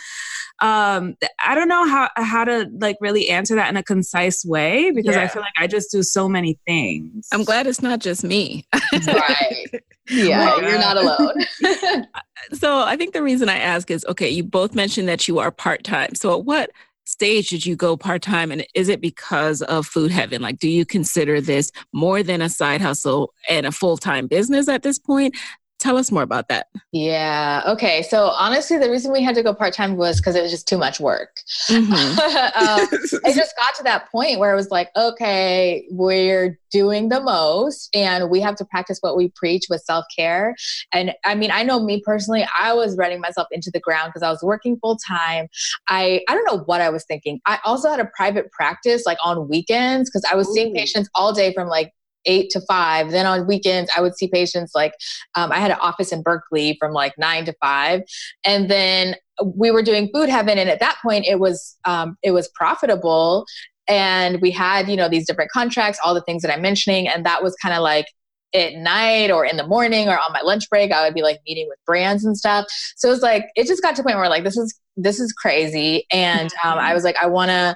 um 0.59 1.15
i 1.39 1.53
don't 1.53 1.67
know 1.67 1.87
how 1.87 2.09
how 2.15 2.43
to 2.43 2.67
like 2.79 2.97
really 2.99 3.29
answer 3.29 3.55
that 3.55 3.69
in 3.69 3.77
a 3.77 3.83
concise 3.83 4.43
way 4.43 4.89
because 4.91 5.15
yeah. 5.15 5.21
i 5.21 5.27
feel 5.27 5.41
like 5.41 5.53
i 5.57 5.67
just 5.67 5.91
do 5.91 6.01
so 6.01 6.27
many 6.27 6.57
things 6.65 7.27
i'm 7.31 7.43
glad 7.43 7.67
it's 7.67 7.81
not 7.81 7.99
just 7.99 8.23
me 8.23 8.65
right 9.05 9.67
yeah 10.09 10.39
well, 10.39 10.63
you're 10.63 10.79
not 10.79 10.97
alone 10.97 12.05
so 12.53 12.79
i 12.81 12.95
think 12.95 13.13
the 13.13 13.21
reason 13.21 13.49
i 13.49 13.57
ask 13.57 13.91
is 13.91 14.03
okay 14.09 14.29
you 14.29 14.43
both 14.43 14.73
mentioned 14.73 15.07
that 15.07 15.27
you 15.27 15.37
are 15.39 15.51
part-time 15.51 16.15
so 16.15 16.35
what 16.37 16.71
stage 17.13 17.49
did 17.49 17.65
you 17.65 17.75
go 17.75 17.95
part 17.95 18.21
time? 18.21 18.51
And 18.51 18.65
is 18.73 18.89
it 18.89 18.99
because 18.99 19.61
of 19.61 19.85
Food 19.85 20.11
Heaven? 20.11 20.41
Like, 20.41 20.59
do 20.59 20.67
you 20.67 20.85
consider 20.85 21.39
this 21.39 21.71
more 21.93 22.23
than 22.23 22.41
a 22.41 22.49
side 22.49 22.81
hustle 22.81 23.33
and 23.47 23.65
a 23.65 23.71
full 23.71 23.97
time 23.97 24.27
business 24.27 24.67
at 24.67 24.81
this 24.81 24.99
point? 24.99 25.35
Tell 25.83 25.97
us 25.97 26.13
more 26.13 26.23
about 26.23 26.47
that. 26.47 26.67
Yeah. 26.93 27.61
Okay. 27.67 28.03
So 28.03 28.27
honestly, 28.27 28.77
the 28.77 28.89
reason 28.89 29.11
we 29.11 29.21
had 29.21 29.35
to 29.35 29.43
go 29.43 29.53
part 29.53 29.73
time 29.73 29.97
was 29.97 30.15
because 30.15 30.33
it 30.33 30.41
was 30.41 30.49
just 30.49 30.65
too 30.65 30.77
much 30.77 31.01
work. 31.01 31.41
Mm-hmm. 31.69 32.19
um, 32.69 32.87
it 33.25 33.35
just 33.35 33.53
got 33.57 33.75
to 33.75 33.83
that 33.83 34.09
point 34.09 34.39
where 34.39 34.53
it 34.53 34.55
was 34.55 34.71
like, 34.71 34.91
okay, 34.95 35.85
we're 35.91 36.57
doing 36.71 37.09
the 37.09 37.19
most 37.19 37.93
and 37.93 38.29
we 38.29 38.39
have 38.39 38.55
to 38.55 38.65
practice 38.65 38.99
what 39.01 39.17
we 39.17 39.27
preach 39.35 39.63
with 39.69 39.81
self 39.81 40.05
care. 40.15 40.55
And 40.93 41.13
I 41.25 41.35
mean, 41.35 41.51
I 41.51 41.63
know 41.63 41.83
me 41.83 42.01
personally, 42.05 42.47
I 42.57 42.71
was 42.71 42.95
running 42.95 43.19
myself 43.19 43.49
into 43.51 43.69
the 43.69 43.81
ground 43.81 44.11
because 44.13 44.23
I 44.23 44.29
was 44.29 44.41
working 44.41 44.77
full 44.77 44.97
time. 45.05 45.49
I, 45.89 46.21
I 46.29 46.33
don't 46.33 46.45
know 46.45 46.63
what 46.63 46.79
I 46.79 46.91
was 46.91 47.03
thinking. 47.03 47.41
I 47.45 47.59
also 47.65 47.89
had 47.89 47.99
a 47.99 48.09
private 48.15 48.53
practice 48.53 49.03
like 49.05 49.17
on 49.21 49.49
weekends 49.49 50.09
because 50.09 50.23
I 50.31 50.37
was 50.37 50.47
Ooh. 50.47 50.53
seeing 50.53 50.73
patients 50.73 51.09
all 51.13 51.33
day 51.33 51.53
from 51.53 51.67
like 51.67 51.91
eight 52.25 52.49
to 52.51 52.61
five. 52.61 53.11
Then 53.11 53.25
on 53.25 53.47
weekends, 53.47 53.91
I 53.95 54.01
would 54.01 54.15
see 54.15 54.27
patients 54.27 54.71
like 54.75 54.93
um, 55.35 55.51
I 55.51 55.59
had 55.59 55.71
an 55.71 55.77
office 55.79 56.11
in 56.11 56.21
Berkeley 56.21 56.77
from 56.79 56.93
like 56.93 57.17
nine 57.17 57.45
to 57.45 57.53
five, 57.61 58.01
and 58.43 58.69
then 58.69 59.15
we 59.43 59.71
were 59.71 59.83
doing 59.83 60.09
Food 60.13 60.29
Heaven, 60.29 60.57
and 60.57 60.69
at 60.69 60.79
that 60.79 60.97
point, 61.03 61.25
it 61.25 61.39
was 61.39 61.77
um, 61.85 62.17
it 62.23 62.31
was 62.31 62.49
profitable, 62.49 63.45
and 63.87 64.41
we 64.41 64.51
had 64.51 64.89
you 64.89 64.95
know 64.95 65.09
these 65.09 65.27
different 65.27 65.51
contracts, 65.51 65.99
all 66.03 66.13
the 66.13 66.21
things 66.21 66.41
that 66.43 66.53
I'm 66.53 66.61
mentioning, 66.61 67.07
and 67.07 67.25
that 67.25 67.43
was 67.43 67.55
kind 67.61 67.75
of 67.75 67.81
like 67.81 68.07
at 68.55 68.73
night 68.75 69.31
or 69.31 69.45
in 69.45 69.57
the 69.57 69.65
morning 69.65 70.07
or 70.07 70.17
on 70.19 70.31
my 70.31 70.41
lunch 70.41 70.69
break 70.69 70.91
i 70.91 71.03
would 71.03 71.15
be 71.15 71.23
like 71.23 71.39
meeting 71.47 71.67
with 71.67 71.79
brands 71.87 72.23
and 72.23 72.37
stuff. 72.37 72.65
So 72.95 73.07
it 73.07 73.11
was 73.11 73.21
like 73.21 73.45
it 73.55 73.65
just 73.65 73.81
got 73.81 73.95
to 73.95 74.01
a 74.01 74.03
point 74.03 74.17
where 74.17 74.29
like 74.29 74.43
this 74.43 74.57
is 74.57 74.79
this 74.95 75.19
is 75.19 75.33
crazy. 75.33 76.05
And 76.11 76.53
um, 76.63 76.77
i 76.77 76.93
was 76.93 77.03
like 77.03 77.15
i 77.17 77.25
want 77.25 77.49
to 77.49 77.75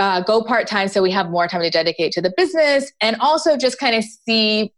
uh, 0.00 0.20
go 0.22 0.42
part 0.42 0.66
time 0.66 0.88
so 0.88 1.02
we 1.02 1.10
have 1.10 1.30
more 1.30 1.46
time 1.46 1.60
to 1.60 1.70
dedicate 1.70 2.10
to 2.12 2.22
the 2.22 2.32
business 2.36 2.90
and 3.02 3.16
also 3.20 3.56
just 3.56 3.78
kind 3.78 3.94
of 3.94 4.02
see, 4.02 4.72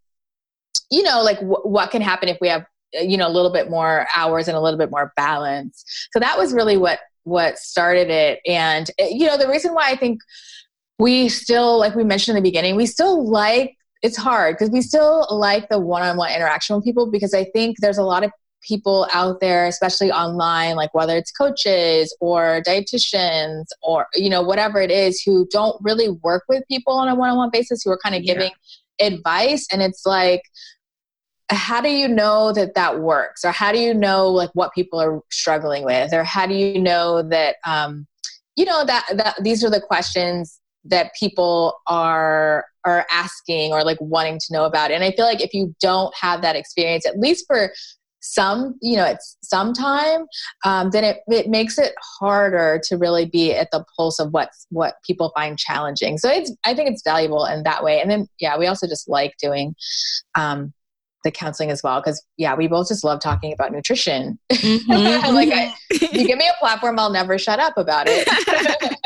you 0.90 1.02
know, 1.04 1.22
like 1.22 1.38
w- 1.38 1.62
what 1.62 1.92
can 1.92 2.02
happen 2.02 2.28
if 2.28 2.36
we 2.40 2.48
have, 2.48 2.66
you 2.92 3.16
know, 3.16 3.28
a 3.28 3.30
little 3.30 3.52
bit 3.52 3.70
more 3.70 4.06
hours 4.14 4.48
and 4.48 4.56
a 4.56 4.60
little 4.60 4.78
bit 4.78 4.90
more 4.90 5.12
balance. 5.16 5.84
So 6.12 6.18
that 6.18 6.36
was 6.36 6.52
really 6.52 6.76
what 6.76 6.98
what 7.22 7.56
started 7.56 8.10
it. 8.10 8.40
And 8.46 8.90
eh, 8.98 9.10
you 9.12 9.26
know, 9.26 9.38
the 9.38 9.48
reason 9.48 9.74
why 9.74 9.90
I 9.90 9.96
think 9.96 10.20
we 10.98 11.28
still, 11.28 11.78
like 11.78 11.94
we 11.94 12.02
mentioned 12.02 12.36
in 12.36 12.42
the 12.42 12.48
beginning, 12.48 12.74
we 12.74 12.86
still 12.86 13.24
like 13.24 13.76
it's 14.02 14.16
hard 14.16 14.56
because 14.56 14.70
we 14.70 14.82
still 14.82 15.28
like 15.30 15.68
the 15.68 15.78
one-on-one 15.78 16.32
interaction 16.32 16.74
with 16.74 16.84
people 16.84 17.08
because 17.08 17.32
I 17.32 17.44
think 17.44 17.76
there's 17.78 17.98
a 17.98 18.02
lot 18.02 18.24
of 18.24 18.32
people 18.62 19.08
out 19.12 19.40
there 19.40 19.66
especially 19.66 20.10
online 20.10 20.76
like 20.76 20.94
whether 20.94 21.16
it's 21.16 21.32
coaches 21.32 22.16
or 22.20 22.62
dietitians 22.66 23.64
or 23.82 24.06
you 24.14 24.30
know 24.30 24.42
whatever 24.42 24.80
it 24.80 24.90
is 24.90 25.20
who 25.20 25.46
don't 25.50 25.76
really 25.82 26.08
work 26.08 26.44
with 26.48 26.62
people 26.68 26.94
on 26.94 27.08
a 27.08 27.14
one-on-one 27.14 27.50
basis 27.52 27.82
who 27.82 27.90
are 27.90 27.98
kind 28.02 28.14
of 28.14 28.22
giving 28.22 28.50
yeah. 28.98 29.06
advice. 29.06 29.66
And 29.72 29.82
it's 29.82 30.06
like 30.06 30.42
how 31.50 31.82
do 31.82 31.90
you 31.90 32.08
know 32.08 32.52
that 32.52 32.74
that 32.74 33.00
works? 33.00 33.44
Or 33.44 33.50
how 33.50 33.72
do 33.72 33.78
you 33.78 33.92
know 33.92 34.28
like 34.28 34.50
what 34.54 34.72
people 34.72 34.98
are 35.00 35.20
struggling 35.30 35.84
with? 35.84 36.14
Or 36.14 36.24
how 36.24 36.46
do 36.46 36.54
you 36.54 36.80
know 36.80 37.22
that 37.22 37.56
um 37.66 38.06
you 38.56 38.64
know 38.64 38.84
that 38.84 39.06
that 39.14 39.36
these 39.42 39.62
are 39.64 39.70
the 39.70 39.80
questions 39.80 40.58
that 40.84 41.12
people 41.18 41.74
are 41.86 42.64
are 42.84 43.06
asking 43.10 43.72
or 43.72 43.84
like 43.84 43.98
wanting 44.00 44.38
to 44.38 44.52
know 44.52 44.64
about? 44.64 44.90
And 44.90 45.04
i 45.04 45.10
feel 45.12 45.26
like 45.26 45.42
if 45.42 45.52
you 45.52 45.74
don't 45.80 46.14
have 46.14 46.42
that 46.42 46.56
experience 46.56 47.06
at 47.06 47.18
least 47.18 47.44
for 47.46 47.72
some 48.22 48.78
you 48.80 48.96
know 48.96 49.04
it's 49.04 49.36
some 49.42 49.72
time 49.72 50.26
um, 50.64 50.90
then 50.90 51.04
it, 51.04 51.18
it 51.26 51.48
makes 51.48 51.78
it 51.78 51.92
harder 52.18 52.80
to 52.84 52.96
really 52.96 53.26
be 53.26 53.52
at 53.52 53.70
the 53.70 53.84
pulse 53.96 54.18
of 54.18 54.32
what 54.32 54.50
what 54.70 54.94
people 55.04 55.32
find 55.34 55.58
challenging. 55.58 56.18
So 56.18 56.30
it's 56.30 56.52
i 56.64 56.74
think 56.74 56.90
it's 56.90 57.02
valuable 57.02 57.44
in 57.44 57.62
that 57.64 57.84
way. 57.84 58.00
And 58.00 58.10
then 58.10 58.28
yeah 58.38 58.56
we 58.56 58.66
also 58.66 58.86
just 58.86 59.08
like 59.08 59.34
doing 59.38 59.74
um, 60.34 60.72
the 61.24 61.30
counseling 61.30 61.70
as 61.70 61.82
well 61.82 62.00
because 62.00 62.24
yeah 62.36 62.54
we 62.54 62.66
both 62.66 62.88
just 62.88 63.04
love 63.04 63.20
talking 63.20 63.52
about 63.52 63.72
nutrition. 63.72 64.38
Mm-hmm. 64.52 64.90
like 65.34 65.50
I, 65.52 65.74
you 65.90 66.26
give 66.26 66.38
me 66.38 66.48
a 66.48 66.58
platform 66.58 66.98
i'll 66.98 67.12
never 67.12 67.38
shut 67.38 67.58
up 67.58 67.76
about 67.76 68.06
it. 68.08 68.28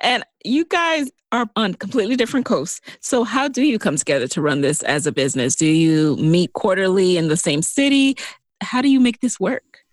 And 0.00 0.24
you 0.44 0.64
guys 0.64 1.10
are 1.36 1.50
on 1.56 1.74
completely 1.74 2.16
different 2.16 2.46
coasts 2.46 2.80
so 3.00 3.24
how 3.24 3.46
do 3.48 3.62
you 3.62 3.78
come 3.78 3.96
together 3.96 4.26
to 4.26 4.40
run 4.40 4.60
this 4.60 4.82
as 4.82 5.06
a 5.06 5.12
business 5.12 5.54
do 5.54 5.66
you 5.66 6.16
meet 6.16 6.52
quarterly 6.52 7.16
in 7.16 7.28
the 7.28 7.36
same 7.36 7.62
city 7.62 8.16
how 8.62 8.80
do 8.80 8.88
you 8.88 9.00
make 9.00 9.20
this 9.20 9.38
work 9.38 9.84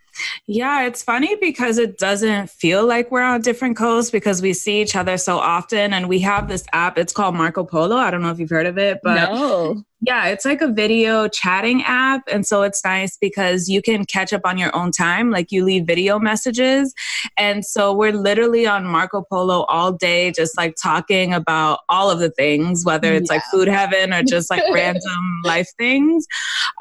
yeah, 0.46 0.86
it's 0.86 1.04
funny 1.04 1.36
because 1.36 1.78
it 1.78 1.98
doesn't 1.98 2.50
feel 2.50 2.86
like 2.86 3.12
we're 3.12 3.24
on 3.24 3.42
different 3.42 3.78
coasts 3.78 4.12
because 4.12 4.42
we 4.42 4.54
see 4.54 4.82
each 4.82 4.96
other 4.96 5.18
so 5.18 5.38
often 5.40 5.94
and 5.94 6.08
we 6.08 6.20
have 6.20 6.48
this 6.48 6.64
app. 6.74 6.98
It's 6.98 7.14
called 7.14 7.36
Marco 7.36 7.64
Polo. 7.64 7.96
I 7.96 8.12
don't 8.12 8.22
know 8.22 8.30
if 8.30 8.40
you've 8.40 8.50
heard 8.50 8.68
of 8.68 8.78
it, 8.78 9.00
but 9.04 9.32
no. 9.32 9.84
Yeah, 10.06 10.26
it's 10.26 10.44
like 10.44 10.62
a 10.62 10.68
video 10.68 11.30
chatting 11.30 11.82
app. 11.84 12.24
And 12.30 12.46
so 12.46 12.63
it's 12.63 12.84
nice 12.84 13.16
because 13.16 13.70
you 13.70 13.82
can 13.82 14.04
catch 14.04 14.34
up 14.34 14.42
on 14.44 14.58
your 14.58 14.76
own 14.76 14.92
time. 14.92 15.32
Like 15.32 15.50
you 15.50 15.63
leave 15.63 15.88
video 15.88 16.20
messages. 16.20 16.94
And 17.38 17.63
so 17.63 17.94
we're 17.94 18.12
literally 18.12 18.68
on 18.68 18.86
Marco 18.86 19.22
Polo 19.22 19.63
all 19.63 19.94
day, 19.94 20.32
just 20.32 20.58
like 20.58 20.76
talking 20.76 21.34
about 21.34 21.80
all 21.88 22.12
of 22.12 22.20
the 22.20 22.30
things, 22.32 22.84
whether 22.84 23.13
it's 23.13 23.32
yeah. 23.32 23.38
like 23.38 23.46
food 23.50 23.70
heaven 23.70 24.13
or 24.13 24.24
just 24.24 24.50
like 24.50 24.63
random 24.74 25.42
life 25.46 25.70
things. 25.78 26.28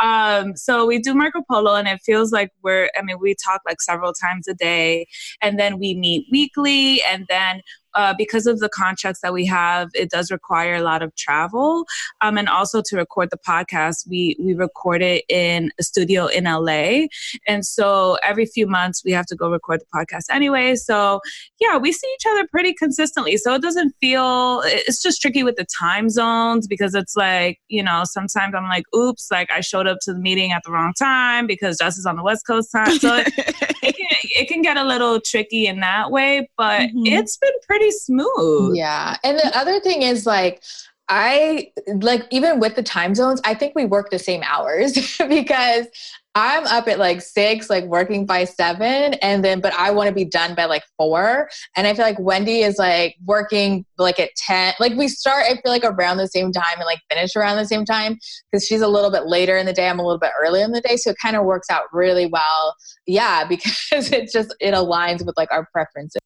Um, 0.01 0.57
so 0.57 0.85
we 0.85 0.99
do 0.99 1.15
Marco 1.15 1.43
Polo 1.49 1.77
and 1.77 1.87
it 1.87 2.01
feels 2.05 2.33
like 2.33 2.51
we're, 2.65 2.91
I 2.99 3.03
mean, 3.03 3.19
we 3.21 3.37
talk 3.37 3.61
like 3.65 3.81
several 3.81 4.13
times 4.15 4.49
a 4.49 4.55
day 4.55 5.07
and 5.41 5.61
then 5.61 5.79
we 5.79 5.95
meet 5.95 6.27
weekly 6.33 7.01
and 7.05 7.27
then 7.29 7.61
uh, 7.95 8.15
because 8.17 8.47
of 8.47 8.61
the 8.61 8.69
contracts 8.69 9.21
that 9.21 9.33
we 9.33 9.47
have, 9.47 9.91
it 9.95 10.11
does 10.11 10.31
require 10.31 10.75
a 10.75 10.83
lot 10.83 11.03
of 11.03 11.15
travel. 11.17 11.85
Um, 12.21 12.39
and 12.39 12.49
also 12.49 12.83
to 12.87 12.97
record 12.97 13.31
the 13.31 13.39
podcast, 13.39 14.09
we 14.09 14.37
we 14.39 14.55
record 14.55 15.03
it 15.03 15.25
in 15.29 15.71
a 15.79 15.83
studio 15.83 16.27
in 16.27 16.45
LA, 16.45 17.07
and 17.47 17.65
so 17.65 18.19
every 18.23 18.47
few 18.47 18.67
months 18.67 19.03
we 19.05 19.13
have 19.13 19.27
to 19.27 19.37
go 19.37 19.51
record 19.51 19.81
the 19.81 19.87
podcast 19.99 20.25
anyway. 20.31 20.75
So 20.77 21.21
yeah, 21.61 21.77
we 21.77 21.93
see 21.93 22.09
each 22.15 22.27
other 22.31 22.47
pretty 22.47 22.75
consistently. 22.75 23.37
So 23.37 23.55
it 23.55 23.63
doesn't 23.63 23.95
feel 24.01 24.63
it's 24.65 25.03
just 25.03 25.21
tricky 25.21 25.43
with 25.43 25.57
the 25.57 25.67
time 25.79 26.09
zones 26.09 26.67
because 26.67 26.95
it's 26.95 27.17
like 27.17 27.59
you 27.69 27.83
know 27.83 28.03
sometimes 28.05 28.55
I'm 28.55 28.69
like, 28.69 28.85
oops, 28.95 29.29
like 29.31 29.51
I 29.51 29.61
showed 29.61 29.87
up 29.87 29.99
to 30.03 30.13
the 30.13 30.19
meeting 30.19 30.53
at 30.53 30.63
the 30.65 30.73
wrong 30.73 30.93
time 30.99 31.47
because 31.47 31.79
Jess 31.79 31.99
is 31.99 32.07
on 32.07 32.17
the 32.17 32.23
West 32.23 32.47
Coast 32.47 32.71
time. 32.73 32.99
So 32.99 33.17
it, 33.17 33.29
it, 33.83 33.97
can, 33.97 34.07
it 34.23 34.49
can 34.49 34.63
get 34.63 34.77
a 34.77 34.85
little 34.85 35.21
tricky 35.21 35.67
in 35.67 35.81
that 35.81 36.11
way, 36.11 36.49
but 36.57 36.83
mm-hmm. 36.83 37.07
it's 37.07 37.37
been 37.37 37.53
pretty 37.67 37.82
pretty 37.83 37.97
smooth. 37.99 38.77
Yeah. 38.77 39.17
And 39.25 39.39
the 39.39 39.57
other 39.57 39.81
thing 39.81 40.03
is 40.03 40.27
like, 40.27 40.63
I 41.09 41.73
like 41.87 42.27
even 42.31 42.61
with 42.61 42.77
the 42.77 42.83
time 42.83 43.15
zones, 43.15 43.41
I 43.45 43.55
think 43.55 43.75
we 43.75 43.85
work 43.85 44.11
the 44.11 44.19
same 44.19 44.43
hours 44.45 44.93
because 45.29 45.87
I'm 46.35 46.65
up 46.67 46.89
at 46.89 46.99
like 46.99 47.21
six, 47.21 47.69
like 47.69 47.85
working 47.85 48.25
by 48.25 48.45
seven, 48.45 49.15
and 49.15 49.45
then 49.45 49.61
but 49.61 49.75
I 49.75 49.91
want 49.91 50.09
to 50.09 50.15
be 50.15 50.25
done 50.25 50.55
by 50.55 50.65
like 50.65 50.85
four. 50.97 51.51
And 51.77 51.87
I 51.87 51.93
feel 51.93 52.07
like 52.07 52.19
Wendy 52.19 52.61
is 52.61 52.79
like 52.79 53.17
working 53.27 53.85
like 53.99 54.19
at 54.19 54.31
10. 54.37 54.75
Like 54.81 54.95
we 54.95 55.09
start, 55.09 55.45
I 55.45 55.55
feel 55.57 55.71
like 55.73 55.85
around 55.85 56.17
the 56.17 56.29
same 56.29 56.51
time 56.51 56.77
and 56.77 56.87
like 56.87 57.01
finish 57.11 57.37
around 57.37 57.59
the 57.59 57.67
same 57.67 57.85
time 57.85 58.19
because 58.51 58.67
she's 58.67 58.81
a 58.81 58.89
little 58.89 59.11
bit 59.11 59.27
later 59.27 59.59
in 59.59 59.67
the 59.67 59.75
day. 59.75 59.89
I'm 59.89 59.99
a 59.99 60.03
little 60.03 60.21
bit 60.21 60.31
earlier 60.43 60.65
in 60.65 60.73
the 60.73 60.81
day. 60.81 60.97
So 60.97 61.11
it 61.11 61.17
kind 61.21 61.37
of 61.37 61.45
works 61.45 61.69
out 61.69 61.83
really 61.93 62.27
well. 62.27 62.75
Yeah, 63.07 63.45
because 63.49 64.11
it 64.11 64.31
just 64.33 64.55
it 64.61 64.73
aligns 64.73 65.27
with 65.27 65.37
like 65.37 65.53
our 65.53 65.69
preferences. 65.73 66.23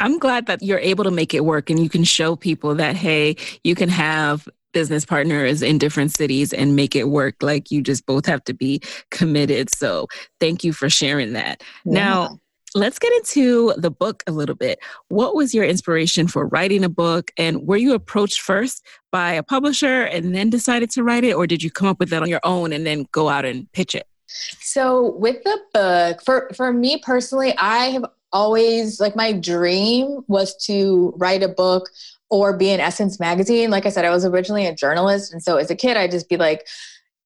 I'm 0.00 0.18
glad 0.18 0.46
that 0.46 0.62
you're 0.62 0.78
able 0.78 1.04
to 1.04 1.10
make 1.10 1.34
it 1.34 1.44
work 1.44 1.70
and 1.70 1.80
you 1.80 1.88
can 1.88 2.04
show 2.04 2.36
people 2.36 2.74
that, 2.76 2.96
hey, 2.96 3.36
you 3.64 3.74
can 3.74 3.88
have 3.88 4.48
business 4.72 5.04
partners 5.04 5.62
in 5.62 5.78
different 5.78 6.12
cities 6.12 6.52
and 6.52 6.76
make 6.76 6.94
it 6.94 7.08
work. 7.08 7.36
Like 7.42 7.70
you 7.70 7.82
just 7.82 8.06
both 8.06 8.26
have 8.26 8.44
to 8.44 8.54
be 8.54 8.80
committed. 9.10 9.74
So 9.74 10.06
thank 10.40 10.62
you 10.62 10.72
for 10.72 10.90
sharing 10.90 11.32
that. 11.32 11.62
Yeah. 11.84 11.92
Now, 11.92 12.38
let's 12.74 12.98
get 12.98 13.12
into 13.14 13.72
the 13.76 13.90
book 13.90 14.22
a 14.26 14.32
little 14.32 14.54
bit. 14.54 14.78
What 15.08 15.34
was 15.34 15.54
your 15.54 15.64
inspiration 15.64 16.28
for 16.28 16.46
writing 16.46 16.84
a 16.84 16.88
book? 16.88 17.30
And 17.36 17.66
were 17.66 17.76
you 17.76 17.94
approached 17.94 18.40
first 18.40 18.84
by 19.10 19.32
a 19.32 19.42
publisher 19.42 20.02
and 20.02 20.34
then 20.34 20.50
decided 20.50 20.90
to 20.90 21.02
write 21.02 21.24
it? 21.24 21.34
Or 21.34 21.46
did 21.46 21.62
you 21.62 21.70
come 21.70 21.88
up 21.88 21.98
with 21.98 22.10
that 22.10 22.22
on 22.22 22.28
your 22.28 22.40
own 22.44 22.72
and 22.72 22.86
then 22.86 23.06
go 23.12 23.28
out 23.28 23.44
and 23.44 23.70
pitch 23.72 23.94
it? 23.94 24.06
So 24.26 25.16
with 25.16 25.42
the 25.44 25.58
book, 25.72 26.22
for, 26.22 26.50
for 26.54 26.72
me 26.72 27.00
personally, 27.02 27.56
I 27.56 27.86
have 27.86 28.04
always 28.32 29.00
like 29.00 29.16
my 29.16 29.32
dream 29.32 30.20
was 30.28 30.56
to 30.66 31.14
write 31.16 31.42
a 31.42 31.48
book 31.48 31.88
or 32.30 32.56
be 32.56 32.70
in 32.70 32.80
Essence 32.80 33.18
magazine. 33.18 33.70
Like 33.70 33.86
I 33.86 33.88
said, 33.90 34.04
I 34.04 34.10
was 34.10 34.24
originally 34.24 34.66
a 34.66 34.74
journalist. 34.74 35.32
And 35.32 35.42
so 35.42 35.56
as 35.56 35.70
a 35.70 35.76
kid, 35.76 35.96
I'd 35.96 36.10
just 36.10 36.28
be 36.28 36.36
like, 36.36 36.66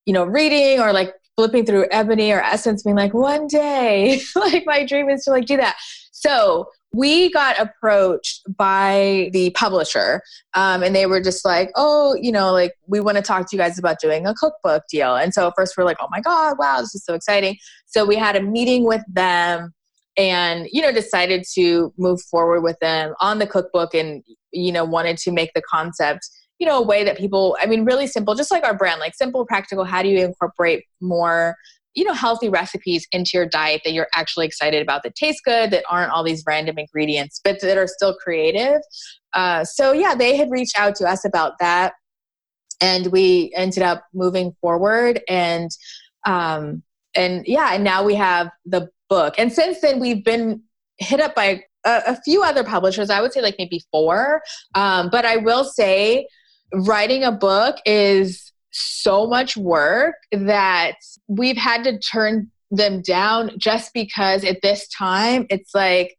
you 0.07 0.13
know, 0.13 0.25
reading 0.25 0.81
or 0.81 0.93
like 0.93 1.15
flipping 1.37 1.67
through 1.67 1.87
Ebony 1.91 2.31
or 2.31 2.41
Essence, 2.41 2.83
being 2.83 2.97
like, 2.97 3.15
one 3.15 3.47
day, 3.47 4.21
like 4.37 4.65
my 4.67 4.85
dream 4.85 5.09
is 5.09 5.25
to 5.25 5.31
like 5.31 5.47
do 5.47 5.57
that. 5.57 5.77
So 6.13 6.69
we 6.93 7.31
got 7.33 7.59
approached 7.59 8.43
by 8.57 9.31
the 9.33 9.51
publisher 9.51 10.23
um, 10.55 10.83
and 10.83 10.95
they 10.95 11.07
were 11.07 11.21
just 11.21 11.45
like 11.45 11.71
oh 11.75 12.15
you 12.21 12.31
know 12.31 12.53
like 12.53 12.75
we 12.87 13.01
want 13.01 13.17
to 13.17 13.23
talk 13.23 13.49
to 13.49 13.57
you 13.57 13.59
guys 13.59 13.79
about 13.79 13.99
doing 13.99 14.27
a 14.27 14.35
cookbook 14.35 14.83
deal 14.91 15.17
and 15.17 15.33
so 15.33 15.49
at 15.49 15.55
first 15.57 15.75
we're 15.77 15.85
like 15.85 15.97
oh 16.01 16.09
my 16.11 16.21
god 16.21 16.57
wow 16.59 16.81
this 16.81 16.95
is 16.95 17.05
so 17.05 17.15
exciting 17.15 17.57
so 17.87 18.05
we 18.05 18.15
had 18.15 18.37
a 18.37 18.43
meeting 18.43 18.85
with 18.85 19.03
them 19.09 19.73
and 20.17 20.69
you 20.71 20.83
know 20.83 20.93
decided 20.93 21.45
to 21.55 21.93
move 21.97 22.21
forward 22.23 22.63
with 22.63 22.79
them 22.81 23.15
on 23.21 23.39
the 23.39 23.47
cookbook 23.47 23.95
and 23.95 24.23
you 24.53 24.73
know 24.73 24.85
wanted 24.85 25.17
to 25.17 25.31
make 25.31 25.53
the 25.55 25.63
concept 25.63 26.29
you 26.59 26.67
know 26.67 26.79
a 26.79 26.83
way 26.83 27.03
that 27.03 27.17
people 27.17 27.57
i 27.61 27.67
mean 27.67 27.85
really 27.85 28.07
simple 28.07 28.35
just 28.35 28.51
like 28.51 28.65
our 28.65 28.77
brand 28.77 29.01
like 29.01 29.15
simple 29.15 29.47
practical 29.47 29.85
how 29.85 30.03
do 30.03 30.09
you 30.09 30.25
incorporate 30.25 30.85
more 31.01 31.57
you 31.95 32.05
know 32.05 32.13
healthy 32.13 32.49
recipes 32.49 33.07
into 33.13 33.33
your 33.35 33.47
diet 33.47 33.83
that 33.85 33.93
you're 33.93 34.09
actually 34.15 34.47
excited 34.47 34.83
about 34.83 35.03
that 35.03 35.15
taste 35.15 35.43
good 35.45 35.71
that 35.71 35.85
aren't 35.91 36.11
all 36.11 36.25
these 36.25 36.43
random 36.47 36.79
ingredients 36.79 37.41
but 37.43 37.61
that 37.61 37.77
are 37.77 37.87
still 37.87 38.15
creative? 38.15 38.81
Uh, 39.33 39.65
so 39.65 39.93
yeah 39.93 40.15
they 40.15 40.37
had 40.37 40.51
reached 40.51 40.79
out 40.79 40.95
to 40.95 41.07
us 41.07 41.25
about 41.25 41.55
that 41.59 41.95
and 42.81 43.09
we 43.09 43.53
ended 43.55 43.83
up 43.83 44.05
moving 44.15 44.55
forward 44.61 45.21
and 45.29 45.71
um, 46.27 46.83
and 47.15 47.47
yeah 47.47 47.75
and 47.75 47.85
now 47.85 48.03
we 48.03 48.15
have 48.15 48.51
the 48.65 48.89
book. 49.13 49.35
And 49.37 49.53
since 49.53 49.81
then, 49.83 50.01
we've 50.01 50.25
been 50.25 50.63
hit 50.97 51.21
up 51.21 51.35
by 51.35 51.63
a, 51.85 52.03
a 52.07 52.17
few 52.23 52.43
other 52.43 52.65
publishers. 52.65 53.11
I 53.11 53.21
would 53.21 53.33
say 53.35 53.43
like 53.43 53.57
maybe 53.59 53.83
four. 53.91 54.43
Um, 54.75 55.11
but 55.11 55.27
I 55.27 55.37
will 55.37 55.65
say, 55.65 56.27
writing 56.73 57.23
a 57.23 57.33
book 57.33 57.77
is 57.85 58.53
so 58.71 59.27
much 59.27 59.55
work 59.55 60.15
that 60.33 60.95
we've 61.29 61.59
had 61.59 61.85
to 61.85 61.99
turn 61.99 62.51
them 62.71 63.03
down 63.03 63.51
just 63.59 63.93
because 63.93 64.45
at 64.45 64.63
this 64.63 64.89
time 64.89 65.45
it's 65.51 65.75
like 65.75 66.17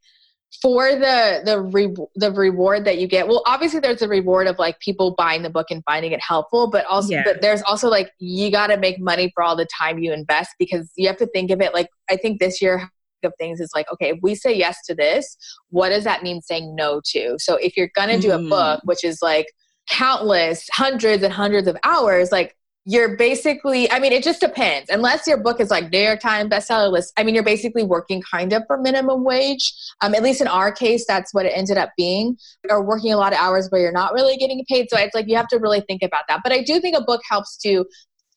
for 0.62 0.92
the 0.92 1.42
the 1.46 1.60
re- 1.60 1.96
the 2.16 2.32
reward 2.32 2.86
that 2.86 2.98
you 2.98 3.08
get 3.08 3.28
well 3.28 3.42
obviously 3.46 3.80
there's 3.80 4.02
a 4.02 4.08
reward 4.08 4.48
of 4.48 4.58
like 4.60 4.80
people 4.80 5.16
buying 5.18 5.42
the 5.42 5.50
book 5.50 5.68
and 5.70 5.84
finding 5.86 6.12
it 6.12 6.22
helpful 6.22 6.70
but 6.70 6.86
also 6.86 7.14
yeah. 7.14 7.24
but 7.24 7.42
there's 7.42 7.62
also 7.64 7.90
like 7.90 8.12
you 8.20 8.52
got 8.52 8.68
to 8.68 8.78
make 8.78 9.00
money 9.00 9.32
for 9.34 9.44
all 9.44 9.56
the 9.56 9.68
time 9.78 10.00
you 10.00 10.14
invest 10.14 10.52
because 10.60 10.92
you 10.96 11.08
have 11.08 11.18
to 11.18 11.28
think 11.28 11.52
of 11.52 11.62
it 11.62 11.74
like 11.74 11.90
i 12.10 12.16
think 12.16 12.40
this 12.40 12.62
year 12.62 12.90
of 13.24 13.34
things 13.38 13.62
is 13.62 13.72
like 13.74 13.86
okay 13.92 14.10
if 14.10 14.20
we 14.22 14.36
say 14.36 14.54
yes 14.54 14.78
to 14.86 14.94
this 14.94 15.38
what 15.70 15.90
does 15.90 16.04
that 16.04 16.24
mean 16.24 16.42
saying 16.42 16.76
no 16.76 17.02
to 17.06 17.38
so 17.40 17.56
if 17.56 17.78
you're 17.78 17.90
gonna 17.96 18.20
do 18.20 18.30
mm. 18.30 18.46
a 18.46 18.50
book 18.50 18.82
which 18.84 19.04
is 19.04 19.22
like 19.22 19.48
countless 19.90 20.68
hundreds 20.72 21.24
and 21.24 21.34
hundreds 21.34 21.68
of 21.68 21.78
hours 21.84 22.32
like 22.32 22.56
you're 22.86 23.16
basically 23.16 23.90
i 23.92 24.00
mean 24.00 24.12
it 24.12 24.24
just 24.24 24.42
depends. 24.42 24.90
Unless 24.90 25.28
your 25.28 25.38
book 25.38 25.60
is 25.60 25.72
like 25.72 25.92
new 25.92 26.00
york 26.00 26.20
times 26.20 26.50
bestseller 26.50 26.92
list 26.92 27.14
i 27.18 27.24
mean 27.24 27.34
you're 27.36 27.44
basically 27.44 27.84
working 27.84 28.22
kind 28.22 28.52
of 28.54 28.64
for 28.68 28.78
minimum 28.78 29.24
wage. 29.24 29.74
Um, 30.02 30.14
at 30.16 30.24
least 30.24 30.42
in 30.42 30.48
our 30.48 30.72
case 30.72 31.06
that's 31.08 31.34
what 31.34 31.46
it 31.46 31.54
ended 31.56 31.78
up 31.78 31.92
being. 31.98 32.38
Or 32.70 32.84
working 32.84 33.14
a 33.14 33.18
lot 33.18 33.34
of 33.34 33.40
hours 33.40 33.70
where 33.70 33.82
you're 33.82 33.92
not 33.92 34.14
really 34.14 34.38
getting 34.38 34.64
paid. 34.68 34.88
So 34.90 34.98
it's 34.98 35.16
like 35.16 35.28
you 35.28 35.36
have 35.36 35.48
to 35.50 35.58
really 35.58 35.82
think 35.82 36.04
about 36.04 36.24
that. 36.28 36.42
But 36.44 36.52
i 36.52 36.62
do 36.62 36.80
think 36.80 36.98
a 36.98 37.02
book 37.02 37.22
helps 37.30 37.58
to 37.58 37.86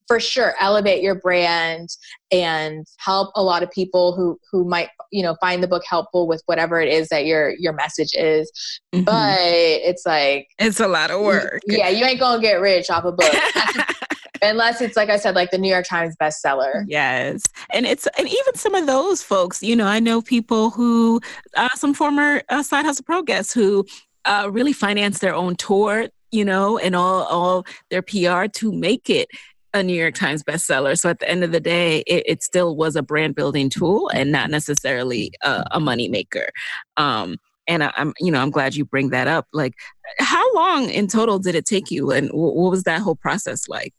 for 0.07 0.21
sure 0.21 0.55
elevate 0.61 1.03
your 1.03 1.17
brand 1.17 1.89
and 2.31 2.87
help 2.99 3.31
a 3.35 3.43
lot 3.43 3.63
of 3.63 3.71
people 3.71 4.15
who 4.15 4.39
who 4.51 4.65
might 4.65 4.89
you 5.11 5.23
know 5.23 5.37
find 5.41 5.63
the 5.63 5.69
book 5.69 5.83
helpful 5.89 6.29
with 6.29 6.43
whatever 6.47 6.81
it 6.81 6.89
is 6.89 7.09
that 7.09 7.27
your 7.27 7.51
your 7.59 7.73
message 7.73 8.15
is. 8.15 8.81
Mm-hmm. 8.95 9.05
but 9.05 9.39
it's 9.41 10.07
like 10.07 10.49
it's 10.59 10.81
a 10.81 10.89
lot 10.89 11.11
of 11.11 11.21
work. 11.23 11.61
yeah 11.67 11.89
you 11.89 12.05
ain't 12.05 12.21
gonna 12.21 12.41
get 12.41 12.61
rich 12.61 12.89
off 12.91 13.05
a 13.05 13.13
book 13.13 13.33
unless 14.43 14.80
it's 14.80 14.97
like 14.97 15.09
i 15.09 15.16
said 15.16 15.34
like 15.34 15.51
the 15.51 15.59
new 15.59 15.70
york 15.70 15.87
times 15.87 16.14
bestseller 16.20 16.84
yes 16.87 17.43
and 17.72 17.87
it's 17.87 18.07
and 18.18 18.28
even 18.28 18.55
some 18.55 18.74
of 18.74 18.87
those 18.87 19.22
folks 19.22 19.62
you 19.62 19.76
know 19.76 19.87
i 19.87 19.99
know 19.99 20.20
people 20.20 20.70
who 20.70 21.20
uh, 21.57 21.68
some 21.74 21.95
former 21.95 22.43
uh, 22.49 22.62
side 22.62 22.84
hustle 22.84 23.05
pro 23.05 23.22
guests 23.22 23.53
who 23.53 23.84
uh, 24.24 24.49
really 24.53 24.72
finance 24.72 25.20
their 25.20 25.34
own 25.34 25.55
tour 25.57 26.09
you 26.30 26.45
know 26.45 26.78
and 26.78 26.97
all 26.97 27.24
all 27.24 27.66
their 27.91 28.03
pr 28.03 28.47
to 28.53 28.72
make 28.72 29.09
it 29.09 29.28
a 29.74 29.82
New 29.82 29.95
York 29.95 30.14
Times 30.14 30.43
bestseller. 30.43 30.99
So 30.99 31.11
at 31.11 31.18
the 31.18 31.28
end 31.28 31.45
of 31.45 31.53
the 31.53 31.61
day, 31.61 31.99
it, 32.07 32.22
it 32.26 32.43
still 32.43 32.76
was 32.76 32.97
a 32.97 33.03
brand 33.03 33.34
building 33.34 33.68
tool 33.68 34.09
and 34.09 34.32
not 34.32 34.49
necessarily 34.49 35.32
a, 35.43 35.64
a 35.72 35.80
money 35.80 36.09
maker. 36.09 36.49
Um, 36.97 37.37
and 37.66 37.82
I, 37.84 37.93
am 37.97 38.14
you 38.20 38.30
know, 38.30 38.41
I'm 38.41 38.51
glad 38.51 38.74
you 38.74 38.84
bring 38.84 39.11
that 39.11 39.28
up. 39.28 39.47
Like, 39.53 39.74
how 40.18 40.55
long 40.55 40.89
in 40.89 41.09
total 41.09 41.39
did 41.39 41.55
it 41.55 41.66
take 41.66 41.91
you, 41.91 42.11
and 42.12 42.28
w- 42.28 42.53
what 42.53 42.70
was 42.70 42.84
that 42.84 43.03
whole 43.03 43.16
process 43.16 43.68
like? 43.68 43.93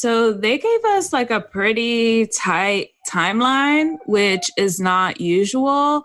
So 0.00 0.32
they 0.32 0.58
gave 0.58 0.84
us 0.84 1.12
like 1.12 1.30
a 1.30 1.40
pretty 1.40 2.26
tight 2.26 2.90
timeline, 3.08 3.96
which 4.06 4.50
is 4.58 4.78
not 4.78 5.20
usual. 5.20 6.04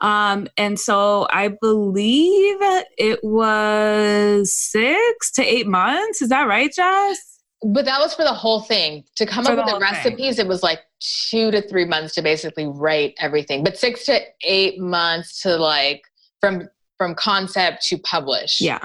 Um, 0.00 0.48
and 0.56 0.78
so 0.78 1.26
I 1.30 1.48
believe 1.48 2.56
it 2.98 3.18
was 3.22 4.52
six 4.52 5.32
to 5.32 5.42
eight 5.42 5.66
months. 5.66 6.22
Is 6.22 6.28
that 6.28 6.46
right, 6.46 6.72
Jess? 6.72 7.32
but 7.64 7.84
that 7.84 8.00
was 8.00 8.14
for 8.14 8.24
the 8.24 8.34
whole 8.34 8.60
thing. 8.60 9.04
To 9.16 9.26
come 9.26 9.44
for 9.44 9.52
up 9.52 9.64
with 9.64 9.74
the 9.74 9.80
recipes, 9.80 10.36
thing. 10.36 10.46
it 10.46 10.48
was 10.48 10.62
like 10.62 10.80
two 11.00 11.50
to 11.50 11.62
three 11.62 11.84
months 11.84 12.14
to 12.16 12.22
basically 12.22 12.66
write 12.66 13.14
everything, 13.18 13.62
but 13.62 13.78
six 13.78 14.04
to 14.06 14.20
eight 14.42 14.80
months 14.80 15.42
to 15.42 15.56
like 15.56 16.02
from 16.40 16.68
from 16.98 17.14
concept 17.14 17.82
to 17.84 17.98
publish. 17.98 18.60
Yeah. 18.60 18.80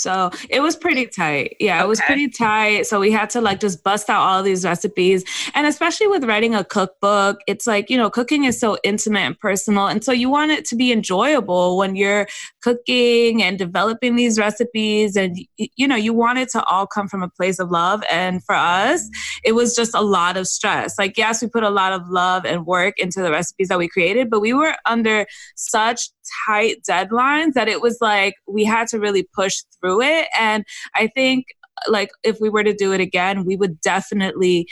So 0.00 0.30
it 0.48 0.60
was 0.60 0.76
pretty 0.76 1.06
tight. 1.06 1.56
Yeah, 1.60 1.76
okay. 1.76 1.84
it 1.84 1.88
was 1.88 2.00
pretty 2.00 2.28
tight. 2.28 2.86
So 2.86 3.00
we 3.00 3.10
had 3.10 3.30
to 3.30 3.40
like 3.40 3.60
just 3.60 3.84
bust 3.84 4.08
out 4.08 4.22
all 4.22 4.42
these 4.42 4.64
recipes. 4.64 5.24
And 5.54 5.66
especially 5.66 6.06
with 6.06 6.24
writing 6.24 6.54
a 6.54 6.64
cookbook, 6.64 7.40
it's 7.46 7.66
like, 7.66 7.90
you 7.90 7.96
know, 7.96 8.10
cooking 8.10 8.44
is 8.44 8.58
so 8.58 8.78
intimate 8.82 9.20
and 9.20 9.38
personal. 9.38 9.86
And 9.86 10.02
so 10.02 10.12
you 10.12 10.30
want 10.30 10.50
it 10.50 10.64
to 10.66 10.76
be 10.76 10.92
enjoyable 10.92 11.76
when 11.76 11.96
you're 11.96 12.26
cooking 12.62 13.42
and 13.42 13.58
developing 13.58 14.16
these 14.16 14.38
recipes. 14.38 15.16
And, 15.16 15.38
you 15.56 15.86
know, 15.86 15.96
you 15.96 16.12
want 16.12 16.38
it 16.38 16.48
to 16.50 16.64
all 16.64 16.86
come 16.86 17.08
from 17.08 17.22
a 17.22 17.28
place 17.28 17.58
of 17.58 17.70
love. 17.70 18.02
And 18.10 18.42
for 18.44 18.54
us, 18.54 19.08
it 19.44 19.52
was 19.52 19.74
just 19.74 19.94
a 19.94 20.00
lot 20.00 20.36
of 20.36 20.46
stress. 20.46 20.98
Like, 20.98 21.16
yes, 21.18 21.42
we 21.42 21.48
put 21.48 21.62
a 21.62 21.70
lot 21.70 21.92
of 21.92 22.08
love 22.08 22.44
and 22.44 22.66
work 22.66 22.98
into 22.98 23.20
the 23.20 23.30
recipes 23.30 23.68
that 23.68 23.78
we 23.78 23.88
created, 23.88 24.30
but 24.30 24.40
we 24.40 24.52
were 24.52 24.74
under 24.86 25.26
such 25.56 26.10
tight 26.46 26.82
deadlines 26.88 27.54
that 27.54 27.68
it 27.68 27.80
was 27.80 27.98
like 28.00 28.34
we 28.46 28.64
had 28.64 28.86
to 28.88 28.98
really 28.98 29.22
push 29.34 29.62
through 29.80 29.89
it. 29.98 30.28
And 30.38 30.64
I 30.94 31.08
think 31.08 31.46
like 31.88 32.10
if 32.22 32.38
we 32.40 32.48
were 32.48 32.64
to 32.64 32.74
do 32.74 32.92
it 32.92 33.00
again, 33.00 33.44
we 33.44 33.56
would 33.56 33.80
definitely 33.80 34.66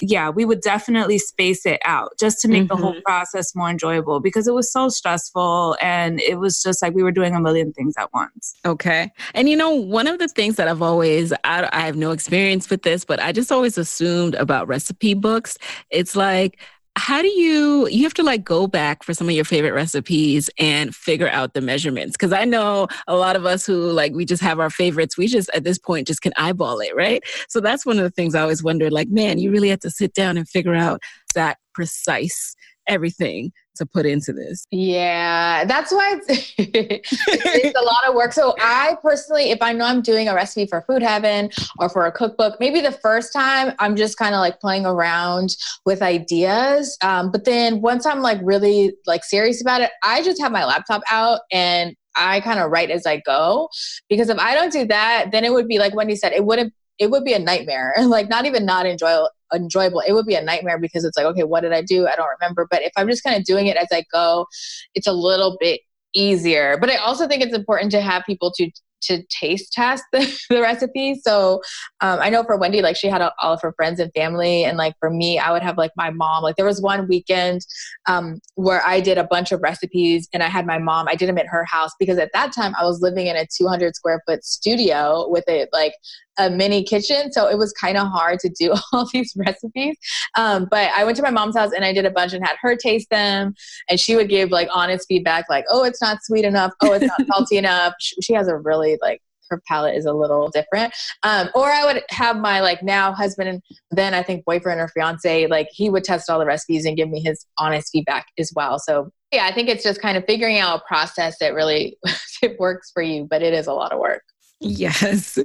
yeah, 0.00 0.30
we 0.30 0.44
would 0.44 0.60
definitely 0.60 1.18
space 1.18 1.66
it 1.66 1.80
out 1.84 2.12
just 2.18 2.40
to 2.40 2.48
make 2.48 2.62
mm-hmm. 2.62 2.68
the 2.68 2.76
whole 2.76 2.92
mm-hmm. 2.92 3.02
process 3.04 3.54
more 3.56 3.68
enjoyable 3.68 4.20
because 4.20 4.46
it 4.46 4.54
was 4.54 4.70
so 4.72 4.88
stressful 4.88 5.76
and 5.82 6.20
it 6.20 6.38
was 6.38 6.62
just 6.62 6.80
like 6.80 6.94
we 6.94 7.02
were 7.02 7.10
doing 7.10 7.34
a 7.34 7.40
million 7.40 7.72
things 7.72 7.94
at 7.98 8.12
once. 8.12 8.54
Okay. 8.64 9.10
And 9.34 9.48
you 9.48 9.56
know, 9.56 9.70
one 9.70 10.06
of 10.06 10.18
the 10.18 10.28
things 10.28 10.56
that 10.56 10.68
I've 10.68 10.82
always, 10.82 11.32
I, 11.44 11.68
I 11.72 11.80
have 11.86 11.96
no 11.96 12.12
experience 12.12 12.70
with 12.70 12.82
this, 12.82 13.04
but 13.04 13.20
I 13.20 13.32
just 13.32 13.50
always 13.50 13.76
assumed 13.76 14.34
about 14.36 14.68
recipe 14.68 15.14
books, 15.14 15.58
it's 15.90 16.14
like, 16.14 16.60
how 16.96 17.22
do 17.22 17.28
you 17.28 17.86
you 17.88 18.02
have 18.02 18.14
to 18.14 18.22
like 18.22 18.44
go 18.44 18.66
back 18.66 19.02
for 19.02 19.14
some 19.14 19.28
of 19.28 19.34
your 19.34 19.44
favorite 19.44 19.72
recipes 19.72 20.50
and 20.58 20.94
figure 20.94 21.28
out 21.28 21.54
the 21.54 21.60
measurements? 21.60 22.16
Because 22.16 22.32
i 22.32 22.44
know 22.44 22.88
a 23.06 23.16
lot 23.16 23.36
of 23.36 23.46
us 23.46 23.64
who 23.64 23.90
like 23.92 24.12
we 24.12 24.24
just 24.24 24.42
have 24.42 24.58
our 24.58 24.70
favorites 24.70 25.16
we 25.16 25.26
just 25.26 25.50
at 25.54 25.64
this 25.64 25.78
point 25.78 26.06
just 26.06 26.22
can 26.22 26.32
eyeball 26.36 26.80
it 26.80 26.94
right? 26.94 27.22
So 27.48 27.60
that's 27.60 27.86
one 27.86 27.98
of 27.98 28.04
the 28.04 28.10
things 28.10 28.34
i 28.34 28.40
always 28.40 28.62
wondered 28.62 28.92
like 28.92 29.08
man 29.08 29.38
you 29.38 29.50
really 29.50 29.68
have 29.68 29.80
to 29.80 29.90
sit 29.90 30.14
down 30.14 30.36
and 30.36 30.48
figure 30.48 30.74
out 30.74 31.00
that 31.34 31.58
precise 31.74 32.54
everything 32.90 33.52
to 33.76 33.86
put 33.86 34.04
into 34.04 34.32
this. 34.32 34.66
Yeah, 34.70 35.64
that's 35.64 35.92
why 35.92 36.20
it's, 36.28 36.54
it's 36.58 37.78
a 37.78 37.82
lot 37.82 38.08
of 38.08 38.14
work. 38.14 38.32
So 38.32 38.54
I 38.60 38.96
personally, 39.02 39.50
if 39.50 39.62
I 39.62 39.72
know 39.72 39.86
I'm 39.86 40.02
doing 40.02 40.28
a 40.28 40.34
recipe 40.34 40.66
for 40.66 40.82
Food 40.82 41.02
Heaven 41.02 41.50
or 41.78 41.88
for 41.88 42.04
a 42.04 42.12
cookbook, 42.12 42.58
maybe 42.60 42.80
the 42.80 42.92
first 42.92 43.32
time 43.32 43.72
I'm 43.78 43.96
just 43.96 44.18
kind 44.18 44.34
of 44.34 44.40
like 44.40 44.60
playing 44.60 44.84
around 44.84 45.56
with 45.86 46.02
ideas. 46.02 46.98
Um, 47.02 47.30
but 47.30 47.44
then 47.44 47.80
once 47.80 48.04
I'm 48.04 48.20
like 48.20 48.40
really 48.42 48.92
like 49.06 49.24
serious 49.24 49.62
about 49.62 49.80
it, 49.80 49.90
I 50.02 50.22
just 50.22 50.40
have 50.42 50.52
my 50.52 50.64
laptop 50.64 51.02
out 51.10 51.40
and 51.50 51.94
I 52.16 52.40
kind 52.40 52.58
of 52.58 52.70
write 52.70 52.90
as 52.90 53.06
I 53.06 53.22
go. 53.24 53.68
Because 54.08 54.28
if 54.28 54.38
I 54.38 54.54
don't 54.54 54.72
do 54.72 54.84
that, 54.86 55.28
then 55.32 55.44
it 55.44 55.52
would 55.52 55.68
be 55.68 55.78
like 55.78 55.94
Wendy 55.94 56.16
said, 56.16 56.32
it 56.32 56.44
wouldn't 56.44 56.74
it 56.98 57.10
would 57.10 57.24
be 57.24 57.32
a 57.32 57.38
nightmare. 57.38 57.94
And 57.96 58.10
like 58.10 58.28
not 58.28 58.44
even 58.44 58.66
not 58.66 58.86
enjoyable 58.86 59.30
enjoyable. 59.54 60.00
It 60.00 60.12
would 60.12 60.26
be 60.26 60.34
a 60.34 60.42
nightmare 60.42 60.78
because 60.78 61.04
it's 61.04 61.16
like, 61.16 61.26
okay, 61.26 61.44
what 61.44 61.60
did 61.60 61.72
I 61.72 61.82
do? 61.82 62.06
I 62.06 62.16
don't 62.16 62.28
remember. 62.40 62.66
But 62.70 62.82
if 62.82 62.92
I'm 62.96 63.08
just 63.08 63.24
kind 63.24 63.36
of 63.36 63.44
doing 63.44 63.66
it 63.66 63.76
as 63.76 63.88
I 63.92 64.04
go, 64.12 64.46
it's 64.94 65.06
a 65.06 65.12
little 65.12 65.56
bit 65.60 65.80
easier. 66.14 66.76
But 66.78 66.90
I 66.90 66.96
also 66.96 67.28
think 67.28 67.42
it's 67.42 67.54
important 67.54 67.92
to 67.92 68.00
have 68.00 68.24
people 68.26 68.52
to 68.56 68.70
to 69.02 69.22
taste 69.28 69.72
test 69.72 70.04
the, 70.12 70.40
the 70.48 70.60
recipe. 70.60 71.20
So 71.22 71.62
um, 72.00 72.18
I 72.20 72.30
know 72.30 72.44
for 72.44 72.56
Wendy, 72.56 72.82
like 72.82 72.96
she 72.96 73.08
had 73.08 73.22
all 73.22 73.52
of 73.52 73.62
her 73.62 73.72
friends 73.72 74.00
and 74.00 74.12
family, 74.14 74.64
and 74.64 74.76
like 74.76 74.94
for 75.00 75.10
me, 75.10 75.38
I 75.38 75.52
would 75.52 75.62
have 75.62 75.78
like 75.78 75.92
my 75.96 76.10
mom. 76.10 76.42
Like 76.42 76.56
there 76.56 76.66
was 76.66 76.80
one 76.80 77.08
weekend 77.08 77.62
um, 78.06 78.40
where 78.54 78.82
I 78.84 79.00
did 79.00 79.18
a 79.18 79.24
bunch 79.24 79.52
of 79.52 79.62
recipes, 79.62 80.28
and 80.32 80.42
I 80.42 80.48
had 80.48 80.66
my 80.66 80.78
mom. 80.78 81.08
I 81.08 81.14
did 81.14 81.28
them 81.28 81.38
at 81.38 81.46
her 81.46 81.64
house 81.64 81.92
because 81.98 82.18
at 82.18 82.30
that 82.34 82.52
time 82.52 82.74
I 82.78 82.84
was 82.84 83.00
living 83.00 83.26
in 83.26 83.36
a 83.36 83.46
200 83.46 83.94
square 83.94 84.22
foot 84.26 84.44
studio 84.44 85.28
with 85.28 85.44
a 85.48 85.66
like 85.72 85.94
a 86.40 86.50
mini 86.50 86.82
kitchen, 86.82 87.32
so 87.32 87.48
it 87.48 87.58
was 87.58 87.72
kind 87.72 87.96
of 87.96 88.08
hard 88.08 88.38
to 88.40 88.48
do 88.48 88.74
all 88.92 89.08
these 89.12 89.32
recipes. 89.36 89.96
Um, 90.36 90.66
but 90.70 90.90
I 90.94 91.04
went 91.04 91.16
to 91.18 91.22
my 91.22 91.30
mom's 91.30 91.56
house 91.56 91.72
and 91.72 91.84
I 91.84 91.92
did 91.92 92.06
a 92.06 92.10
bunch 92.10 92.32
and 92.32 92.44
had 92.44 92.56
her 92.60 92.76
taste 92.76 93.10
them, 93.10 93.54
and 93.88 94.00
she 94.00 94.16
would 94.16 94.28
give 94.28 94.50
like 94.50 94.68
honest 94.72 95.06
feedback, 95.08 95.46
like, 95.48 95.64
"Oh, 95.68 95.84
it's 95.84 96.00
not 96.00 96.18
sweet 96.22 96.44
enough. 96.44 96.72
Oh, 96.82 96.92
it's 96.92 97.06
not 97.06 97.26
salty 97.26 97.58
enough." 97.58 97.94
She, 98.00 98.34
has 98.34 98.46
a 98.46 98.56
really 98.56 98.96
like 99.02 99.20
her 99.50 99.60
palate 99.66 99.96
is 99.96 100.06
a 100.06 100.12
little 100.12 100.48
different. 100.48 100.94
Um, 101.24 101.50
or 101.54 101.66
I 101.66 101.84
would 101.84 102.04
have 102.10 102.36
my 102.36 102.60
like 102.60 102.82
now 102.82 103.12
husband 103.12 103.48
and 103.48 103.62
then 103.90 104.14
I 104.14 104.22
think 104.22 104.44
boyfriend 104.44 104.80
or 104.80 104.88
fiance, 104.88 105.48
like 105.48 105.68
he 105.72 105.90
would 105.90 106.04
test 106.04 106.30
all 106.30 106.38
the 106.38 106.46
recipes 106.46 106.86
and 106.86 106.96
give 106.96 107.10
me 107.10 107.20
his 107.20 107.44
honest 107.58 107.90
feedback 107.92 108.26
as 108.38 108.52
well. 108.54 108.78
So 108.78 109.10
yeah, 109.32 109.46
I 109.46 109.52
think 109.52 109.68
it's 109.68 109.82
just 109.82 110.00
kind 110.00 110.16
of 110.16 110.24
figuring 110.24 110.58
out 110.58 110.80
a 110.80 110.82
process 110.86 111.36
that 111.40 111.54
really 111.54 111.98
it 112.42 112.58
works 112.58 112.90
for 112.92 113.02
you, 113.02 113.26
but 113.28 113.42
it 113.42 113.52
is 113.52 113.66
a 113.66 113.72
lot 113.72 113.92
of 113.92 113.98
work. 113.98 114.22
Yes. 114.62 115.38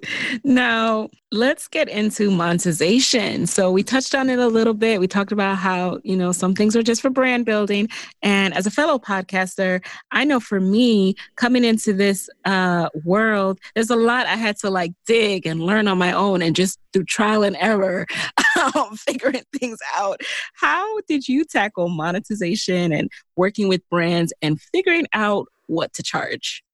Now, 0.43 1.09
let's 1.31 1.69
get 1.69 1.87
into 1.87 2.29
monetization. 2.29 3.47
So, 3.47 3.71
we 3.71 3.81
touched 3.81 4.13
on 4.13 4.29
it 4.29 4.39
a 4.39 4.47
little 4.47 4.73
bit. 4.73 4.99
We 4.99 5.07
talked 5.07 5.31
about 5.31 5.55
how, 5.57 6.01
you 6.03 6.17
know, 6.17 6.33
some 6.33 6.53
things 6.53 6.75
are 6.75 6.83
just 6.83 7.01
for 7.01 7.09
brand 7.09 7.45
building. 7.45 7.87
And 8.23 8.53
as 8.53 8.67
a 8.67 8.71
fellow 8.71 8.99
podcaster, 8.99 9.81
I 10.11 10.25
know 10.25 10.41
for 10.41 10.59
me, 10.59 11.15
coming 11.37 11.63
into 11.63 11.93
this 11.93 12.29
uh, 12.43 12.89
world, 13.05 13.59
there's 13.73 13.89
a 13.89 13.95
lot 13.95 14.25
I 14.27 14.35
had 14.35 14.57
to 14.57 14.69
like 14.69 14.91
dig 15.07 15.45
and 15.47 15.61
learn 15.61 15.87
on 15.87 15.97
my 15.97 16.11
own 16.11 16.41
and 16.41 16.53
just 16.53 16.77
through 16.91 17.05
trial 17.05 17.43
and 17.43 17.55
error, 17.55 18.05
um, 18.75 18.97
figuring 18.97 19.43
things 19.57 19.79
out. 19.95 20.19
How 20.55 20.99
did 21.07 21.29
you 21.29 21.45
tackle 21.45 21.87
monetization 21.87 22.91
and 22.91 23.09
working 23.37 23.69
with 23.69 23.81
brands 23.89 24.33
and 24.41 24.59
figuring 24.73 25.07
out 25.13 25.47
what 25.67 25.93
to 25.93 26.03
charge? 26.03 26.64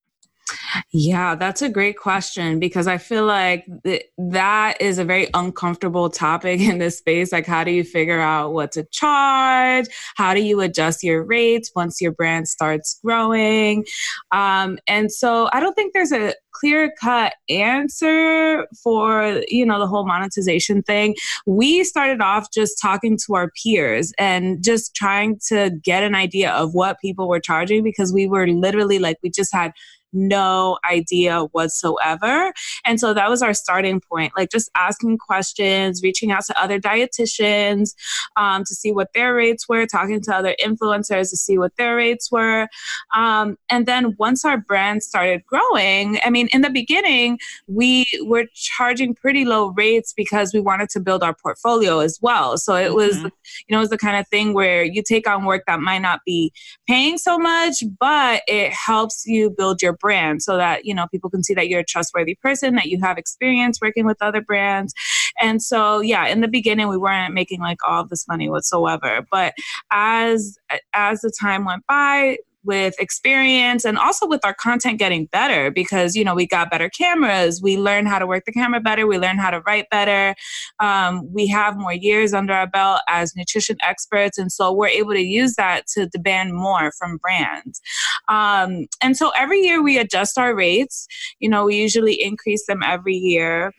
Yeah, 0.92 1.36
that's 1.36 1.62
a 1.62 1.70
great 1.70 1.98
question 1.98 2.60
because 2.60 2.88
I 2.88 2.98
feel 2.98 3.26
like 3.26 3.66
th- 3.84 4.04
that 4.18 4.82
is 4.82 4.98
a 4.98 5.06
very 5.06 5.28
uncomfortable 5.34 6.10
topic 6.10 6.60
in 6.60 6.78
this 6.80 6.98
space. 6.98 7.32
Like, 7.32 7.46
how 7.46 7.64
do 7.64 7.72
you 7.72 7.84
figure 7.84 8.20
out 8.20 8.54
what 8.54 8.72
to 8.74 8.84
charge? 8.92 9.86
How 10.16 10.34
do 10.34 10.42
you 10.42 10.62
adjust 10.62 11.04
your 11.04 11.24
rates 11.24 11.72
once 11.76 12.02
your 12.02 12.12
brand 12.12 12.48
starts 12.48 13.00
growing? 13.04 13.86
Um, 14.32 14.80
and 14.88 15.12
so 15.12 15.50
I 15.54 15.60
don't 15.60 15.74
think 15.74 15.94
there's 15.94 16.12
a 16.12 16.34
clear 16.54 16.92
cut 17.00 17.34
answer 17.50 18.68
for 18.84 19.42
you 19.48 19.66
know 19.66 19.80
the 19.80 19.88
whole 19.88 20.06
monetization 20.06 20.84
thing 20.84 21.16
we 21.46 21.84
started 21.84 22.22
off 22.22 22.52
just 22.54 22.78
talking 22.82 23.18
to 23.18 23.36
our 23.36 23.50
peers 23.64 24.14
and 24.18 24.64
just 24.64 24.94
trying 24.96 25.40
to 25.48 25.72
get 25.84 26.04
an 26.04 26.14
idea 26.14 26.52
of 26.52 26.74
what 26.74 27.00
people 27.00 27.28
were 27.28 27.40
charging 27.40 27.84
because 27.84 28.14
we 28.14 28.28
were 28.28 28.48
literally 28.48 29.00
like 29.00 29.18
we 29.24 29.30
just 29.30 29.54
had 29.54 29.72
no 30.14 30.78
idea 30.90 31.42
whatsoever. 31.52 32.54
And 32.86 33.00
so 33.00 33.14
that 33.14 33.30
was 33.30 33.42
our 33.42 33.54
starting 33.54 34.02
point, 34.02 34.34
like 34.38 34.50
just 34.50 34.70
asking 34.76 35.18
questions, 35.18 36.02
reaching 36.04 36.32
out 36.32 36.46
to 36.46 36.62
other 36.62 36.80
dietitians 36.80 37.96
um, 38.36 38.64
to 38.66 38.76
see 38.76 38.92
what 38.92 39.14
their 39.14 39.34
rates 39.34 39.68
were, 39.68 39.86
talking 39.86 40.22
to 40.22 40.36
other 40.36 40.56
influencers 40.64 41.30
to 41.30 41.38
see 41.38 41.58
what 41.58 41.76
their 41.78 41.96
rates 41.96 42.32
were. 42.32 42.68
Um, 43.16 43.58
and 43.70 43.86
then 43.86 44.16
once 44.18 44.46
our 44.46 44.58
brand 44.58 45.04
started 45.04 45.46
growing, 45.46 46.20
I 46.24 46.30
mean, 46.30 46.48
in 46.54 46.62
the 46.62 46.70
beginning, 46.70 47.40
we 47.68 48.06
were 48.22 48.46
charging 48.54 49.16
pretty 49.16 49.46
low 49.46 49.70
rates 49.70 50.14
because 50.14 50.54
we 50.54 50.60
wanted 50.60 50.90
to 50.92 51.00
build 51.00 51.24
our 51.24 51.36
portfolio 51.36 52.00
as 52.00 52.20
well. 52.22 52.58
So 52.58 52.76
it 52.76 52.94
was, 52.94 53.18
mm-hmm. 53.18 53.26
you 53.26 53.72
know, 53.74 53.78
it 53.78 53.82
was 53.82 53.90
the 53.90 53.98
kind 53.98 54.18
of 54.18 54.28
thing 54.28 54.54
where 54.54 54.84
you 54.84 55.04
take 55.04 55.28
on 55.28 55.46
work 55.46 55.64
that 55.68 55.80
might 55.80 56.02
not 56.02 56.22
be 56.26 56.52
paying 56.88 57.18
so 57.18 57.38
much, 57.38 57.84
but 58.00 58.44
it 58.48 58.72
helps 58.72 59.26
you 59.26 59.50
build 59.50 59.82
your 59.82 59.96
brand 60.02 60.42
so 60.42 60.58
that 60.58 60.86
you 60.86 60.94
know 60.94 61.08
people 61.12 61.30
can 61.30 61.44
see 61.44 61.54
that 61.54 61.68
you're 61.70 61.82
a 61.82 61.86
trustworthy 61.86 62.36
person 62.36 62.76
that 62.76 62.88
you 62.88 63.00
have 63.02 63.18
experience 63.18 63.80
working 63.82 64.06
with 64.06 64.18
other 64.22 64.42
brands. 64.42 64.94
And 65.40 65.62
so 65.62 66.00
yeah 66.02 66.28
in 66.28 66.42
the 66.42 66.48
beginning 66.48 66.88
we 66.88 66.98
weren't 66.98 67.34
making 67.34 67.60
like 67.60 67.80
all 67.88 68.06
this 68.06 68.28
money 68.28 68.50
whatsoever. 68.50 69.26
But 69.32 69.54
as 69.92 70.58
as 70.94 71.22
the 71.22 71.32
time 71.40 71.66
went 71.66 71.86
by 71.88 72.38
with 72.64 72.94
experience 73.00 73.86
and 73.86 73.98
also 73.98 74.28
with 74.28 74.44
our 74.46 74.54
content 74.54 75.00
getting 75.00 75.26
better 75.28 75.72
because 75.72 76.16
you 76.16 76.24
know 76.24 76.36
we 76.36 76.46
got 76.46 76.70
better 76.70 76.90
cameras 76.90 77.62
we 77.62 77.78
learned 77.78 78.08
how 78.08 78.20
to 78.20 78.28
work 78.28 78.46
the 78.46 78.52
camera 78.52 78.80
better 78.80 79.08
we 79.08 79.18
learned 79.18 79.40
how 79.40 79.50
to 79.50 79.62
write 79.62 79.90
better. 79.90 80.36
Um, 80.80 81.32
we 81.34 81.48
have 81.48 81.78
more 81.78 81.94
years 81.94 82.34
under 82.34 82.54
our 82.54 82.68
belt 82.68 83.02
as 83.08 83.36
nutrition 83.36 83.78
experts 83.82 84.38
and 84.38 84.52
so 84.52 84.72
we're 84.72 84.88
able 84.88 85.14
to 85.14 85.22
use 85.22 85.56
that 85.56 85.88
to 85.88 86.08
demand 86.08 86.54
more 86.54 86.92
from 86.92 87.18
brands. 87.18 87.82
Um, 88.28 88.88
and 89.02 89.18
so 89.18 89.32
every 89.36 89.62
year 89.62 89.82
we 89.82 89.98
adjust 89.98 90.38
our 90.38 90.56
rates. 90.56 91.08
You 91.40 91.50
know 91.50 91.66
we 91.66 91.76
usually 91.78 92.22
increase 92.22 92.66
them 92.68 92.84
every 92.84 93.16
year. 93.16 93.74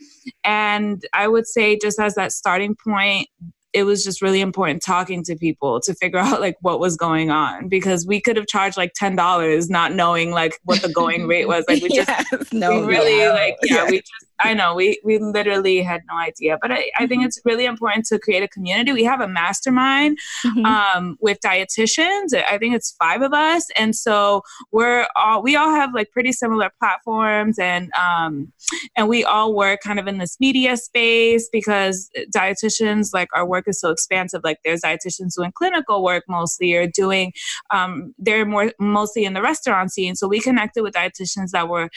And 0.44 1.04
i 1.12 1.28
would 1.28 1.46
say 1.46 1.78
just 1.78 1.98
as 2.00 2.14
that 2.14 2.32
starting 2.32 2.76
point 2.76 3.28
it 3.72 3.84
was 3.84 4.04
just 4.04 4.20
really 4.20 4.40
important 4.40 4.82
talking 4.82 5.22
to 5.24 5.36
people 5.36 5.80
to 5.80 5.94
figure 5.94 6.18
out 6.20 6.40
like 6.40 6.56
what 6.60 6.80
was 6.80 6.96
going 6.96 7.30
on 7.30 7.68
because 7.68 8.06
we 8.06 8.20
could 8.20 8.36
have 8.36 8.46
charged 8.46 8.76
like 8.76 8.92
ten 8.94 9.16
dollars 9.16 9.70
not 9.70 9.92
knowing 9.92 10.30
like 10.30 10.58
what 10.64 10.82
the 10.82 10.88
going 10.88 11.26
rate 11.26 11.46
was. 11.46 11.64
Like 11.68 11.82
we 11.82 11.88
just 11.88 12.08
yes, 12.32 12.52
no, 12.52 12.80
we 12.80 12.86
really 12.86 13.18
yeah. 13.18 13.32
like 13.32 13.56
yeah, 13.62 13.84
yeah, 13.84 13.90
we 13.90 13.98
just 13.98 14.26
I 14.42 14.54
know 14.54 14.74
we 14.74 15.00
we 15.04 15.18
literally 15.18 15.82
had 15.82 16.02
no 16.08 16.16
idea, 16.16 16.58
but 16.60 16.72
I, 16.72 16.90
I 16.96 17.06
think 17.06 17.20
mm-hmm. 17.20 17.26
it's 17.26 17.40
really 17.44 17.64
important 17.64 18.06
to 18.06 18.18
create 18.18 18.42
a 18.42 18.48
community. 18.48 18.92
We 18.92 19.04
have 19.04 19.20
a 19.20 19.28
mastermind 19.28 20.18
mm-hmm. 20.44 20.64
um, 20.64 21.16
with 21.20 21.40
dietitians. 21.40 22.34
I 22.34 22.58
think 22.58 22.74
it's 22.74 22.92
five 22.98 23.22
of 23.22 23.32
us, 23.32 23.66
and 23.76 23.94
so 23.94 24.42
we're 24.70 25.06
all 25.16 25.42
we 25.42 25.56
all 25.56 25.70
have 25.70 25.94
like 25.94 26.10
pretty 26.10 26.32
similar 26.32 26.70
platforms, 26.78 27.58
and 27.58 27.90
um, 27.92 28.52
and 28.96 29.08
we 29.08 29.24
all 29.24 29.54
work 29.54 29.80
kind 29.82 29.98
of 29.98 30.06
in 30.06 30.18
this 30.18 30.36
media 30.40 30.76
space 30.76 31.48
because 31.52 32.10
dietitians 32.34 33.10
like 33.12 33.28
our 33.34 33.46
work 33.46 33.68
is 33.68 33.80
so 33.80 33.90
expansive. 33.90 34.42
Like 34.44 34.58
there's 34.64 34.80
dietitians 34.82 35.34
doing 35.36 35.52
clinical 35.52 36.02
work 36.02 36.24
mostly, 36.28 36.74
or 36.74 36.86
doing 36.86 37.32
um, 37.70 38.14
they're 38.18 38.46
more 38.46 38.72
mostly 38.78 39.24
in 39.24 39.34
the 39.34 39.42
restaurant 39.42 39.92
scene. 39.92 40.14
So 40.14 40.28
we 40.28 40.40
connected 40.40 40.82
with 40.82 40.94
dietitians 40.94 41.50
that 41.50 41.68
were 41.68 41.88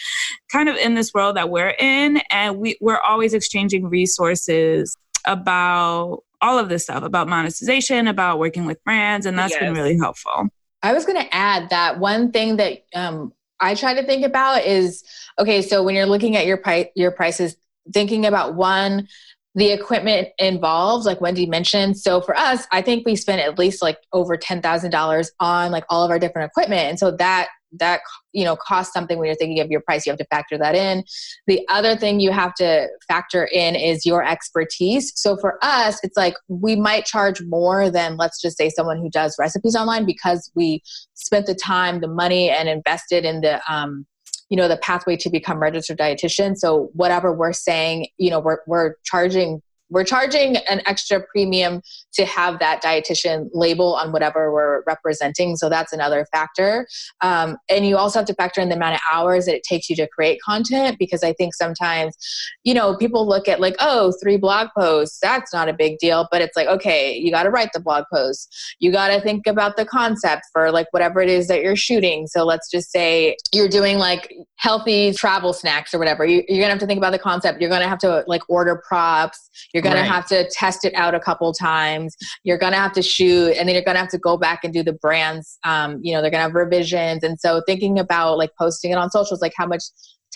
kind 0.52 0.70
of 0.70 0.76
in 0.76 0.96
this 0.96 1.14
world 1.14 1.36
that 1.36 1.50
we're 1.50 1.76
in 1.80 2.22
and 2.36 2.58
we, 2.58 2.78
we're 2.82 3.00
always 3.00 3.34
exchanging 3.34 3.88
resources 3.88 4.98
about 5.26 6.20
all 6.42 6.60
of 6.60 6.70
this 6.70 6.84
stuff 6.84 7.02
about 7.02 7.28
monetization 7.28 8.08
about 8.08 8.40
working 8.40 8.66
with 8.66 8.84
brands 8.84 9.26
and 9.26 9.40
that's 9.40 9.54
yes. 9.54 9.62
been 9.62 9.74
really 9.74 9.98
helpful. 9.98 10.48
I 10.84 10.94
was 10.94 11.06
going 11.06 11.20
to 11.20 11.34
add 11.34 11.70
that 11.70 12.00
one 12.00 12.32
thing 12.32 12.58
that 12.58 12.86
um, 12.94 13.34
i 13.62 13.74
try 13.74 13.94
to 13.94 14.06
think 14.06 14.26
about 14.26 14.66
is 14.66 15.04
okay 15.40 15.62
so 15.62 15.82
when 15.82 15.96
you're 15.96 16.06
looking 16.06 16.36
at 16.36 16.46
your 16.46 16.58
price 16.58 16.88
your 16.94 17.10
prices 17.10 17.56
thinking 17.94 18.26
about 18.26 18.54
one 18.56 19.08
the 19.56 19.72
equipment 19.72 20.28
involved 20.38 21.06
like 21.06 21.22
wendy 21.22 21.46
mentioned. 21.46 21.98
So 21.98 22.20
for 22.20 22.36
us 22.38 22.68
i 22.74 22.82
think 22.82 23.06
we 23.06 23.16
spent 23.16 23.42
at 23.42 23.58
least 23.58 23.82
like 23.82 23.98
over 24.12 24.36
$10000 24.38 25.32
on 25.40 25.72
like 25.72 25.86
all 25.90 26.04
of 26.04 26.12
our 26.12 26.20
different 26.20 26.52
equipment. 26.52 26.82
And 26.90 27.00
so 27.00 27.12
that 27.12 27.48
that 27.80 28.02
you 28.34 28.44
know 28.44 28.56
costs 28.56 28.94
something 28.94 29.18
when 29.18 29.28
you're 29.28 29.36
thinking 29.36 29.60
of 29.60 29.70
your 29.70 29.82
price 29.82 30.06
you 30.06 30.12
have 30.12 30.20
to 30.20 30.26
factor 30.26 30.58
that 30.58 30.76
in. 30.76 31.04
The 31.48 31.66
other 31.70 31.96
thing 31.96 32.20
you 32.20 32.32
have 32.32 32.54
to 32.56 32.88
factor 33.08 33.46
in 33.52 33.76
is 33.76 34.06
your 34.06 34.24
expertise. 34.24 35.14
So 35.16 35.38
for 35.38 35.58
us 35.62 36.00
it's 36.04 36.18
like 36.18 36.36
we 36.48 36.76
might 36.76 37.06
charge 37.06 37.42
more 37.44 37.90
than 37.90 38.18
let's 38.18 38.42
just 38.42 38.58
say 38.58 38.70
someone 38.70 39.00
who 39.00 39.10
does 39.10 39.36
recipes 39.40 39.76
online 39.76 40.06
because 40.06 40.52
we 40.56 40.82
spent 41.14 41.46
the 41.46 41.56
time 41.56 42.02
the 42.02 42.08
money 42.08 42.50
and 42.50 42.68
invested 42.70 43.26
in 43.26 43.42
the 43.42 43.62
um, 43.72 44.06
you 44.50 44.58
know 44.58 44.68
the 44.68 44.78
pathway 44.78 45.18
to 45.18 45.30
become 45.30 45.60
registered 45.60 45.98
dietitian. 45.98 46.56
So 46.56 46.90
whatever 46.94 47.34
we're 47.34 47.54
saying 47.54 48.08
you 48.18 48.30
know 48.30 48.40
we're, 48.40 48.60
we're 48.68 48.96
charging 49.04 49.62
we're 49.90 50.04
charging 50.04 50.58
an 50.58 50.82
extra 50.86 51.22
premium 51.22 51.82
to 52.14 52.26
have 52.26 52.60
that 52.60 52.82
dietitian 52.82 53.50
label 53.54 53.96
on 53.96 54.12
whatever 54.12 54.52
we're 54.52 54.84
representing. 54.88 55.56
So 55.56 55.70
that's 55.70 55.94
another 55.94 56.26
factor. 56.32 56.88
Um, 57.22 57.58
and 57.70 57.86
you 57.86 57.98
also 57.98 58.20
have 58.20 58.28
to 58.28 58.34
factor 58.34 58.62
in 58.62 58.70
the 58.70 58.76
amount 58.76 58.96
of 58.96 59.02
hours 59.12 59.46
that 59.46 59.56
it 59.56 59.64
takes 59.64 59.90
you 59.90 59.96
to 59.98 60.08
create 60.08 60.40
content 60.44 60.98
because 60.98 61.24
I 61.24 61.34
think 61.34 61.54
sometimes, 61.54 62.16
you 62.64 62.74
know, 62.74 62.96
people 62.96 63.28
look 63.28 63.48
at 63.48 63.60
like, 63.60 63.76
oh, 63.80 64.14
three 64.22 64.38
blog 64.38 64.70
posts, 64.78 65.20
that's 65.22 65.54
not 65.54 65.70
a 65.70 65.74
big 65.74 65.98
deal. 66.00 66.28
But 66.32 66.42
it's 66.42 66.56
like, 66.56 66.68
okay, 66.68 67.16
you 67.16 67.32
got 67.32 67.44
to 67.44 67.50
write 67.50 67.72
the 67.74 67.80
blog 67.80 68.06
post. 68.12 68.76
You 68.80 68.92
got 68.92 69.10
to 69.10 69.22
think 69.22 69.46
about 69.48 69.78
the 69.78 69.86
concept 69.86 70.44
for 70.52 70.72
like 70.72 70.88
whatever 70.92 71.22
it 71.22 71.30
is 71.30 71.48
that 71.48 71.62
you're 71.62 71.76
shooting. 71.76 72.28
So 72.28 72.46
let's 72.46 72.70
just 72.70 72.92
say 72.92 73.36
you're 73.54 73.70
doing 73.70 73.98
like 73.98 74.34
healthy 74.58 75.14
travel 75.14 75.54
snacks 75.54 75.94
or 75.94 76.00
whatever. 76.00 76.26
You, 76.26 76.40
are 76.40 76.46
going 76.48 76.62
to 76.62 76.70
have 76.70 76.80
to 76.80 76.88
think 76.88 76.98
about 76.98 77.12
the 77.12 77.20
concept. 77.20 77.60
You're 77.62 77.70
going 77.70 77.82
to 77.82 77.90
have 77.90 78.00
to 78.00 78.24
like 78.28 78.42
order 78.50 78.82
props. 78.88 79.50
You're 79.76 79.82
going 79.82 79.96
right. 79.96 80.04
to 80.04 80.08
have 80.08 80.26
to 80.28 80.50
test 80.52 80.86
it 80.86 80.94
out 80.96 81.14
a 81.14 81.20
couple 81.20 81.52
times. 81.52 82.16
You're 82.46 82.58
going 82.58 82.72
to 82.72 82.80
have 82.80 82.94
to 82.94 83.02
shoot 83.02 83.58
and 83.58 83.68
then 83.68 83.76
you're 83.76 83.84
going 83.84 83.96
to 83.96 84.00
have 84.00 84.10
to 84.12 84.18
go 84.18 84.38
back 84.38 84.64
and 84.64 84.74
do 84.74 84.84
the 84.84 84.94
brands. 84.94 85.60
Um, 85.66 86.00
you 86.02 86.14
know, 86.14 86.22
they're 86.22 86.32
going 86.32 86.40
to 86.40 86.44
have 86.44 86.56
revisions. 86.56 87.24
And 87.24 87.38
so 87.38 87.62
thinking 87.68 88.00
about 88.00 88.38
like 88.38 88.52
posting 88.58 88.92
it 88.92 88.98
on 88.98 89.12
socials, 89.12 89.42
like 89.42 89.52
how 89.54 89.68
much 89.68 89.84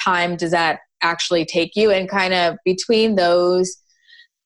time 0.04 0.36
does 0.36 0.52
that 0.52 0.82
actually 1.02 1.46
take 1.46 1.78
you? 1.78 1.90
And 1.90 2.10
kind 2.10 2.34
of 2.34 2.58
between 2.66 3.16
those, 3.16 3.78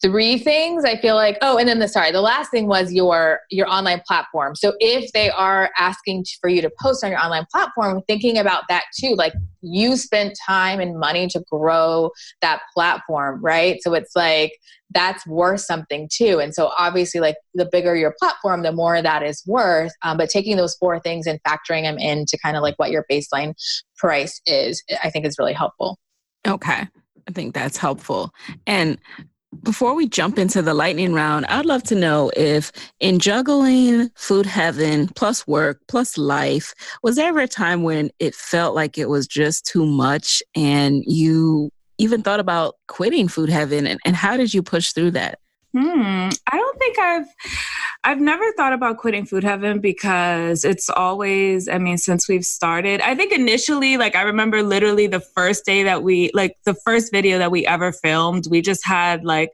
three 0.04 0.38
things 0.38 0.86
i 0.86 0.96
feel 0.98 1.16
like 1.16 1.38
oh 1.42 1.58
and 1.58 1.68
then 1.68 1.80
the 1.80 1.88
sorry 1.88 2.12
the 2.12 2.22
last 2.22 2.52
thing 2.52 2.68
was 2.68 2.94
your 2.94 3.40
your 3.50 3.68
online 3.70 4.02
platform. 4.06 4.56
So 4.56 4.74
if 4.80 5.12
they 5.14 5.30
are 5.30 5.72
asking 5.78 6.26
for 6.40 6.50
you 6.50 6.62
to 6.62 6.72
post 6.82 7.04
on 7.04 7.12
your 7.12 7.20
online 7.20 7.46
platform 7.52 8.02
thinking 8.08 8.38
about 8.38 8.64
that 8.70 8.84
too 9.00 9.16
like 9.16 9.34
you 9.62 9.96
spent 9.96 10.38
time 10.46 10.80
and 10.80 11.00
money 11.00 11.28
to 11.28 11.44
grow 11.50 12.12
that 12.42 12.62
platform 12.74 13.42
right? 13.42 13.82
So 13.82 13.94
it's 13.94 14.16
like 14.16 14.54
that's 14.92 15.26
worth 15.26 15.62
something 15.62 16.08
too. 16.14 16.40
And 16.40 16.54
so 16.54 16.72
obviously 16.78 17.20
like 17.20 17.36
the 17.56 17.68
bigger 17.72 17.96
your 17.96 18.14
platform 18.20 18.62
the 18.62 18.72
more 18.72 19.02
that 19.02 19.24
is 19.24 19.44
worth. 19.48 19.92
Um, 20.04 20.18
but 20.18 20.30
taking 20.30 20.56
those 20.56 20.76
four 20.76 21.00
things 21.00 21.26
and 21.26 21.42
factoring 21.44 21.84
them 21.84 21.98
into 21.98 22.38
kind 22.38 22.56
of 22.56 22.62
like 22.62 22.78
what 22.78 22.92
your 22.92 23.06
baseline 23.12 23.54
price 23.98 24.42
is 24.46 24.84
i 25.04 25.10
think 25.10 25.26
is 25.26 25.40
really 25.40 25.54
helpful. 25.54 25.98
Okay. 26.46 26.88
I 27.28 27.32
think 27.32 27.54
that's 27.54 27.78
helpful. 27.78 28.34
And 28.68 28.98
before 29.62 29.94
we 29.94 30.08
jump 30.08 30.38
into 30.38 30.62
the 30.62 30.74
lightning 30.74 31.14
round, 31.14 31.46
I'd 31.48 31.66
love 31.66 31.84
to 31.84 31.96
know 31.96 32.32
if 32.36 32.72
in 33.00 33.20
juggling 33.20 34.10
food 34.16 34.46
heaven 34.46 35.08
plus 35.10 35.46
work 35.48 35.80
plus 35.88 36.18
life, 36.18 36.74
was 37.04 37.16
there 37.16 37.28
ever 37.28 37.42
a 37.42 37.48
time 37.48 37.84
when 37.84 38.10
it 38.20 38.36
felt 38.36 38.76
like 38.76 38.98
it 38.98 39.10
was 39.10 39.28
just 39.28 39.66
too 39.66 39.86
much 39.86 40.42
and 40.56 41.04
you 41.06 41.70
even 41.98 42.24
thought 42.24 42.40
about 42.40 42.76
quitting 42.88 43.28
food 43.28 43.50
heaven? 43.50 43.86
And, 43.86 44.00
and 44.06 44.16
how 44.16 44.38
did 44.38 44.54
you 44.54 44.64
push 44.64 44.92
through 44.92 45.12
that? 45.12 45.40
Hmm. 45.76 46.30
I 46.52 46.58
don't 46.58 46.78
think 46.78 47.00
I've 47.00 47.26
I've 48.04 48.20
never 48.20 48.44
thought 48.54 48.74
about 48.74 48.98
quitting 48.98 49.26
food 49.26 49.44
heaven 49.44 49.80
because 49.80 50.66
it's 50.66 50.88
always, 50.88 51.68
I 51.68 51.80
mean, 51.80 51.98
since 51.98 52.28
we've 52.28 52.46
started, 52.46 53.02
I 53.02 53.16
think 53.16 53.32
initially, 53.32 53.98
like 53.98 54.16
I 54.16 54.22
remember 54.22 54.62
literally 54.62 55.08
the 55.08 55.22
first 55.22 55.66
day 55.66 55.82
that 55.84 56.04
we 56.04 56.30
like 56.36 56.58
the 56.66 56.76
first 56.76 57.12
video 57.12 57.40
that 57.40 57.50
we 57.50 57.66
ever 57.66 57.92
filmed, 57.92 58.46
we 58.52 58.62
just 58.62 58.86
had 58.86 59.26
like 59.26 59.52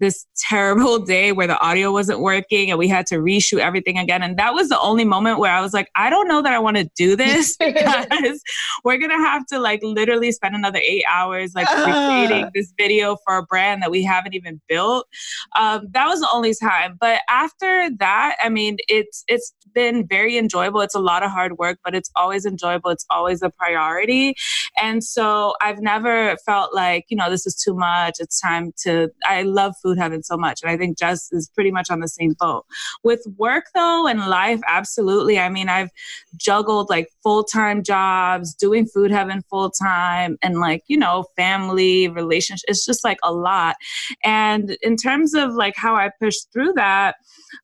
this 0.00 0.26
terrible 0.36 0.98
day 1.04 1.32
where 1.32 1.46
the 1.46 1.58
audio 1.60 1.92
wasn't 1.92 2.20
working 2.20 2.70
and 2.70 2.78
we 2.78 2.88
had 2.88 3.06
to 3.06 3.16
reshoot 3.16 3.58
everything 3.58 3.98
again. 3.98 4.22
And 4.22 4.38
that 4.38 4.54
was 4.54 4.68
the 4.68 4.80
only 4.80 5.04
moment 5.04 5.38
where 5.38 5.52
I 5.52 5.60
was 5.60 5.72
like, 5.72 5.88
I 5.94 6.10
don't 6.10 6.28
know 6.28 6.42
that 6.42 6.52
I 6.52 6.58
want 6.58 6.76
to 6.76 6.88
do 6.96 7.16
this 7.16 7.56
because 7.60 8.42
we're 8.84 8.98
going 8.98 9.10
to 9.10 9.16
have 9.16 9.46
to 9.46 9.58
like 9.58 9.80
literally 9.82 10.32
spend 10.32 10.54
another 10.54 10.80
eight 10.82 11.04
hours 11.08 11.54
like 11.54 11.68
creating 11.68 12.50
this 12.54 12.72
video 12.76 13.16
for 13.24 13.38
a 13.38 13.42
brand 13.42 13.82
that 13.82 13.90
we 13.90 14.02
haven't 14.02 14.34
even 14.34 14.60
built. 14.68 15.06
Um, 15.56 15.88
that 15.92 16.06
was 16.06 16.20
the 16.20 16.28
only 16.32 16.54
time. 16.54 16.96
But 17.00 17.20
after 17.28 17.90
that, 17.98 18.36
I 18.42 18.48
mean, 18.48 18.78
it's, 18.88 19.24
it's 19.28 19.54
been 19.74 20.06
very 20.06 20.38
enjoyable. 20.38 20.80
It's 20.80 20.94
a 20.94 21.00
lot 21.00 21.22
of 21.22 21.30
hard 21.30 21.58
work, 21.58 21.78
but 21.84 21.94
it's 21.94 22.10
always 22.16 22.46
enjoyable. 22.46 22.90
It's 22.90 23.06
always 23.10 23.42
a 23.42 23.50
priority. 23.50 24.34
And 24.80 25.04
so 25.04 25.54
I've 25.60 25.80
never 25.80 26.36
felt 26.44 26.74
like, 26.74 27.04
you 27.08 27.16
know, 27.16 27.30
this 27.30 27.46
is 27.46 27.54
too 27.54 27.74
much. 27.74 28.16
It's 28.18 28.40
time 28.40 28.72
to, 28.82 29.10
I 29.24 29.42
love 29.42 29.74
food 29.84 29.98
heaven 29.98 30.22
so 30.22 30.36
much. 30.36 30.62
And 30.62 30.70
I 30.70 30.76
think 30.76 30.98
Jess 30.98 31.30
is 31.32 31.50
pretty 31.54 31.70
much 31.70 31.90
on 31.90 32.00
the 32.00 32.08
same 32.08 32.34
boat. 32.38 32.64
With 33.04 33.22
work 33.36 33.66
though 33.74 34.06
and 34.06 34.20
life, 34.20 34.60
absolutely. 34.66 35.38
I 35.38 35.48
mean, 35.48 35.68
I've 35.68 35.90
juggled 36.36 36.88
like 36.88 37.08
full 37.22 37.44
time 37.44 37.82
jobs, 37.82 38.54
doing 38.54 38.86
food 38.86 39.10
heaven 39.10 39.42
full 39.50 39.70
time, 39.70 40.38
and 40.42 40.58
like, 40.58 40.82
you 40.88 40.96
know, 40.96 41.26
family, 41.36 42.08
relationship. 42.08 42.64
It's 42.68 42.84
just 42.84 43.04
like 43.04 43.18
a 43.22 43.32
lot. 43.32 43.76
And 44.24 44.76
in 44.82 44.96
terms 44.96 45.34
of 45.34 45.54
like 45.54 45.74
how 45.76 45.94
I 45.94 46.10
push 46.20 46.36
through 46.52 46.72
that, 46.74 47.16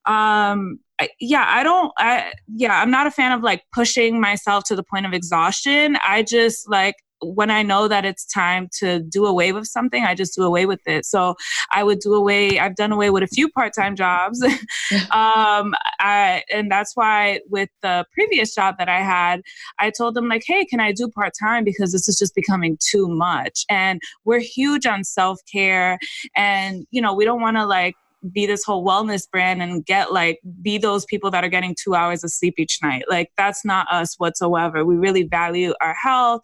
um, 0.07 0.79
yeah, 1.19 1.47
I 1.49 1.63
don't, 1.63 1.93
I, 1.97 2.33
yeah, 2.55 2.81
I'm 2.81 2.91
not 2.91 3.07
a 3.07 3.11
fan 3.11 3.33
of 3.33 3.43
like 3.43 3.65
pushing 3.73 4.21
myself 4.21 4.65
to 4.65 4.77
the 4.77 4.83
point 4.83 5.07
of 5.07 5.15
exhaustion. 5.15 5.97
I 6.05 6.23
just 6.23 6.69
like, 6.69 6.97
when 7.23 7.51
I 7.51 7.63
know 7.63 7.89
that 7.89 8.05
it's 8.05 8.25
time 8.25 8.69
to 8.79 9.01
do 9.01 9.27
away 9.27 9.53
with 9.53 9.67
something, 9.67 10.05
I 10.05 10.15
just 10.15 10.35
do 10.35 10.43
away 10.43 10.67
with 10.67 10.81
it. 10.87 11.05
So 11.05 11.37
I 11.71 11.83
would 11.83 12.01
do 12.01 12.15
away. 12.15 12.59
I've 12.59 12.77
done 12.77 12.93
away 12.93 13.11
with 13.11 13.23
a 13.23 13.27
few 13.27 13.49
part-time 13.49 13.97
jobs, 13.97 14.43
um, 15.11 15.75
I, 16.01 16.43
and 16.53 16.71
that's 16.71 16.97
why 16.97 17.41
with 17.49 17.69
the 17.83 18.05
previous 18.13 18.55
job 18.55 18.77
that 18.79 18.89
I 18.89 19.01
had, 19.01 19.43
I 19.79 19.91
told 19.91 20.15
them 20.15 20.29
like, 20.29 20.43
"Hey, 20.47 20.65
can 20.65 20.81
I 20.81 20.93
do 20.93 21.09
part-time 21.09 21.65
because 21.65 21.93
this 21.93 22.09
is 22.09 22.19
just 22.19 22.35
becoming 22.35 22.79
too 22.81 23.09
much?" 23.09 23.65
And 23.69 24.01
we're 24.25 24.41
huge 24.41 24.87
on 24.87 25.05
self-care, 25.05 25.99
and 26.37 26.87
you 26.91 27.03
know, 27.03 27.15
we 27.15 27.25
don't 27.25 27.41
want 27.41 27.57
to 27.57 27.67
like 27.67 27.97
be 28.33 28.47
this 28.47 28.65
whole 28.65 28.85
wellness 28.85 29.29
brand 29.31 29.63
and 29.63 29.85
get 29.85 30.13
like 30.13 30.41
be 30.63 30.79
those 30.79 31.05
people 31.05 31.31
that 31.31 31.45
are 31.45 31.49
getting 31.49 31.75
two 31.83 31.95
hours 31.95 32.23
of 32.23 32.31
sleep 32.31 32.55
each 32.59 32.79
night. 32.83 33.05
Like 33.09 33.31
that's 33.37 33.65
not 33.65 33.87
us 33.91 34.15
whatsoever. 34.19 34.85
We 34.85 34.97
really 34.97 35.23
value 35.23 35.75
our 35.81 35.95
health. 35.95 36.43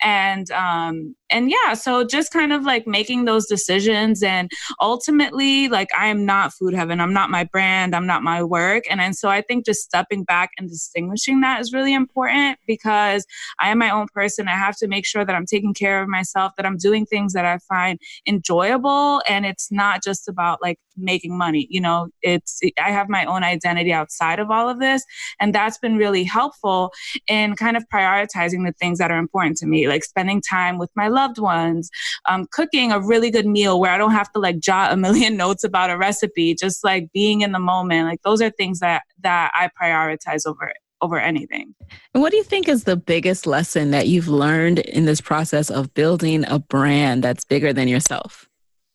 And 0.00 0.50
um 0.52 1.14
and 1.28 1.50
yeah 1.50 1.74
so 1.74 2.04
just 2.04 2.32
kind 2.32 2.52
of 2.52 2.64
like 2.64 2.86
making 2.86 3.24
those 3.24 3.46
decisions. 3.46 4.22
And 4.22 4.50
ultimately 4.80 5.68
like 5.68 5.88
i 5.96 6.06
am 6.06 6.24
not 6.24 6.52
food 6.52 6.74
heaven. 6.74 7.00
I'm 7.00 7.12
not 7.12 7.30
my 7.30 7.44
brand. 7.44 7.94
I'm 7.94 8.06
not 8.06 8.22
my 8.22 8.42
work. 8.42 8.84
And 8.90 9.00
and 9.00 9.16
so 9.16 9.28
i 9.28 9.40
think 9.42 9.64
just 9.64 9.82
stepping 9.82 10.24
back 10.24 10.50
and 10.58 10.68
distinguishing 10.68 11.40
that 11.40 11.60
is 11.60 11.72
really 11.72 11.94
important 11.94 12.58
because 12.66 13.26
i 13.58 13.70
am 13.70 13.78
my 13.78 13.90
own 13.90 14.06
person. 14.14 14.48
I 14.48 14.52
have 14.52 14.76
to 14.78 14.88
make 14.88 15.06
sure 15.06 15.24
that 15.24 15.34
i'm 15.34 15.46
taking 15.46 15.74
care 15.74 16.02
of 16.02 16.08
myself 16.08 16.52
that 16.56 16.66
i'm 16.66 16.76
doing 16.76 17.06
things 17.06 17.32
that 17.32 17.44
i 17.44 17.58
find 17.68 17.98
enjoyable. 18.26 19.22
And 19.28 19.44
it's 19.46 19.70
not 19.70 20.02
just 20.02 20.28
about 20.28 20.62
like 20.62 20.78
making 20.96 21.36
money 21.36 21.66
you 21.70 21.80
know 21.80 22.08
it's 22.22 22.60
i 22.82 22.90
have 22.90 23.08
my 23.08 23.24
own 23.24 23.42
identity 23.42 23.92
outside 23.92 24.38
of 24.38 24.50
all 24.50 24.68
of 24.68 24.80
this 24.80 25.04
and 25.40 25.54
that's 25.54 25.78
been 25.78 25.96
really 25.96 26.24
helpful 26.24 26.92
in 27.26 27.54
kind 27.56 27.76
of 27.76 27.84
prioritizing 27.92 28.64
the 28.64 28.72
things 28.78 28.98
that 28.98 29.10
are 29.10 29.18
important 29.18 29.56
to 29.56 29.66
me 29.66 29.88
like 29.88 30.04
spending 30.04 30.40
time 30.40 30.78
with 30.78 30.90
my 30.94 31.08
loved 31.08 31.38
ones, 31.38 31.90
um, 32.28 32.46
cooking 32.50 32.92
a 32.92 33.00
really 33.00 33.30
good 33.30 33.46
meal 33.46 33.80
where 33.80 33.90
I 33.90 33.98
don't 33.98 34.12
have 34.12 34.30
to 34.32 34.38
like 34.38 34.58
jot 34.58 34.92
a 34.92 34.96
million 34.96 35.36
notes 35.44 35.64
about 35.64 35.90
a 35.90 35.96
recipe, 35.96 36.54
just 36.54 36.84
like 36.84 37.10
being 37.12 37.40
in 37.40 37.52
the 37.52 37.58
moment. 37.58 38.08
Like 38.08 38.22
those 38.22 38.40
are 38.42 38.50
things 38.50 38.80
that 38.80 39.02
that 39.20 39.50
I 39.54 39.70
prioritize 39.80 40.46
over 40.46 40.72
over 41.02 41.18
anything. 41.18 41.74
And 42.14 42.22
what 42.22 42.30
do 42.30 42.38
you 42.38 42.42
think 42.42 42.68
is 42.68 42.84
the 42.84 42.96
biggest 42.96 43.46
lesson 43.46 43.90
that 43.90 44.08
you've 44.08 44.28
learned 44.28 44.78
in 44.78 45.04
this 45.04 45.20
process 45.20 45.70
of 45.70 45.92
building 45.92 46.44
a 46.48 46.58
brand 46.58 47.22
that's 47.22 47.44
bigger 47.44 47.72
than 47.72 47.86
yourself? 47.86 48.45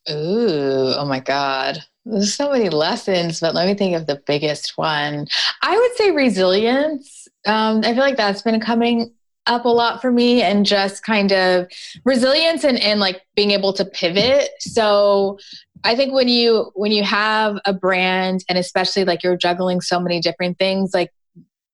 Ooh, 0.09 0.93
oh 0.97 1.05
my 1.05 1.19
God. 1.19 1.83
There's 2.05 2.33
so 2.33 2.51
many 2.51 2.69
lessons, 2.69 3.39
but 3.39 3.53
let 3.53 3.67
me 3.67 3.75
think 3.75 3.95
of 3.95 4.07
the 4.07 4.21
biggest 4.25 4.77
one. 4.77 5.27
I 5.61 5.77
would 5.77 5.95
say 5.95 6.11
resilience. 6.11 7.27
Um, 7.45 7.79
I 7.79 7.93
feel 7.93 7.97
like 7.97 8.17
that's 8.17 8.41
been 8.41 8.59
coming 8.59 9.13
up 9.47 9.65
a 9.65 9.69
lot 9.69 10.01
for 10.01 10.11
me 10.11 10.41
and 10.41 10.65
just 10.65 11.03
kind 11.03 11.31
of 11.31 11.67
resilience 12.05 12.63
and, 12.63 12.79
and 12.79 12.99
like 12.99 13.21
being 13.35 13.51
able 13.51 13.73
to 13.73 13.83
pivot 13.83 14.49
so 14.59 15.37
i 15.83 15.95
think 15.95 16.13
when 16.13 16.27
you 16.27 16.71
when 16.75 16.91
you 16.91 17.03
have 17.03 17.57
a 17.65 17.73
brand 17.73 18.45
and 18.47 18.57
especially 18.57 19.03
like 19.03 19.23
you're 19.23 19.35
juggling 19.35 19.81
so 19.81 19.99
many 19.99 20.19
different 20.19 20.59
things 20.59 20.93
like 20.93 21.11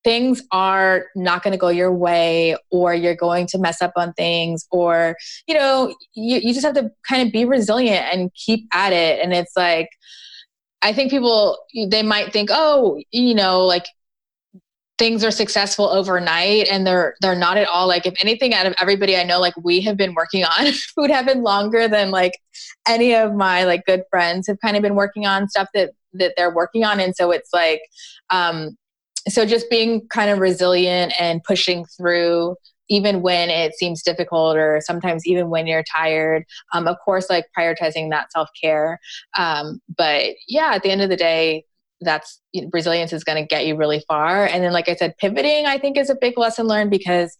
things 0.08 0.42
are 0.52 1.04
not 1.14 1.42
going 1.42 1.52
to 1.52 1.58
go 1.58 1.68
your 1.68 1.92
way 1.92 2.56
or 2.70 2.94
you're 2.94 3.14
going 3.14 3.46
to 3.46 3.58
mess 3.58 3.82
up 3.82 3.92
on 3.94 4.10
things 4.14 4.66
or 4.70 5.14
you 5.46 5.54
know 5.54 5.94
you, 6.14 6.38
you 6.38 6.54
just 6.54 6.64
have 6.64 6.74
to 6.74 6.90
kind 7.06 7.26
of 7.26 7.30
be 7.30 7.44
resilient 7.44 8.06
and 8.10 8.32
keep 8.32 8.66
at 8.72 8.94
it. 8.94 9.22
And 9.22 9.34
it's 9.34 9.54
like 9.54 9.90
i 10.80 10.92
think 10.92 11.10
people 11.10 11.58
they 11.90 12.02
might 12.02 12.32
think 12.32 12.48
oh 12.52 13.02
you 13.10 13.34
know 13.34 13.66
like 13.66 13.84
things 14.96 15.22
are 15.22 15.30
successful 15.30 15.90
overnight 15.90 16.68
and 16.68 16.86
they're 16.86 17.14
they're 17.20 17.36
not 17.36 17.58
at 17.58 17.68
all. 17.68 17.86
Like 17.86 18.06
if 18.06 18.14
anything 18.18 18.54
out 18.54 18.64
of 18.66 18.74
everybody 18.80 19.14
i 19.14 19.24
know 19.24 19.40
like 19.40 19.54
we 19.62 19.82
have 19.82 19.98
been 19.98 20.14
working 20.14 20.44
on 20.44 20.72
food 20.94 21.10
heaven 21.10 21.42
longer 21.42 21.86
than 21.86 22.10
like 22.10 22.32
any 22.86 23.14
of 23.14 23.34
my 23.34 23.64
like 23.64 23.84
good 23.84 24.04
friends 24.08 24.46
have 24.46 24.58
kind 24.64 24.74
of 24.74 24.82
been 24.82 24.94
working 24.94 25.26
on 25.26 25.50
stuff 25.50 25.68
that 25.74 25.90
that 26.14 26.32
they're 26.38 26.54
working 26.54 26.84
on. 26.84 26.98
And 26.98 27.14
so 27.14 27.30
it's 27.30 27.50
like 27.52 27.82
um 28.30 28.76
so 29.28 29.44
just 29.44 29.68
being 29.70 30.06
kind 30.08 30.30
of 30.30 30.38
resilient 30.38 31.12
and 31.18 31.42
pushing 31.44 31.84
through 31.96 32.56
even 32.88 33.20
when 33.22 33.50
it 33.50 33.74
seems 33.74 34.02
difficult 34.02 34.56
or 34.56 34.80
sometimes 34.82 35.26
even 35.26 35.50
when 35.50 35.66
you're 35.66 35.84
tired. 35.84 36.44
Um, 36.72 36.88
of 36.88 36.96
course, 37.04 37.28
like 37.28 37.46
prioritizing 37.56 38.10
that 38.10 38.32
self 38.32 38.48
care. 38.60 38.98
Um, 39.36 39.80
but 39.96 40.34
yeah, 40.46 40.72
at 40.74 40.82
the 40.82 40.90
end 40.90 41.02
of 41.02 41.10
the 41.10 41.16
day, 41.16 41.64
that's 42.00 42.40
you 42.52 42.62
know, 42.62 42.70
resilience 42.72 43.12
is 43.12 43.24
going 43.24 43.42
to 43.42 43.46
get 43.46 43.66
you 43.66 43.76
really 43.76 44.02
far. 44.06 44.46
And 44.46 44.62
then, 44.62 44.72
like 44.72 44.88
I 44.88 44.94
said, 44.94 45.16
pivoting 45.18 45.66
I 45.66 45.78
think 45.78 45.96
is 45.96 46.10
a 46.10 46.16
big 46.20 46.38
lesson 46.38 46.66
learned 46.66 46.90
because 46.90 47.36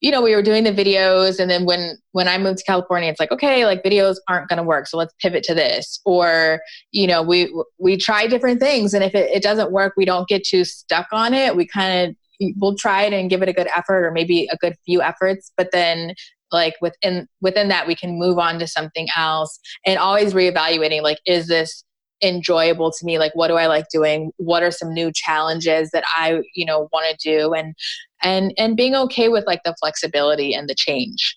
you 0.00 0.10
know 0.10 0.22
we 0.22 0.34
were 0.34 0.42
doing 0.42 0.64
the 0.64 0.72
videos, 0.72 1.38
and 1.38 1.50
then 1.50 1.64
when 1.64 1.96
when 2.12 2.28
I 2.28 2.38
moved 2.38 2.58
to 2.58 2.64
California, 2.64 3.10
it's 3.10 3.20
like 3.20 3.32
okay, 3.32 3.66
like 3.66 3.82
videos 3.82 4.16
aren't 4.28 4.48
going 4.48 4.58
to 4.58 4.62
work, 4.62 4.86
so 4.86 4.96
let's 4.96 5.14
pivot 5.20 5.42
to 5.44 5.54
this. 5.54 6.00
Or 6.04 6.60
you 6.92 7.06
know 7.06 7.22
we 7.22 7.52
we 7.78 7.96
try 7.96 8.26
different 8.26 8.60
things, 8.60 8.94
and 8.94 9.02
if 9.02 9.14
it, 9.14 9.30
it 9.30 9.42
doesn't 9.42 9.72
work, 9.72 9.94
we 9.96 10.04
don't 10.04 10.28
get 10.28 10.44
too 10.44 10.64
stuck 10.64 11.06
on 11.12 11.34
it. 11.34 11.56
We 11.56 11.66
kind 11.66 12.10
of 12.10 12.16
we'll 12.58 12.76
try 12.76 13.04
it 13.04 13.12
and 13.12 13.30
give 13.30 13.42
it 13.42 13.48
a 13.48 13.52
good 13.52 13.68
effort, 13.74 14.04
or 14.04 14.12
maybe 14.12 14.48
a 14.52 14.56
good 14.56 14.74
few 14.84 15.02
efforts, 15.02 15.52
but 15.56 15.70
then 15.72 16.14
like 16.52 16.74
within 16.80 17.26
within 17.40 17.68
that 17.68 17.86
we 17.86 17.94
can 17.94 18.18
move 18.18 18.38
on 18.38 18.58
to 18.58 18.66
something 18.66 19.08
else 19.16 19.58
and 19.84 19.98
always 19.98 20.32
reevaluating 20.32 21.02
like 21.02 21.18
is 21.26 21.48
this 21.48 21.84
enjoyable 22.22 22.90
to 22.90 23.04
me 23.04 23.18
like 23.18 23.34
what 23.34 23.48
do 23.48 23.54
i 23.54 23.66
like 23.66 23.86
doing 23.90 24.32
what 24.36 24.62
are 24.62 24.70
some 24.70 24.92
new 24.92 25.12
challenges 25.12 25.90
that 25.90 26.04
i 26.06 26.40
you 26.54 26.64
know 26.64 26.88
want 26.92 27.06
to 27.10 27.16
do 27.16 27.52
and 27.52 27.74
and 28.22 28.54
and 28.56 28.76
being 28.76 28.94
okay 28.94 29.28
with 29.28 29.46
like 29.46 29.62
the 29.64 29.74
flexibility 29.80 30.54
and 30.54 30.68
the 30.68 30.74
change 30.74 31.36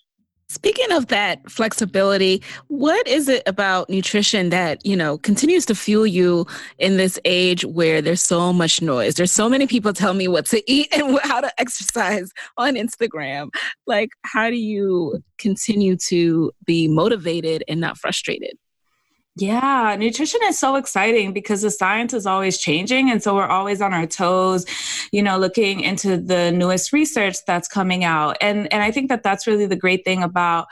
Speaking 0.50 0.90
of 0.90 1.06
that 1.06 1.48
flexibility, 1.48 2.42
what 2.66 3.06
is 3.06 3.28
it 3.28 3.44
about 3.46 3.88
nutrition 3.88 4.48
that, 4.48 4.84
you 4.84 4.96
know, 4.96 5.16
continues 5.16 5.64
to 5.66 5.76
fuel 5.76 6.08
you 6.08 6.44
in 6.80 6.96
this 6.96 7.20
age 7.24 7.64
where 7.64 8.02
there's 8.02 8.20
so 8.20 8.52
much 8.52 8.82
noise? 8.82 9.14
There's 9.14 9.30
so 9.30 9.48
many 9.48 9.68
people 9.68 9.92
tell 9.92 10.12
me 10.12 10.26
what 10.26 10.46
to 10.46 10.60
eat 10.68 10.88
and 10.90 11.20
how 11.22 11.40
to 11.40 11.52
exercise 11.60 12.32
on 12.56 12.74
Instagram. 12.74 13.50
Like, 13.86 14.10
how 14.24 14.50
do 14.50 14.56
you 14.56 15.22
continue 15.38 15.96
to 16.08 16.50
be 16.64 16.88
motivated 16.88 17.62
and 17.68 17.80
not 17.80 17.96
frustrated? 17.96 18.58
Yeah, 19.40 19.96
nutrition 19.98 20.40
is 20.44 20.58
so 20.58 20.76
exciting 20.76 21.32
because 21.32 21.62
the 21.62 21.70
science 21.70 22.12
is 22.12 22.26
always 22.26 22.58
changing. 22.58 23.10
And 23.10 23.22
so 23.22 23.34
we're 23.34 23.46
always 23.46 23.80
on 23.80 23.94
our 23.94 24.06
toes, 24.06 24.66
you 25.12 25.22
know, 25.22 25.38
looking 25.38 25.80
into 25.80 26.18
the 26.18 26.52
newest 26.52 26.92
research 26.92 27.38
that's 27.46 27.66
coming 27.66 28.04
out. 28.04 28.36
And, 28.42 28.70
and 28.70 28.82
I 28.82 28.90
think 28.90 29.08
that 29.08 29.22
that's 29.22 29.46
really 29.46 29.64
the 29.64 29.76
great 29.76 30.04
thing 30.04 30.22
about 30.22 30.66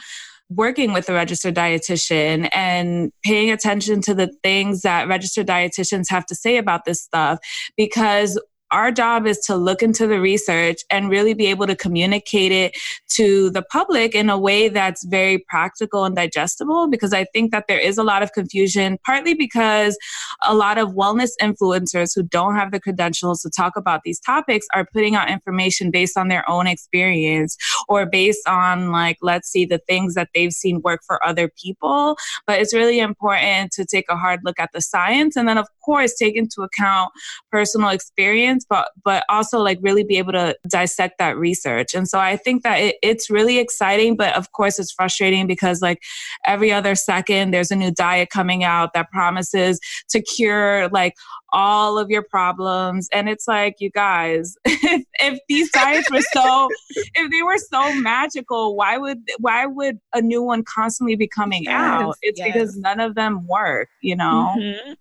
working 0.50 0.92
with 0.92 1.08
a 1.08 1.14
registered 1.14 1.54
dietitian 1.54 2.50
and 2.52 3.10
paying 3.24 3.50
attention 3.50 4.02
to 4.02 4.12
the 4.12 4.30
things 4.42 4.82
that 4.82 5.08
registered 5.08 5.46
dietitians 5.46 6.10
have 6.10 6.26
to 6.26 6.34
say 6.34 6.58
about 6.58 6.84
this 6.84 7.00
stuff 7.00 7.38
because 7.74 8.38
our 8.70 8.90
job 8.90 9.26
is 9.26 9.38
to 9.40 9.56
look 9.56 9.82
into 9.82 10.06
the 10.06 10.20
research 10.20 10.82
and 10.90 11.08
really 11.08 11.34
be 11.34 11.46
able 11.46 11.66
to 11.66 11.76
communicate 11.76 12.52
it 12.52 12.76
to 13.08 13.50
the 13.50 13.62
public 13.62 14.14
in 14.14 14.28
a 14.30 14.38
way 14.38 14.68
that's 14.68 15.04
very 15.04 15.38
practical 15.38 16.04
and 16.04 16.14
digestible 16.14 16.88
because 16.88 17.12
I 17.12 17.24
think 17.24 17.50
that 17.52 17.66
there 17.68 17.78
is 17.78 17.98
a 17.98 18.02
lot 18.02 18.22
of 18.22 18.32
confusion, 18.32 18.98
partly 19.04 19.34
because 19.34 19.96
a 20.42 20.54
lot 20.54 20.78
of 20.78 20.90
wellness 20.90 21.30
influencers 21.40 22.14
who 22.14 22.22
don't 22.22 22.54
have 22.54 22.70
the 22.70 22.80
credentials 22.80 23.42
to 23.42 23.50
talk 23.50 23.76
about 23.76 24.02
these 24.04 24.20
topics 24.20 24.66
are 24.74 24.86
putting 24.92 25.14
out 25.14 25.30
information 25.30 25.90
based 25.90 26.16
on 26.16 26.28
their 26.28 26.48
own 26.48 26.66
experience 26.66 27.56
or 27.88 28.06
based 28.06 28.46
on, 28.46 28.90
like, 28.90 29.18
let's 29.22 29.48
see, 29.48 29.64
the 29.64 29.78
things 29.78 30.14
that 30.14 30.28
they've 30.34 30.52
seen 30.52 30.82
work 30.82 31.00
for 31.06 31.24
other 31.24 31.48
people. 31.48 32.16
But 32.46 32.60
it's 32.60 32.74
really 32.74 33.00
important 33.00 33.72
to 33.72 33.84
take 33.84 34.06
a 34.08 34.16
hard 34.16 34.40
look 34.44 34.58
at 34.58 34.70
the 34.72 34.80
science 34.80 35.36
and 35.36 35.48
then, 35.48 35.58
of 35.58 35.68
course, 35.84 36.14
take 36.14 36.36
into 36.36 36.62
account 36.62 37.12
personal 37.50 37.88
experience 37.88 38.57
but 38.64 38.90
but 39.04 39.24
also 39.28 39.58
like 39.58 39.78
really 39.82 40.04
be 40.04 40.18
able 40.18 40.32
to 40.32 40.56
dissect 40.68 41.18
that 41.18 41.36
research. 41.36 41.94
And 41.94 42.08
so 42.08 42.18
I 42.18 42.36
think 42.36 42.62
that 42.62 42.76
it, 42.76 42.96
it's 43.02 43.30
really 43.30 43.58
exciting, 43.58 44.16
but 44.16 44.34
of 44.36 44.52
course 44.52 44.78
it's 44.78 44.92
frustrating 44.92 45.46
because 45.46 45.82
like 45.82 46.02
every 46.46 46.72
other 46.72 46.94
second 46.94 47.52
there's 47.52 47.70
a 47.70 47.76
new 47.76 47.90
diet 47.90 48.30
coming 48.30 48.64
out 48.64 48.92
that 48.94 49.10
promises 49.10 49.80
to 50.10 50.20
cure 50.20 50.88
like 50.88 51.14
all 51.52 51.98
of 51.98 52.10
your 52.10 52.22
problems 52.22 53.08
and 53.12 53.28
it's 53.28 53.48
like 53.48 53.76
you 53.78 53.90
guys 53.90 54.56
if, 54.64 55.04
if 55.14 55.38
these 55.48 55.70
diets 55.70 56.10
were 56.10 56.20
so 56.20 56.68
if 57.14 57.30
they 57.30 57.42
were 57.42 57.58
so 57.58 57.94
magical 57.94 58.76
why 58.76 58.98
would 58.98 59.18
why 59.38 59.64
would 59.64 59.98
a 60.14 60.20
new 60.20 60.42
one 60.42 60.62
constantly 60.62 61.16
be 61.16 61.26
coming 61.26 61.64
yes, 61.64 61.72
out 61.74 62.14
it's 62.22 62.38
yes. 62.38 62.52
because 62.52 62.76
none 62.76 63.00
of 63.00 63.14
them 63.14 63.46
work 63.46 63.88
you 64.02 64.14
know 64.14 64.54
mm-hmm. 64.58 64.92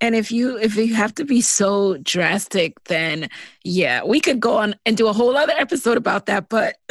And 0.00 0.14
if 0.14 0.30
you 0.30 0.58
if 0.58 0.76
you 0.76 0.94
have 0.94 1.14
to 1.14 1.24
be 1.24 1.40
so 1.40 1.96
drastic, 2.02 2.82
then 2.84 3.28
yeah, 3.64 4.04
we 4.04 4.20
could 4.20 4.40
go 4.40 4.56
on 4.56 4.74
and 4.84 4.96
do 4.96 5.08
a 5.08 5.12
whole 5.12 5.36
other 5.36 5.54
episode 5.56 5.96
about 5.96 6.26
that, 6.26 6.48
but 6.48 6.76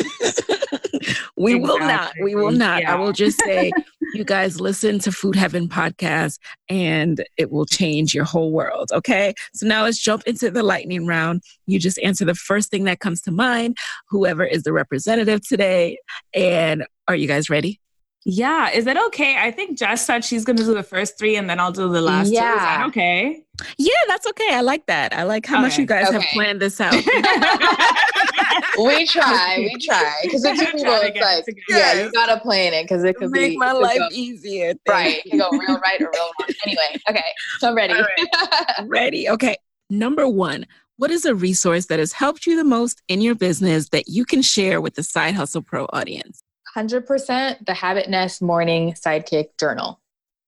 we 1.37 1.55
exactly. 1.55 1.59
will 1.59 1.79
not. 1.79 2.13
We 2.21 2.35
will 2.35 2.51
not. 2.51 2.81
Yeah. 2.81 2.93
I 2.93 2.97
will 2.97 3.11
just 3.11 3.39
say 3.43 3.71
you 4.13 4.23
guys 4.23 4.59
listen 4.59 4.99
to 4.99 5.11
Food 5.11 5.35
Heaven 5.35 5.67
podcast 5.67 6.39
and 6.67 7.23
it 7.37 7.51
will 7.51 7.65
change 7.65 8.13
your 8.13 8.25
whole 8.25 8.51
world. 8.51 8.89
Okay. 8.91 9.33
So 9.53 9.67
now 9.67 9.83
let's 9.83 9.99
jump 9.99 10.23
into 10.25 10.49
the 10.49 10.63
lightning 10.63 11.05
round. 11.05 11.43
You 11.67 11.79
just 11.79 11.99
answer 11.99 12.25
the 12.25 12.35
first 12.35 12.71
thing 12.71 12.85
that 12.85 12.99
comes 12.99 13.21
to 13.21 13.31
mind, 13.31 13.77
whoever 14.09 14.43
is 14.43 14.63
the 14.63 14.73
representative 14.73 15.47
today. 15.47 15.97
And 16.33 16.85
are 17.07 17.15
you 17.15 17.27
guys 17.27 17.49
ready? 17.49 17.79
Yeah. 18.25 18.71
Is 18.71 18.85
that 18.85 18.97
okay? 19.07 19.37
I 19.37 19.51
think 19.51 19.77
Jess 19.77 20.03
said 20.03 20.25
she's 20.25 20.43
going 20.43 20.57
to 20.57 20.63
do 20.63 20.73
the 20.73 20.81
first 20.81 21.17
three 21.17 21.35
and 21.35 21.47
then 21.47 21.59
I'll 21.59 21.71
do 21.71 21.87
the 21.87 22.01
last 22.01 22.31
yeah. 22.31 22.41
two. 22.41 22.57
Is 22.57 22.61
that 22.63 22.85
okay? 22.87 23.43
Yeah, 23.77 23.93
that's 24.07 24.27
okay. 24.27 24.49
I 24.51 24.61
like 24.61 24.87
that. 24.87 25.13
I 25.13 25.23
like 25.23 25.45
how 25.45 25.57
okay. 25.57 25.61
much 25.61 25.77
you 25.77 25.85
guys 25.85 26.07
okay. 26.07 26.19
have 26.19 26.25
planned 26.33 26.59
this 26.59 26.81
out. 26.81 26.93
we 28.77 29.05
try. 29.05 29.57
We 29.59 29.75
try. 29.79 30.15
Because 30.23 30.43
it's 30.43 30.59
people, 30.59 30.81
it's 30.85 31.21
like, 31.21 31.55
yeah, 31.69 32.03
you 32.03 32.11
got 32.11 32.33
to 32.33 32.39
plan 32.39 32.73
it 32.73 32.85
because 32.85 33.03
it 33.03 33.15
could 33.15 33.29
Make 33.29 33.51
be. 33.51 33.57
my 33.57 33.71
life 33.71 33.99
go, 33.99 34.07
easier. 34.11 34.73
Right. 34.89 35.21
You 35.25 35.39
go 35.39 35.49
real 35.51 35.79
right 35.79 36.01
or 36.01 36.09
real 36.11 36.23
wrong. 36.39 36.49
Anyway, 36.65 36.99
okay. 37.07 37.23
So 37.59 37.69
I'm 37.69 37.75
ready. 37.75 37.93
Right. 37.93 38.87
ready. 38.87 39.29
Okay. 39.29 39.55
Number 39.91 40.27
one, 40.27 40.65
what 40.97 41.11
is 41.11 41.25
a 41.25 41.35
resource 41.35 41.85
that 41.87 41.99
has 41.99 42.11
helped 42.11 42.47
you 42.47 42.55
the 42.55 42.63
most 42.63 43.03
in 43.07 43.21
your 43.21 43.35
business 43.35 43.89
that 43.89 44.07
you 44.07 44.25
can 44.25 44.41
share 44.41 44.81
with 44.81 44.95
the 44.95 45.03
Side 45.03 45.35
Hustle 45.35 45.61
Pro 45.61 45.85
audience? 45.93 46.41
100% 46.75 47.65
the 47.65 47.73
Habit 47.73 48.09
Nest 48.09 48.41
Morning 48.41 48.93
Sidekick 48.93 49.57
Journal. 49.59 49.99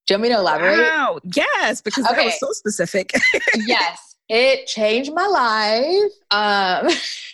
Do 0.05 0.13
you 0.13 0.19
want 0.19 0.23
me 0.23 0.30
to 0.30 0.39
elaborate? 0.39 0.80
Wow. 0.80 1.19
Yes, 1.36 1.82
because 1.82 2.05
okay. 2.05 2.15
that 2.15 2.25
was 2.25 2.39
so 2.39 2.51
specific. 2.51 3.11
yes. 3.55 4.16
It 4.30 4.67
changed 4.67 5.13
my 5.13 5.25
life. 5.25 6.11
Um, 6.32 6.93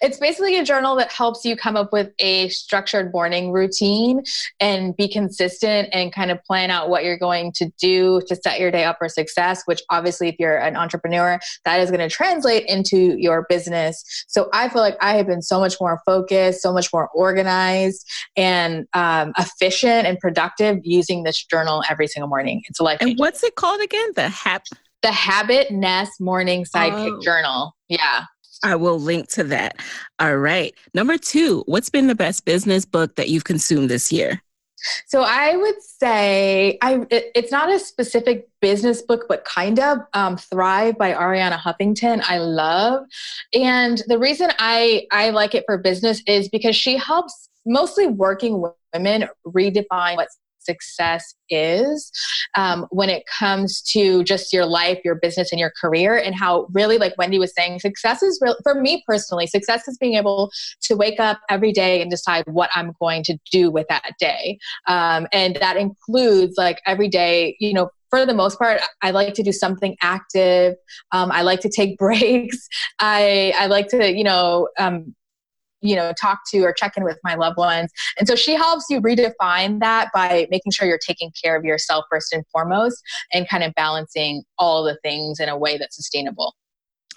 it's 0.00 0.18
basically 0.18 0.56
a 0.56 0.64
journal 0.64 0.96
that 0.96 1.12
helps 1.12 1.44
you 1.44 1.56
come 1.56 1.76
up 1.76 1.92
with 1.92 2.10
a 2.18 2.48
structured 2.48 3.12
morning 3.12 3.52
routine 3.52 4.22
and 4.58 4.96
be 4.96 5.08
consistent 5.08 5.90
and 5.92 6.10
kind 6.10 6.30
of 6.30 6.42
plan 6.44 6.70
out 6.70 6.88
what 6.88 7.04
you're 7.04 7.18
going 7.18 7.52
to 7.56 7.70
do 7.78 8.22
to 8.28 8.36
set 8.36 8.58
your 8.58 8.70
day 8.70 8.84
up 8.84 8.96
for 8.98 9.10
success. 9.10 9.62
Which, 9.66 9.82
obviously, 9.90 10.28
if 10.28 10.36
you're 10.38 10.56
an 10.56 10.74
entrepreneur, 10.74 11.38
that 11.66 11.80
is 11.80 11.90
going 11.90 12.00
to 12.00 12.08
translate 12.08 12.64
into 12.66 13.18
your 13.18 13.44
business. 13.50 14.24
So, 14.28 14.48
I 14.54 14.70
feel 14.70 14.80
like 14.80 14.96
I 15.02 15.16
have 15.16 15.26
been 15.26 15.42
so 15.42 15.60
much 15.60 15.74
more 15.82 16.00
focused, 16.06 16.62
so 16.62 16.72
much 16.72 16.90
more 16.94 17.10
organized, 17.14 18.08
and 18.38 18.86
um, 18.94 19.34
efficient 19.38 20.06
and 20.06 20.18
productive 20.18 20.78
using 20.82 21.24
this 21.24 21.44
journal 21.44 21.82
every 21.90 22.06
single 22.06 22.28
morning. 22.28 22.62
It's 22.68 22.80
a 22.80 22.84
life. 22.84 22.98
And 23.02 23.18
what's 23.18 23.42
it 23.42 23.54
called 23.54 23.82
again? 23.82 24.12
The 24.14 24.30
HAP 24.30 24.64
the 25.02 25.12
Habit 25.12 25.70
Nest 25.70 26.20
Morning 26.20 26.64
Sidekick 26.64 27.18
oh. 27.18 27.20
Journal. 27.22 27.76
Yeah. 27.88 28.24
I 28.64 28.76
will 28.76 28.98
link 28.98 29.28
to 29.30 29.44
that. 29.44 29.80
All 30.20 30.36
right. 30.36 30.74
Number 30.94 31.18
two, 31.18 31.64
what's 31.66 31.90
been 31.90 32.06
the 32.06 32.14
best 32.14 32.44
business 32.44 32.84
book 32.84 33.16
that 33.16 33.28
you've 33.28 33.44
consumed 33.44 33.90
this 33.90 34.12
year? 34.12 34.40
So 35.06 35.22
I 35.22 35.56
would 35.56 35.80
say 35.80 36.78
I 36.82 37.06
it, 37.10 37.30
it's 37.34 37.52
not 37.52 37.72
a 37.72 37.78
specific 37.78 38.48
business 38.60 39.02
book, 39.02 39.26
but 39.28 39.44
kind 39.44 39.78
of 39.78 39.98
um, 40.12 40.36
Thrive 40.36 40.98
by 40.98 41.12
Arianna 41.12 41.58
Huffington. 41.58 42.20
I 42.26 42.38
love, 42.38 43.04
and 43.54 44.02
the 44.08 44.18
reason 44.18 44.50
I 44.58 45.06
I 45.12 45.30
like 45.30 45.54
it 45.54 45.64
for 45.66 45.78
business 45.78 46.20
is 46.26 46.48
because 46.48 46.74
she 46.74 46.96
helps 46.96 47.48
mostly 47.64 48.08
working 48.08 48.64
women 48.92 49.28
redefine 49.46 50.16
what 50.16 50.28
success 50.64 51.34
is 51.50 52.10
um, 52.56 52.86
when 52.90 53.10
it 53.10 53.24
comes 53.26 53.82
to 53.82 54.24
just 54.24 54.52
your 54.52 54.66
life, 54.66 54.98
your 55.04 55.16
business, 55.16 55.52
and 55.52 55.58
your 55.58 55.72
career, 55.80 56.16
and 56.16 56.34
how 56.34 56.66
really, 56.72 56.98
like 56.98 57.16
Wendy 57.18 57.38
was 57.38 57.52
saying, 57.54 57.80
success 57.80 58.22
is 58.22 58.38
real 58.42 58.56
for 58.62 58.74
me 58.74 59.02
personally. 59.06 59.46
Success 59.46 59.86
is 59.88 59.98
being 59.98 60.14
able 60.14 60.50
to 60.82 60.96
wake 60.96 61.20
up 61.20 61.40
every 61.48 61.72
day 61.72 62.00
and 62.00 62.10
decide 62.10 62.44
what 62.46 62.70
I'm 62.74 62.92
going 63.00 63.22
to 63.24 63.38
do 63.50 63.70
with 63.70 63.86
that 63.88 64.12
day, 64.18 64.58
um, 64.86 65.26
and 65.32 65.56
that 65.56 65.76
includes 65.76 66.56
like 66.56 66.80
every 66.86 67.08
day, 67.08 67.56
you 67.60 67.72
know, 67.72 67.90
for 68.12 68.26
the 68.26 68.34
most 68.34 68.58
part, 68.58 68.82
I 69.00 69.10
like 69.10 69.32
to 69.34 69.42
do 69.42 69.52
something 69.52 69.96
active. 70.02 70.74
Um, 71.12 71.32
I 71.32 71.40
like 71.42 71.60
to 71.60 71.70
take 71.70 71.96
breaks. 72.04 72.68
I 72.98 73.54
I 73.58 73.66
like 73.66 73.88
to 73.88 74.12
you 74.12 74.24
know 74.24 74.68
um, 74.78 75.14
you 75.82 75.96
know 75.96 76.12
talk 76.20 76.40
to 76.50 76.60
or 76.60 76.72
check 76.72 76.96
in 76.96 77.04
with 77.04 77.18
my 77.24 77.34
loved 77.34 77.56
ones 77.56 77.90
and 78.18 78.26
so 78.26 78.34
she 78.34 78.54
helps 78.54 78.86
you 78.88 79.00
redefine 79.00 79.80
that 79.80 80.08
by 80.14 80.46
making 80.50 80.72
sure 80.72 80.86
you're 80.86 80.98
taking 80.98 81.30
care 81.42 81.56
of 81.56 81.64
yourself 81.64 82.04
first 82.10 82.32
and 82.32 82.44
foremost 82.52 83.02
and 83.32 83.48
kind 83.48 83.62
of 83.62 83.74
balancing 83.74 84.42
all 84.58 84.82
the 84.82 84.96
things 85.02 85.40
in 85.40 85.48
a 85.48 85.56
way 85.56 85.76
that's 85.76 85.96
sustainable 85.96 86.54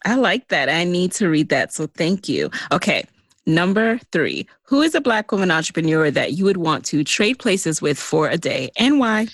i 0.06 0.16
like 0.16 0.48
that 0.50 0.70
i 0.70 0.84
need 0.84 1.12
to 1.12 1.30
read 1.30 1.50
that 1.50 1.72
so 1.72 1.88
thank 1.88 2.28
you 2.28 2.50
okay 2.72 3.06
Number 3.48 4.00
three, 4.12 4.48
who 4.64 4.82
is 4.82 4.96
a 4.96 5.02
Black 5.02 5.32
woman 5.32 5.52
entrepreneur 5.52 6.10
that 6.10 6.34
you 6.34 6.46
would 6.46 6.58
want 6.58 6.84
to 6.86 7.04
trade 7.04 7.38
places 7.38 7.80
with 7.80 8.00
for 8.00 8.28
a 8.28 8.38
day 8.38 8.72
and 8.76 9.00
why? 9.00 9.28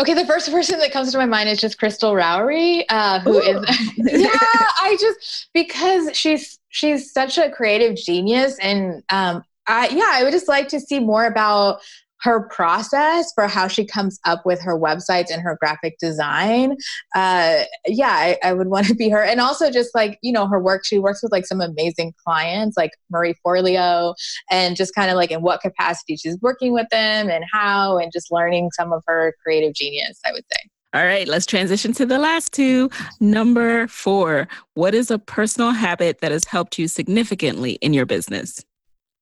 Okay, 0.00 0.14
the 0.14 0.26
first 0.26 0.50
person 0.50 0.78
that 0.80 0.92
comes 0.92 1.12
to 1.12 1.18
my 1.18 1.26
mind 1.26 1.48
is 1.48 1.60
just 1.60 1.80
Krystle 1.80 2.14
Rowry, 2.14 2.84
uh, 2.88 3.20
who 3.20 3.36
Ooh. 3.36 3.40
is 3.40 3.90
yeah. 3.96 4.28
I 4.32 4.96
just 5.00 5.48
because 5.54 6.16
she's 6.16 6.58
she's 6.72 7.12
such 7.12 7.38
a 7.38 7.50
creative 7.50 7.96
genius, 7.96 8.58
and 8.58 9.04
um, 9.10 9.44
I 9.68 9.88
yeah, 9.88 10.10
I 10.12 10.24
would 10.24 10.32
just 10.32 10.48
like 10.48 10.68
to 10.68 10.80
see 10.80 10.98
more 10.98 11.24
about 11.24 11.80
her 12.22 12.48
process 12.48 13.32
for 13.34 13.48
how 13.48 13.66
she 13.66 13.84
comes 13.84 14.18
up 14.24 14.46
with 14.46 14.60
her 14.62 14.78
websites 14.78 15.30
and 15.30 15.42
her 15.42 15.56
graphic 15.60 15.98
design. 15.98 16.76
Uh, 17.16 17.64
yeah 17.86 18.10
I, 18.10 18.38
I, 18.44 18.52
would 18.52 18.68
want 18.68 18.86
to 18.86 18.94
be 18.94 19.08
her. 19.08 19.22
And 19.22 19.40
also 19.40 19.70
just 19.70 19.94
like 19.94 20.18
you 20.22 20.32
know 20.32 20.46
her 20.46 20.60
work. 20.60 20.84
She 20.84 20.98
works 20.98 21.22
with 21.22 21.32
like 21.32 21.46
some 21.46 21.60
amazing 21.60 22.14
clients 22.24 22.76
like 22.76 22.92
marie 23.10 23.34
forleo 23.44 24.14
and 24.50 24.76
just 24.76 24.94
kind 24.94 25.10
of 25.10 25.16
like 25.16 25.30
in 25.30 25.42
what 25.42 25.60
capacity 25.60 26.16
she's 26.16 26.38
working 26.40 26.72
with 26.72 26.88
them 26.90 27.28
and 27.28 27.44
how 27.50 27.98
and 27.98 28.12
just 28.12 28.30
learning 28.30 28.70
some 28.72 28.92
of 28.92 29.02
her 29.06 29.34
creative 29.42 29.74
genius 29.74 30.18
i 30.24 30.32
would 30.32 30.44
say 30.52 30.68
all 30.94 31.04
right, 31.04 31.26
let's 31.26 31.46
transition 31.46 31.92
to 31.94 32.04
the 32.04 32.18
last 32.18 32.52
two. 32.52 32.90
Number 33.18 33.86
four, 33.88 34.46
what 34.74 34.94
is 34.94 35.10
a 35.10 35.18
personal 35.18 35.70
habit 35.70 36.20
that 36.20 36.32
has 36.32 36.44
helped 36.44 36.78
you 36.78 36.86
significantly 36.86 37.72
in 37.80 37.94
your 37.94 38.04
business? 38.04 38.62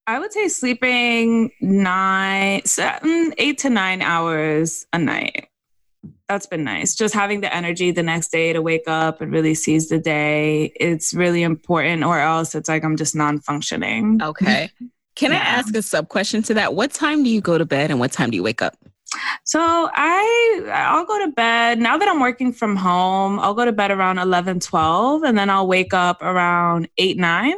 I 0.09 0.19
would 0.19 0.33
say 0.33 0.49
sleeping 0.49 1.53
nine, 1.61 2.65
seven, 2.65 3.33
eight 3.39 3.59
to 3.59 3.71
nine 3.71 4.03
hours 4.03 4.85
a 4.93 4.99
night. 4.99 5.47
That's 6.29 6.47
been 6.47 6.65
nice. 6.65 6.97
Just 6.97 7.15
having 7.15 7.41
the 7.41 7.55
energy 7.55 7.93
the 7.93 8.03
next 8.03 8.33
day 8.33 8.53
to 8.53 8.61
wake 8.61 8.89
up 8.89 9.21
and 9.21 9.33
really 9.33 9.55
seize 9.55 9.89
the 9.89 9.99
day. 9.99 10.73
It's 10.75 11.15
really 11.15 11.45
important, 11.45 12.03
or 12.03 12.19
else 12.19 12.57
it's 12.57 12.69
like 12.69 12.83
I'm 12.83 12.97
just 12.97 13.15
non 13.15 13.39
functioning. 13.39 14.21
Okay. 14.21 14.71
Can 15.15 15.31
yeah. 15.31 15.39
I 15.39 15.43
ask 15.43 15.75
a 15.77 15.83
sub 15.83 16.09
question 16.09 16.43
to 16.45 16.55
that? 16.55 16.75
What 16.75 16.93
time 16.93 17.23
do 17.23 17.31
you 17.31 17.41
go 17.41 17.59
to 17.59 17.67
bed 17.67 17.91
and 17.91 18.01
what 18.01 18.11
time 18.11 18.31
do 18.31 18.37
you 18.37 18.43
wake 18.43 18.63
up? 18.63 18.77
So 19.45 19.91
I 19.93 20.71
I'll 20.73 21.05
go 21.05 21.25
to 21.25 21.33
bed 21.33 21.79
now 21.79 21.99
that 21.99 22.09
I'm 22.09 22.21
working 22.21 22.53
from 22.53 22.77
home. 22.77 23.39
I'll 23.41 23.55
go 23.55 23.65
to 23.65 23.73
bed 23.73 23.91
around 23.91 24.19
11, 24.19 24.61
12 24.61 25.23
and 25.23 25.37
then 25.37 25.51
I'll 25.51 25.67
wake 25.67 25.95
up 25.95 26.23
around 26.23 26.89
8, 26.99 27.17
9. 27.19 27.55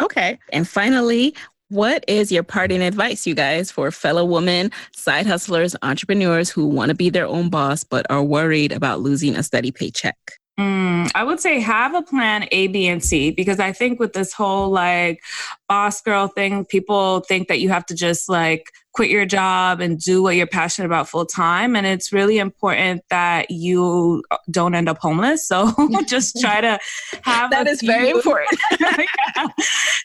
Okay. 0.00 0.38
And 0.52 0.66
finally, 0.66 1.34
what 1.70 2.04
is 2.08 2.32
your 2.32 2.42
parting 2.42 2.82
advice, 2.82 3.26
you 3.26 3.34
guys, 3.34 3.70
for 3.70 3.90
fellow 3.90 4.24
women, 4.24 4.70
side 4.94 5.26
hustlers, 5.26 5.76
entrepreneurs 5.82 6.48
who 6.48 6.66
want 6.66 6.88
to 6.88 6.94
be 6.94 7.10
their 7.10 7.26
own 7.26 7.50
boss 7.50 7.84
but 7.84 8.06
are 8.10 8.22
worried 8.22 8.72
about 8.72 9.00
losing 9.00 9.36
a 9.36 9.42
steady 9.42 9.70
paycheck? 9.70 10.16
Mm, 10.58 11.10
I 11.14 11.22
would 11.22 11.38
say 11.38 11.60
have 11.60 11.94
a 11.94 12.02
plan 12.02 12.48
A, 12.50 12.66
B, 12.66 12.88
and 12.88 13.04
C 13.04 13.30
because 13.30 13.60
I 13.60 13.72
think 13.72 14.00
with 14.00 14.12
this 14.12 14.32
whole 14.32 14.70
like 14.70 15.20
boss 15.68 16.00
girl 16.00 16.26
thing, 16.26 16.64
people 16.64 17.20
think 17.20 17.46
that 17.48 17.60
you 17.60 17.68
have 17.68 17.86
to 17.86 17.94
just 17.94 18.28
like 18.28 18.72
quit 18.94 19.10
your 19.10 19.26
job 19.26 19.80
and 19.80 20.00
do 20.00 20.22
what 20.22 20.34
you're 20.34 20.46
passionate 20.46 20.86
about 20.86 21.08
full 21.08 21.26
time. 21.26 21.76
And 21.76 21.86
it's 21.86 22.12
really 22.12 22.38
important 22.38 23.02
that 23.10 23.50
you 23.50 24.22
don't 24.50 24.74
end 24.74 24.88
up 24.88 24.98
homeless. 24.98 25.46
So 25.46 25.72
just 26.06 26.40
try 26.40 26.60
to 26.60 26.78
have 27.22 27.50
that 27.50 27.66
is 27.66 27.80
few, 27.80 27.88
very 27.88 28.10
important. 28.10 28.58
yeah, 28.80 29.46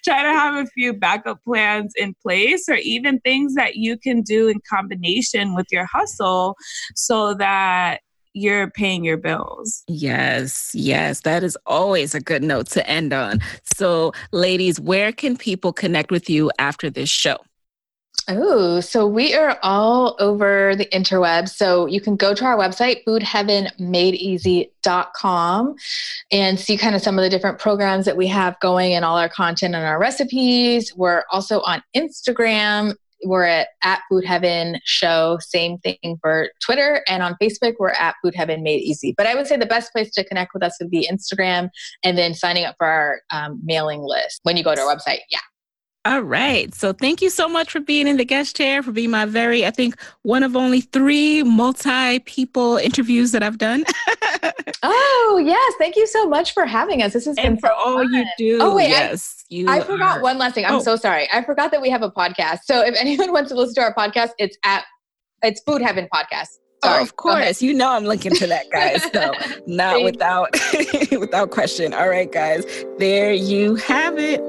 try 0.04 0.24
to 0.24 0.30
have 0.30 0.56
a 0.56 0.68
few 0.68 0.94
backup 0.94 1.44
plans 1.44 1.94
in 1.96 2.14
place 2.22 2.70
or 2.70 2.76
even 2.76 3.20
things 3.22 3.56
that 3.56 3.76
you 3.76 3.98
can 3.98 4.22
do 4.22 4.48
in 4.48 4.60
combination 4.70 5.56
with 5.56 5.68
your 5.72 5.86
hustle 5.86 6.56
so 6.96 7.34
that 7.36 8.02
you're 8.34 8.70
paying 8.72 9.04
your 9.04 9.18
bills. 9.18 9.84
Yes, 9.88 10.72
yes, 10.74 11.22
that 11.22 11.44
is 11.44 11.58
always 11.66 12.16
a 12.16 12.20
good 12.20 12.44
note 12.44 12.68
to 12.68 12.88
end 12.88 13.14
on. 13.14 13.40
So, 13.76 14.14
ladies, 14.32 14.80
where 14.80 15.12
can 15.12 15.38
people 15.38 15.72
connect 15.72 16.12
with 16.12 16.30
you 16.30 16.52
after 16.58 16.90
this 16.90 17.10
show? 17.10 17.38
Oh, 18.30 18.80
so 18.80 19.06
we 19.06 19.34
are 19.34 19.60
all 19.64 20.16
over 20.20 20.76
the 20.76 20.86
interwebs. 20.86 21.50
So 21.50 21.88
you 21.88 22.00
can 22.00 22.16
go 22.16 22.34
to 22.34 22.46
our 22.46 22.58
website, 22.58 23.04
foodheavenmadeeasy.com, 23.06 25.76
and 26.32 26.60
see 26.60 26.78
kind 26.78 26.96
of 26.96 27.02
some 27.02 27.20
of 27.20 27.24
the 27.24 27.30
different 27.30 27.60
programs 27.60 28.06
that 28.06 28.16
we 28.16 28.28
have 28.28 28.58
going 28.62 28.94
and 28.94 29.04
all 29.04 29.18
our 29.18 29.28
content 29.28 29.76
and 29.76 29.86
our 29.86 30.00
recipes. 30.00 30.96
We're 30.96 31.26
also 31.32 31.60
on 31.62 31.84
Instagram 31.96 32.96
we're 33.26 33.46
at, 33.46 33.70
at 33.84 34.02
Food 34.10 34.26
Heaven 34.26 34.80
Show. 34.84 35.38
Same 35.40 35.78
thing 35.80 36.18
for 36.22 36.50
Twitter. 36.64 37.04
And 37.08 37.24
on 37.24 37.36
Facebook, 37.42 37.76
we're 37.80 37.92
at 37.92 38.16
Food 38.22 38.36
Heaven 38.36 38.64
Made 38.64 38.82
Easy. 38.82 39.14
But 39.16 39.28
I 39.28 39.36
would 39.36 39.48
say 39.48 39.58
the 39.58 39.66
best 39.66 39.92
place 39.92 40.12
to 40.12 40.24
connect 40.24 40.54
with 40.54 40.64
us 40.64 40.78
would 40.80 40.92
be 40.92 41.10
Instagram 41.12 41.70
and 42.04 42.18
then 42.18 42.34
signing 42.34 42.66
up 42.66 42.76
for 42.78 42.88
our 42.88 43.22
um, 43.32 43.60
mailing 43.64 44.02
list 44.02 44.40
when 44.44 44.58
you 44.58 44.64
go 44.64 44.76
to 44.76 44.82
our 44.82 44.96
website. 44.96 45.20
Yeah. 45.30 45.40
All 46.06 46.22
right. 46.22 46.74
So 46.76 46.91
thank 46.91 47.22
you 47.22 47.30
so 47.30 47.47
much 47.47 47.72
for 47.72 47.80
being 47.80 48.08
in 48.08 48.18
the 48.18 48.26
guest 48.26 48.58
chair, 48.58 48.84
for 48.84 48.91
being 48.91 49.10
my 49.10 49.26
very, 49.26 49.66
I 49.66 49.72
think, 49.72 49.95
one 50.24 50.43
of 50.43 50.54
only 50.54 50.82
three 50.82 51.43
multi 51.43 52.20
people 52.20 52.76
interviews 52.76 53.32
that 53.32 53.41
I've 53.41 53.58
done. 53.58 53.86
oh, 54.84 55.41
yes. 55.43 55.74
Thank 55.80 55.95
you 55.95 56.06
so 56.06 56.28
much 56.28 56.54
for 56.54 56.66
having 56.66 57.01
us. 57.01 57.14
This 57.14 57.26
has 57.26 57.38
and 57.38 57.56
been 57.56 57.58
for 57.58 57.68
so 57.68 57.76
all 57.76 57.97
fun. 57.99 58.14
you 58.14 58.26
do. 58.38 58.58
Oh, 58.62 58.76
wait. 58.76 58.89
Yes. 58.89 59.45
I, 59.49 59.56
you 59.56 59.70
I 59.70 59.80
forgot 59.80 60.22
one 60.22 60.38
last 60.38 60.56
thing. 60.56 60.66
I'm 60.66 60.76
oh. 60.76 60.80
so 60.82 60.97
sorry. 60.97 61.30
I 61.32 61.41
forgot 61.41 61.72
that 61.72 61.82
we 61.82 61.89
have 61.89 62.01
a 62.01 62.12
podcast. 62.12 62.60
So 62.66 62.82
if 62.82 62.95
anyone 62.97 63.32
wants 63.32 63.49
to 63.51 63.56
listen 63.56 63.76
to 63.76 63.82
our 63.82 63.95
podcast, 63.95 64.32
it's 64.39 64.58
at 64.66 64.84
it's 65.41 65.62
Food 65.62 65.82
Heaven 65.82 66.10
Podcast. 66.14 66.58
Oh, 66.84 66.88
sorry. 66.89 66.99
Oh, 66.99 67.04
of 67.04 67.16
course. 67.16 67.62
You 67.62 67.74
know 67.74 67.91
I'm 67.91 68.04
linking 68.04 68.36
to 68.36 68.47
that, 68.47 68.70
guys. 68.72 69.04
So 69.14 69.34
not 69.68 70.04
without 70.04 70.51
without 71.18 71.51
question. 71.51 71.93
All 71.93 72.10
right, 72.10 72.30
guys. 72.30 72.66
There 72.99 73.32
you 73.32 73.76
have 73.76 74.20
it. 74.20 74.41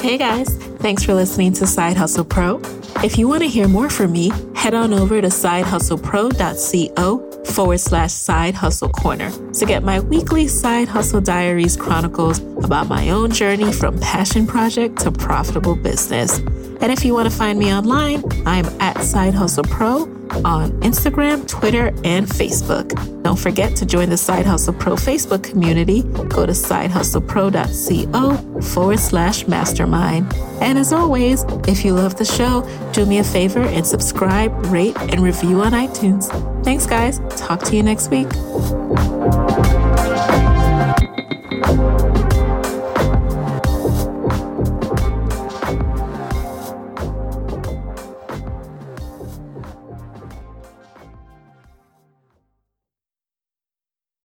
Hey 0.00 0.16
guys, 0.18 0.48
thanks 0.78 1.02
for 1.04 1.14
listening 1.14 1.52
to 1.54 1.66
Side 1.66 1.96
Hustle 1.96 2.24
Pro. 2.24 2.60
If 3.02 3.18
you 3.18 3.26
want 3.26 3.42
to 3.42 3.48
hear 3.48 3.66
more 3.66 3.90
from 3.90 4.12
me, 4.12 4.30
head 4.54 4.74
on 4.74 4.92
over 4.92 5.20
to 5.20 5.26
sidehustlepro.co 5.26 7.44
forward 7.44 7.80
slash 7.80 8.12
side 8.12 8.54
hustle 8.54 8.90
corner 8.90 9.32
to 9.54 9.66
get 9.66 9.82
my 9.82 9.98
weekly 10.00 10.46
side 10.46 10.86
hustle 10.88 11.20
diaries 11.20 11.76
chronicles 11.76 12.38
about 12.64 12.86
my 12.88 13.10
own 13.10 13.32
journey 13.32 13.72
from 13.72 13.98
passion 13.98 14.46
project 14.46 15.00
to 15.00 15.10
profitable 15.10 15.74
business. 15.76 16.38
And 16.82 16.90
if 16.90 17.04
you 17.04 17.14
want 17.14 17.30
to 17.30 17.36
find 17.36 17.56
me 17.58 17.72
online, 17.72 18.24
I'm 18.44 18.66
at 18.80 19.00
Side 19.02 19.34
Hustle 19.34 19.62
Pro 19.62 20.02
on 20.44 20.72
Instagram, 20.80 21.46
Twitter, 21.46 21.88
and 22.04 22.26
Facebook. 22.26 23.22
Don't 23.22 23.38
forget 23.38 23.76
to 23.76 23.86
join 23.86 24.10
the 24.10 24.16
Side 24.16 24.46
Hustle 24.46 24.74
Pro 24.74 24.94
Facebook 24.94 25.44
community. 25.44 26.02
Go 26.02 26.44
to 26.44 26.52
sidehustlepro.co 26.52 28.60
forward 28.62 28.98
slash 28.98 29.46
mastermind. 29.46 30.34
And 30.60 30.76
as 30.76 30.92
always, 30.92 31.44
if 31.68 31.84
you 31.84 31.94
love 31.94 32.16
the 32.16 32.24
show, 32.24 32.68
do 32.92 33.06
me 33.06 33.18
a 33.18 33.24
favor 33.24 33.62
and 33.62 33.86
subscribe, 33.86 34.52
rate, 34.66 34.96
and 34.98 35.20
review 35.20 35.62
on 35.62 35.70
iTunes. 35.72 36.26
Thanks, 36.64 36.86
guys. 36.86 37.20
Talk 37.36 37.62
to 37.64 37.76
you 37.76 37.84
next 37.84 38.10
week. 38.10 38.28